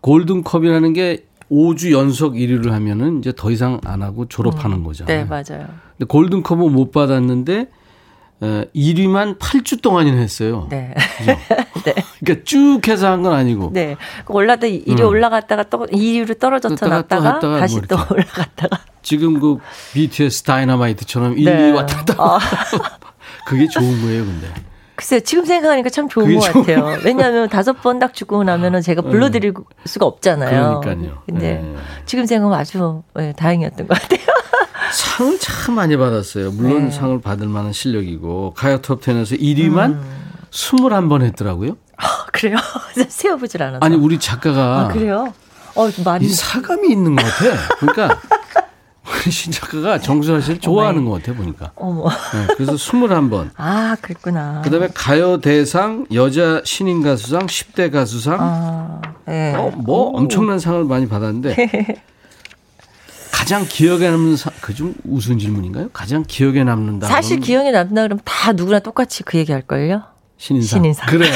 골든컵이라는 0.00 0.92
게 0.92 1.24
5주 1.50 1.92
연속 1.92 2.34
1위를 2.34 2.70
하면은 2.70 3.18
이제 3.20 3.32
더 3.34 3.50
이상 3.50 3.80
안 3.84 4.02
하고 4.02 4.26
졸업하는 4.26 4.82
거잖아요. 4.82 5.16
네, 5.16 5.24
맞아요. 5.24 5.68
근데 5.96 6.06
골든컵은 6.08 6.72
못 6.72 6.90
받았는데 6.90 7.68
에, 8.42 8.64
1위만 8.74 9.38
8주 9.38 9.80
동안이나 9.80 10.18
했어요. 10.18 10.66
네. 10.70 10.94
그러니까 12.20 12.44
쭉 12.44 12.80
해서 12.88 13.10
한 13.10 13.22
건 13.22 13.32
아니고. 13.32 13.70
네. 13.72 13.96
그 14.24 14.32
올라다 14.32 14.66
1위 14.66 15.00
음. 15.00 15.06
올라갔다가 15.06 15.62
또 15.64 15.86
2위로 15.86 16.38
떨어졌다 16.38 17.02
또 17.40 17.58
다시 17.58 17.76
뭐 17.76 17.82
또. 17.88 17.96
올라갔다가. 18.14 18.80
지금 19.02 19.38
그 19.40 19.58
BTS 19.92 20.42
다이너마이트처럼 20.42 21.38
1, 21.38 21.44
네. 21.44 21.68
2 21.68 21.72
왔다 21.72 21.96
갔다. 21.98 22.14
아. 22.18 22.38
그게 23.46 23.66
좋은 23.68 24.00
거예요, 24.02 24.24
근데. 24.24 24.46
글쎄요, 24.96 25.20
지금 25.20 25.44
생각하니까 25.44 25.90
참 25.90 26.08
좋은 26.08 26.38
것 26.38 26.52
같아요. 26.52 26.96
왜냐하면 27.04 27.48
다섯 27.48 27.72
번딱 27.82 28.14
주고 28.14 28.44
나면은 28.44 28.80
제가 28.80 29.02
불러드릴 29.02 29.52
수가 29.86 30.06
없잖아요. 30.06 30.80
그러니까요. 30.82 31.22
근데 31.26 31.54
네. 31.54 31.74
지금 32.06 32.26
생각하면 32.26 32.58
아주 32.58 33.02
예, 33.18 33.32
다행이었던 33.36 33.88
것 33.88 33.98
같아요. 34.00 34.20
상을 34.94 35.38
참 35.38 35.74
많이 35.74 35.96
받았어요. 35.96 36.52
물론 36.52 36.86
네. 36.86 36.90
상을 36.90 37.20
받을 37.20 37.48
만한 37.48 37.72
실력이고 37.72 38.54
가요 38.54 38.80
톱10에서 38.80 39.40
1위만 39.40 39.92
음. 39.92 40.24
21번 40.50 41.22
했더라고요. 41.22 41.76
그래요? 42.32 42.56
세어보질 43.08 43.62
않았어. 43.62 43.78
아니 43.80 43.96
우리 43.96 44.18
작가가 44.18 44.80
아, 44.80 44.88
그래요? 44.88 45.32
어, 45.74 45.90
좀 45.90 46.04
많이. 46.04 46.26
이 46.26 46.28
사감이 46.28 46.88
있는 46.88 47.16
것 47.16 47.24
같아. 47.24 47.76
그러니까 47.78 48.20
우리 49.06 49.30
신 49.30 49.52
작가가 49.52 49.98
정수아 49.98 50.40
씨를 50.40 50.60
좋아하는 50.60 51.04
것 51.04 51.12
같아 51.12 51.36
보니까. 51.36 51.72
어머. 51.76 52.08
네, 52.08 52.46
그래서 52.56 52.72
21번. 52.72 53.50
아, 53.56 53.96
그랬구나. 54.00 54.62
그다음에 54.62 54.88
가요 54.94 55.40
대상, 55.40 56.06
여자 56.12 56.62
신인 56.64 57.02
가수상, 57.02 57.46
10대 57.46 57.92
가수상, 57.92 58.38
아, 58.40 59.00
예. 59.28 59.54
어, 59.56 59.70
뭐 59.76 60.10
오. 60.10 60.18
엄청난 60.18 60.58
상을 60.58 60.82
많이 60.84 61.08
받았는데 61.08 62.02
가장 63.34 63.66
기억에 63.68 64.10
남는 64.10 64.36
상, 64.36 64.52
그좀 64.60 64.94
우스운 65.04 65.38
질문인가요? 65.38 65.88
가장 65.92 66.22
기억에 66.26 66.62
남는다. 66.64 67.06
사실 67.08 67.40
기억에 67.40 67.70
남는다 67.72 68.02
그러면 68.02 68.20
다 68.24 68.52
누구나 68.52 68.78
똑같이 68.78 69.22
그 69.24 69.36
얘기 69.38 69.50
할 69.52 69.62
걸요? 69.62 70.02
신인상. 70.38 70.78
신인상. 70.78 71.06
그래, 71.08 71.26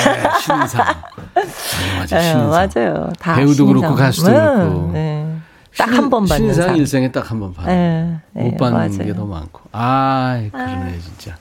신인상. 0.40 0.86
네, 1.34 1.99
맞아, 1.99 2.18
예, 2.18 2.22
신인상. 2.22 2.49
맞아요. 2.51 3.12
다 3.18 3.34
배우도 3.36 3.55
신인상. 3.55 3.80
그렇고 3.80 3.94
가수도 3.96 4.30
네, 4.30 4.36
그렇고. 4.38 4.90
네. 4.92 5.34
딱한 5.76 6.11
번 6.11 6.24
받는 6.26 6.36
신인상 6.36 6.64
상. 6.68 6.76
일생에 6.76 7.11
딱 7.12 7.30
한 7.30 7.40
번 7.40 7.53
받는. 7.55 7.72
예, 7.74 8.20
예, 8.36 8.49
못 8.49 8.57
받는. 8.57 8.99
게 9.05 9.12
더 9.14 9.24
많고. 9.26 9.61
아, 9.72 10.40
그러네 10.53 10.99
진짜. 11.01 11.36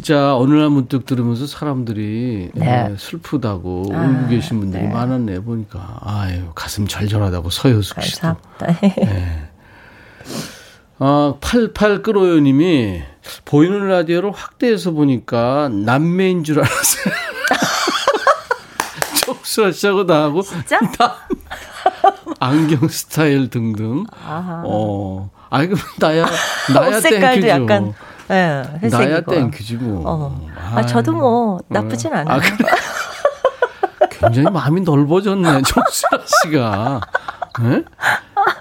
진짜 0.00 0.34
어느 0.34 0.54
날 0.54 0.70
문득 0.70 1.04
들으면서 1.04 1.46
사람들이 1.46 2.52
네. 2.54 2.88
예, 2.90 2.96
슬프다고 2.96 3.90
아, 3.92 3.98
울고 4.00 4.28
계신 4.28 4.58
분들이 4.58 4.84
네. 4.84 4.88
많았네 4.88 5.40
보니까 5.40 5.98
아유 6.00 6.52
가슴 6.54 6.86
절절하다고 6.88 7.50
서효숙 7.50 8.02
씨도. 8.02 8.34
네. 8.60 9.50
아, 11.00 11.34
88 11.42 12.02
끌어요님이 12.02 13.02
보이는 13.44 13.88
라디오를 13.88 14.32
확대해서 14.32 14.92
보니까 14.92 15.68
남매인 15.68 16.44
줄 16.44 16.60
알았어요. 16.60 17.14
정수아 19.26 19.70
씨하고 19.70 20.04
나하고 20.04 20.40
진짜? 20.40 20.80
안경 22.40 22.88
스타일 22.88 23.50
등등. 23.50 24.06
아하. 24.24 24.62
어, 24.64 25.30
아이 25.50 25.66
그럼 25.66 25.78
나야 25.98 26.24
나야 26.72 27.00
thank 27.00 27.20
you죠. 27.20 27.48
약간 27.48 27.92
예, 28.30 28.62
회색이고. 28.82 29.10
나야 29.10 29.20
thank 29.20 29.48
you지 29.48 29.76
뭐. 29.76 30.02
어. 30.06 30.48
아, 30.74 30.86
저도 30.86 31.12
뭐 31.12 31.60
나쁘진 31.68 32.12
않아요. 32.12 32.36
아, 32.36 32.40
그래. 32.40 32.68
굉장히 34.10 34.50
마음이 34.50 34.82
넓어졌네, 34.82 35.62
정수아 35.66 36.10
씨가. 36.44 37.00
네? 37.62 37.84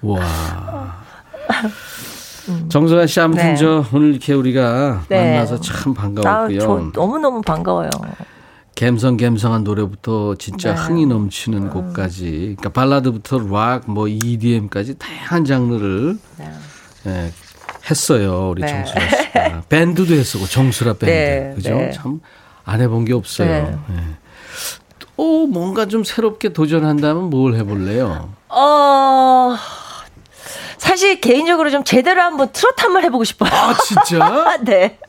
와. 0.02 0.20
정수아 2.70 3.06
씨 3.06 3.20
아무튼 3.20 3.44
네. 3.44 3.56
저 3.56 3.86
오늘 3.94 4.12
이렇게 4.12 4.34
우리가 4.34 5.04
네. 5.10 5.34
만나서 5.34 5.60
참 5.60 5.94
아, 5.98 6.02
반가웠고요. 6.02 6.60
저 6.60 6.92
너무 6.94 7.20
너무 7.20 7.42
반가워요. 7.42 7.90
갬성갬성한 8.76 9.66
노래부터 9.66 10.36
진짜 10.36 10.74
네. 10.74 10.82
흥이 10.82 11.06
넘치는 11.06 11.70
곡까지, 11.70 12.56
그러니까 12.58 12.70
발라드부터 12.70 13.40
락, 13.50 13.92
뭐 13.92 14.08
EDM까지 14.08 14.98
다양한 14.98 15.44
장르를 15.44 16.18
네. 17.04 17.32
예, 17.90 17.92
했어요 17.92 18.50
우리 18.52 18.62
네. 18.62 18.68
정수라 18.68 19.10
씨가 19.10 19.62
밴드도 19.70 20.14
했었고 20.14 20.46
정수라 20.48 20.94
밴드, 20.94 21.06
네, 21.06 21.54
그죠? 21.56 21.76
네. 21.76 21.92
참 21.92 22.20
안 22.66 22.82
해본 22.82 23.06
게 23.06 23.14
없어요. 23.16 23.48
네. 23.50 23.76
예. 23.96 24.04
또 25.18 25.48
뭔가 25.48 25.88
좀 25.88 26.04
새롭게 26.04 26.50
도전한다면 26.54 27.32
뭘 27.32 27.56
해볼래요? 27.56 28.30
어, 28.48 29.56
사실 30.78 31.20
개인적으로 31.20 31.72
좀 31.72 31.84
제대로 31.84 32.22
한번 32.22 32.50
트로트 32.54 32.82
한번 32.84 33.04
해보고 33.06 33.24
싶어요. 33.24 33.50
아 33.52 33.74
진짜? 33.88 34.58
네. 34.64 35.00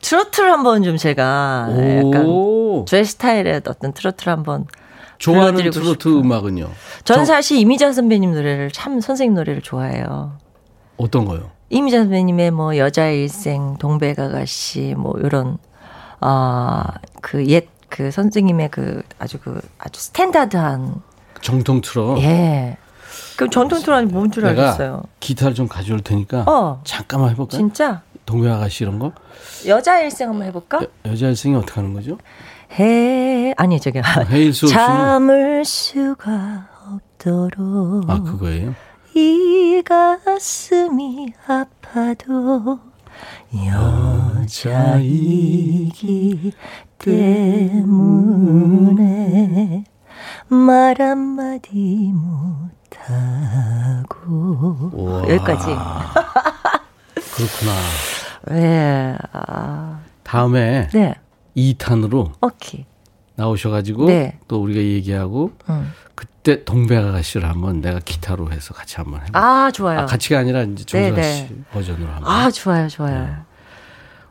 트로트를 0.00 0.50
한번 0.50 0.82
좀 0.82 0.96
제가 0.96 1.68
약간 1.70 2.24
오, 2.24 2.86
제 2.88 3.04
스타일의 3.04 3.60
어떤 3.66 3.92
트로트를 3.92 4.32
한번 4.32 4.64
좋아하는 5.18 5.70
트로트 5.70 6.08
싶어요. 6.08 6.20
음악은요? 6.20 6.70
저는 7.04 7.26
저- 7.26 7.34
사실 7.34 7.58
이미자 7.58 7.92
선배님 7.92 8.32
노래를 8.32 8.70
참 8.70 9.00
선생님 9.02 9.34
노래를 9.34 9.60
좋아해요. 9.60 10.38
어떤 10.96 11.26
거요? 11.26 11.50
이미자 11.70 11.98
선배님의 11.98 12.50
뭐 12.50 12.76
여자의 12.76 13.22
일생, 13.22 13.76
동백아가씨 13.78 14.94
뭐 14.96 15.14
이런 15.18 15.58
아그 16.20 17.46
옛그 17.46 18.10
선생님의 18.10 18.70
그 18.70 19.02
아주 19.18 19.38
그 19.38 19.60
아주 19.78 20.00
스탠다드한 20.00 21.02
정통 21.42 21.80
트로. 21.80 22.18
예. 22.20 22.76
그럼 23.36 23.50
전통 23.50 23.80
트로트 23.80 24.12
뭔줄 24.12 24.42
내가 24.44 24.62
알겠어요. 24.62 25.02
기타를 25.20 25.54
좀 25.54 25.68
가져올 25.68 26.00
테니까 26.00 26.44
어. 26.46 26.80
잠깐만 26.84 27.30
해볼까? 27.30 27.56
요 27.56 27.58
진짜 27.58 28.02
동네 28.26 28.50
아가씨 28.50 28.84
이런 28.84 28.98
거? 28.98 29.12
여자의 29.66 30.04
일생 30.04 30.28
한번 30.28 30.46
해볼까? 30.48 30.80
여, 30.82 31.10
여자 31.10 31.28
일생이 31.28 31.54
어떻게 31.54 31.74
하는 31.74 31.94
거죠? 31.94 32.18
해 32.72 33.54
아니 33.56 33.80
저기 33.80 34.00
없이는 34.00 34.52
참을 34.68 35.64
수가 35.64 36.68
없도록 36.92 38.10
아 38.10 38.22
그거예요? 38.22 38.74
이 39.18 39.82
가슴이 39.84 41.32
아파도 41.48 42.78
여자이기 44.64 46.52
때문에 46.98 47.82
말 50.46 51.02
한마디 51.02 52.12
못하고. 52.14 53.18
우와. 54.92 55.22
여기까지. 55.30 55.66
그렇구나. 57.34 57.72
네, 58.50 59.18
아, 59.32 59.98
다음에 60.22 60.86
네. 60.92 61.16
2탄으로 61.56 62.30
오케이 62.40 62.86
나오셔가지고 63.38 64.06
네. 64.06 64.38
또 64.48 64.60
우리가 64.60 64.80
얘기하고 64.80 65.52
음. 65.70 65.92
그때 66.16 66.64
동백아 66.64 67.12
가씨를 67.12 67.48
한번 67.48 67.80
내가 67.80 68.00
기타로 68.04 68.50
해서 68.50 68.74
같이 68.74 68.96
한번 68.96 69.20
해봐. 69.22 69.38
아 69.38 69.70
좋아요 69.70 70.00
아, 70.00 70.06
같이가 70.06 70.40
아니라 70.40 70.62
이제 70.62 70.84
정수아 70.84 71.14
네, 71.14 71.32
씨 71.32 71.42
네. 71.44 71.56
버전으로 71.72 72.10
한번. 72.12 72.30
아 72.30 72.50
좋아요 72.50 72.88
좋아요 72.88 73.36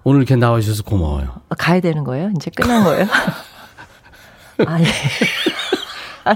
오늘 0.04 0.22
이렇게 0.22 0.36
나와주셔서 0.36 0.84
고마워요. 0.84 1.42
아, 1.50 1.56
가야 1.56 1.80
되는 1.80 2.04
거예요 2.04 2.32
이제 2.36 2.52
끝난 2.54 2.84
거예요 2.84 3.08
아니 4.68 4.86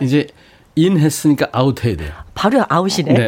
이제 0.01 0.27
in 0.75 0.97
했으니까 0.97 1.47
아웃 1.51 1.83
해야 1.83 1.97
돼요. 1.97 2.13
바로 2.33 2.63
out이네 2.69 3.13
네. 3.13 3.27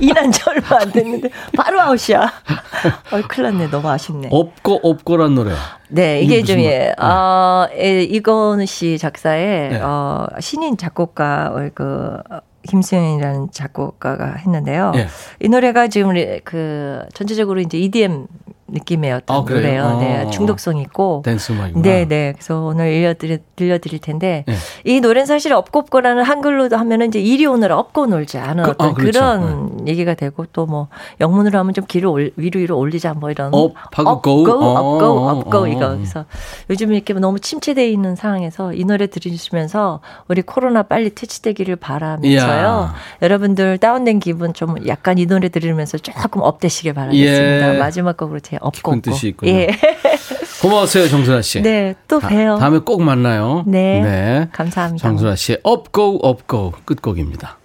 in한 0.00 0.30
지 0.32 0.42
얼마 0.48 0.80
안 0.80 0.90
됐는데 0.92 1.28
바로 1.56 1.80
out이야. 1.80 2.20
어, 3.12 3.20
큰일 3.28 3.50
났네. 3.50 3.70
너무 3.70 3.88
아쉽네. 3.88 4.28
업고 4.30 4.80
업고란 4.82 5.34
노래. 5.34 5.52
네, 5.88 6.20
이게 6.22 6.38
이게 6.38 6.44
좀, 6.44 6.60
예, 6.60 6.94
말- 6.98 7.10
어, 7.10 7.68
예, 7.76 8.02
이건우 8.02 8.64
씨 8.66 8.96
작사의, 8.98 9.70
네. 9.70 9.80
어, 9.80 10.26
신인 10.40 10.76
작곡가, 10.76 11.52
어, 11.54 11.68
그, 11.74 12.18
어, 12.30 12.38
김수현이라는 12.68 13.48
작곡가가 13.52 14.34
했는데요. 14.36 14.92
예. 14.96 15.08
이 15.40 15.48
노래가 15.48 15.88
지금 15.88 16.10
우리 16.10 16.40
그 16.44 17.02
전체적으로 17.14 17.60
이제 17.60 17.78
EDM 17.78 18.26
느낌의 18.72 19.12
어떤 19.12 19.36
아, 19.36 19.44
그래요? 19.44 19.90
노래예요. 19.90 19.98
네, 20.00 20.24
어. 20.26 20.30
중독성 20.30 20.78
있고. 20.78 21.22
댄스 21.24 21.52
음악이구나. 21.52 21.82
네, 21.82 22.04
네. 22.06 22.32
그래서 22.34 22.60
오늘 22.62 22.90
들려드릴, 22.90 23.40
들려드릴 23.56 24.00
텐데 24.00 24.44
네. 24.46 24.54
이 24.84 25.00
노래는 25.00 25.26
사실 25.26 25.52
업고업고라는 25.52 26.22
한글로도 26.22 26.76
하면은 26.76 27.08
이제 27.08 27.20
이리 27.20 27.46
오너라 27.46 27.78
업고 27.78 28.06
놀자는 28.06 28.64
그- 28.64 28.70
어떤 28.70 28.88
아, 28.90 28.94
그렇죠. 28.94 29.20
런 29.20 29.88
얘기가 29.88 30.14
되고 30.14 30.44
또 30.52 30.66
뭐 30.70 30.86
영문으로 31.20 31.58
하면 31.58 31.74
좀 31.74 31.84
길을 31.86 32.06
올, 32.06 32.30
위로 32.36 32.60
위로 32.60 32.78
올리자 32.78 33.14
뭐 33.14 33.30
이런 33.30 33.52
up하고 33.52 34.08
up, 34.10 34.22
go? 34.22 34.44
go, 34.44 34.52
어, 34.54 34.66
up, 34.78 34.98
go, 35.00 35.08
up, 35.28 35.54
어. 35.54 35.66
이거 35.66 35.88
그래서 35.96 36.24
요즘 36.68 36.92
이렇게 36.92 37.12
너무 37.14 37.40
침체되어 37.40 37.84
있는 37.86 38.14
상황에서 38.14 38.72
이 38.72 38.84
노래 38.84 39.06
들으시면서 39.08 40.00
우리 40.28 40.42
코로나 40.42 40.82
빨리 40.84 41.10
퇴치되기를 41.14 41.76
바라면서요. 41.76 42.30
이야. 42.30 42.94
여러분들 43.22 43.78
다운된 43.78 44.20
기분 44.20 44.52
좀 44.54 44.76
약간 44.86 45.18
이 45.18 45.26
노래 45.26 45.48
들으면서 45.48 45.98
조금 45.98 46.42
업되시길 46.42 46.92
바라겠습니다. 46.94 47.74
예. 47.74 47.78
마지막 47.78 48.16
곡으로 48.16 48.38
제 48.40 48.58
업고 48.60 48.92
깊은. 48.92 49.02
뜻이 49.02 49.28
있군요. 49.28 49.52
예. 49.52 49.68
고마웠어요, 50.62 51.08
정수라 51.08 51.40
씨. 51.42 51.62
네, 51.62 51.94
또 52.06 52.18
다- 52.20 52.28
봬요. 52.28 52.58
다 52.58 52.68
음에 52.68 52.78
꼭 52.80 53.02
만나요. 53.02 53.64
네. 53.66 54.48
감사합니다. 54.52 55.02
정수라 55.02 55.36
씨의 55.36 55.60
업고 55.62 56.18
업고 56.22 56.72
끝곡입니다. 56.84 57.58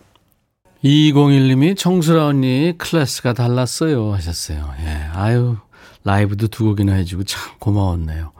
201님이 0.83 1.75
정수라 1.77 2.27
언니 2.27 2.73
클래스가 2.77 3.33
달랐어요 3.33 4.13
하셨어요. 4.13 4.71
예. 4.81 5.09
아유 5.13 5.57
라이브도 6.03 6.47
두 6.47 6.65
곡이나 6.65 6.93
해주고 6.93 7.23
참 7.23 7.41
고마웠네요. 7.59 8.31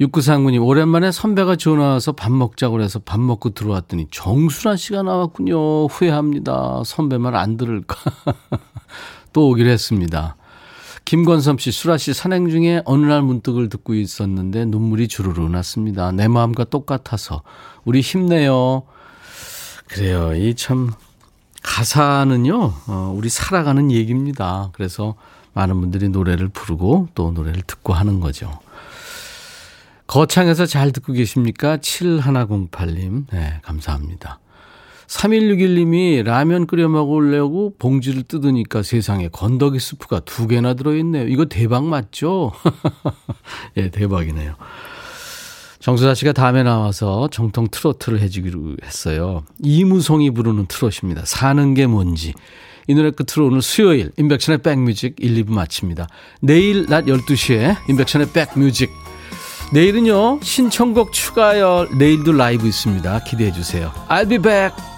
육구상구님, 0.00 0.62
오랜만에 0.62 1.10
선배가 1.10 1.56
전화 1.56 1.92
와서 1.92 2.12
밥 2.12 2.30
먹자고 2.30 2.82
해서 2.82 2.98
밥 2.98 3.18
먹고 3.18 3.50
들어왔더니 3.50 4.08
정순아 4.10 4.76
씨가 4.76 5.02
나왔군요. 5.04 5.86
후회합니다. 5.86 6.82
선배 6.84 7.16
말 7.16 7.34
안 7.36 7.56
들을까. 7.56 7.96
또 9.32 9.48
오기로 9.50 9.70
했습니다. 9.70 10.36
김권섭 11.06 11.60
씨, 11.60 11.70
수라 11.70 11.98
씨 11.98 12.12
산행 12.12 12.50
중에 12.50 12.82
어느 12.84 13.06
날 13.06 13.22
문득을 13.22 13.68
듣고 13.68 13.94
있었는데 13.94 14.64
눈물이 14.64 15.06
주르르 15.06 15.48
났습니다. 15.48 16.10
내 16.10 16.26
마음과 16.26 16.64
똑같아서. 16.64 17.42
우리 17.84 18.00
힘내요. 18.00 18.82
그래요. 19.86 20.34
이 20.34 20.56
참, 20.56 20.92
가사는요, 21.62 22.72
어, 22.88 23.14
우리 23.16 23.28
살아가는 23.28 23.92
얘기입니다. 23.92 24.70
그래서 24.72 25.14
많은 25.52 25.80
분들이 25.80 26.08
노래를 26.08 26.48
부르고 26.48 27.08
또 27.14 27.30
노래를 27.30 27.62
듣고 27.62 27.92
하는 27.92 28.18
거죠. 28.18 28.58
거창에서 30.08 30.66
잘 30.66 30.90
듣고 30.90 31.12
계십니까? 31.12 31.76
7108님. 31.76 33.26
네, 33.30 33.60
감사합니다. 33.62 34.40
3161님이 35.08 36.22
라면 36.24 36.66
끓여 36.66 36.88
먹으려고 36.88 37.74
봉지를 37.78 38.22
뜯으니까 38.24 38.82
세상에 38.82 39.28
건더기 39.28 39.78
스프가 39.78 40.20
두 40.20 40.46
개나 40.46 40.74
들어있네요. 40.74 41.28
이거 41.28 41.44
대박 41.44 41.84
맞죠? 41.84 42.52
예, 43.76 43.90
대박이네요. 43.90 44.54
정수자 45.80 46.14
씨가 46.14 46.32
다음에 46.32 46.64
나와서 46.64 47.28
정통 47.30 47.68
트로트를 47.70 48.20
해주기로 48.20 48.76
했어요. 48.82 49.44
이무송이 49.62 50.32
부르는 50.32 50.66
트로트입니다. 50.66 51.22
사는 51.24 51.74
게 51.74 51.86
뭔지. 51.86 52.34
이 52.88 52.94
노래 52.94 53.10
끝으로 53.10 53.46
오늘 53.48 53.62
수요일 53.62 54.10
인백션의 54.16 54.62
백뮤직 54.62 55.14
1, 55.18 55.44
2부 55.44 55.52
마칩니다. 55.52 56.08
내일 56.40 56.86
낮 56.86 57.04
12시에 57.04 57.76
인백션의 57.88 58.28
백뮤직 58.32 58.90
내일은요 59.72 60.40
신청곡 60.42 61.12
추가열 61.12 61.98
내일도 61.98 62.32
라이브 62.32 62.66
있습니다. 62.66 63.24
기대해 63.24 63.52
주세요. 63.52 63.92
I'll 64.08 64.28
be 64.28 64.38
back. 64.38 64.95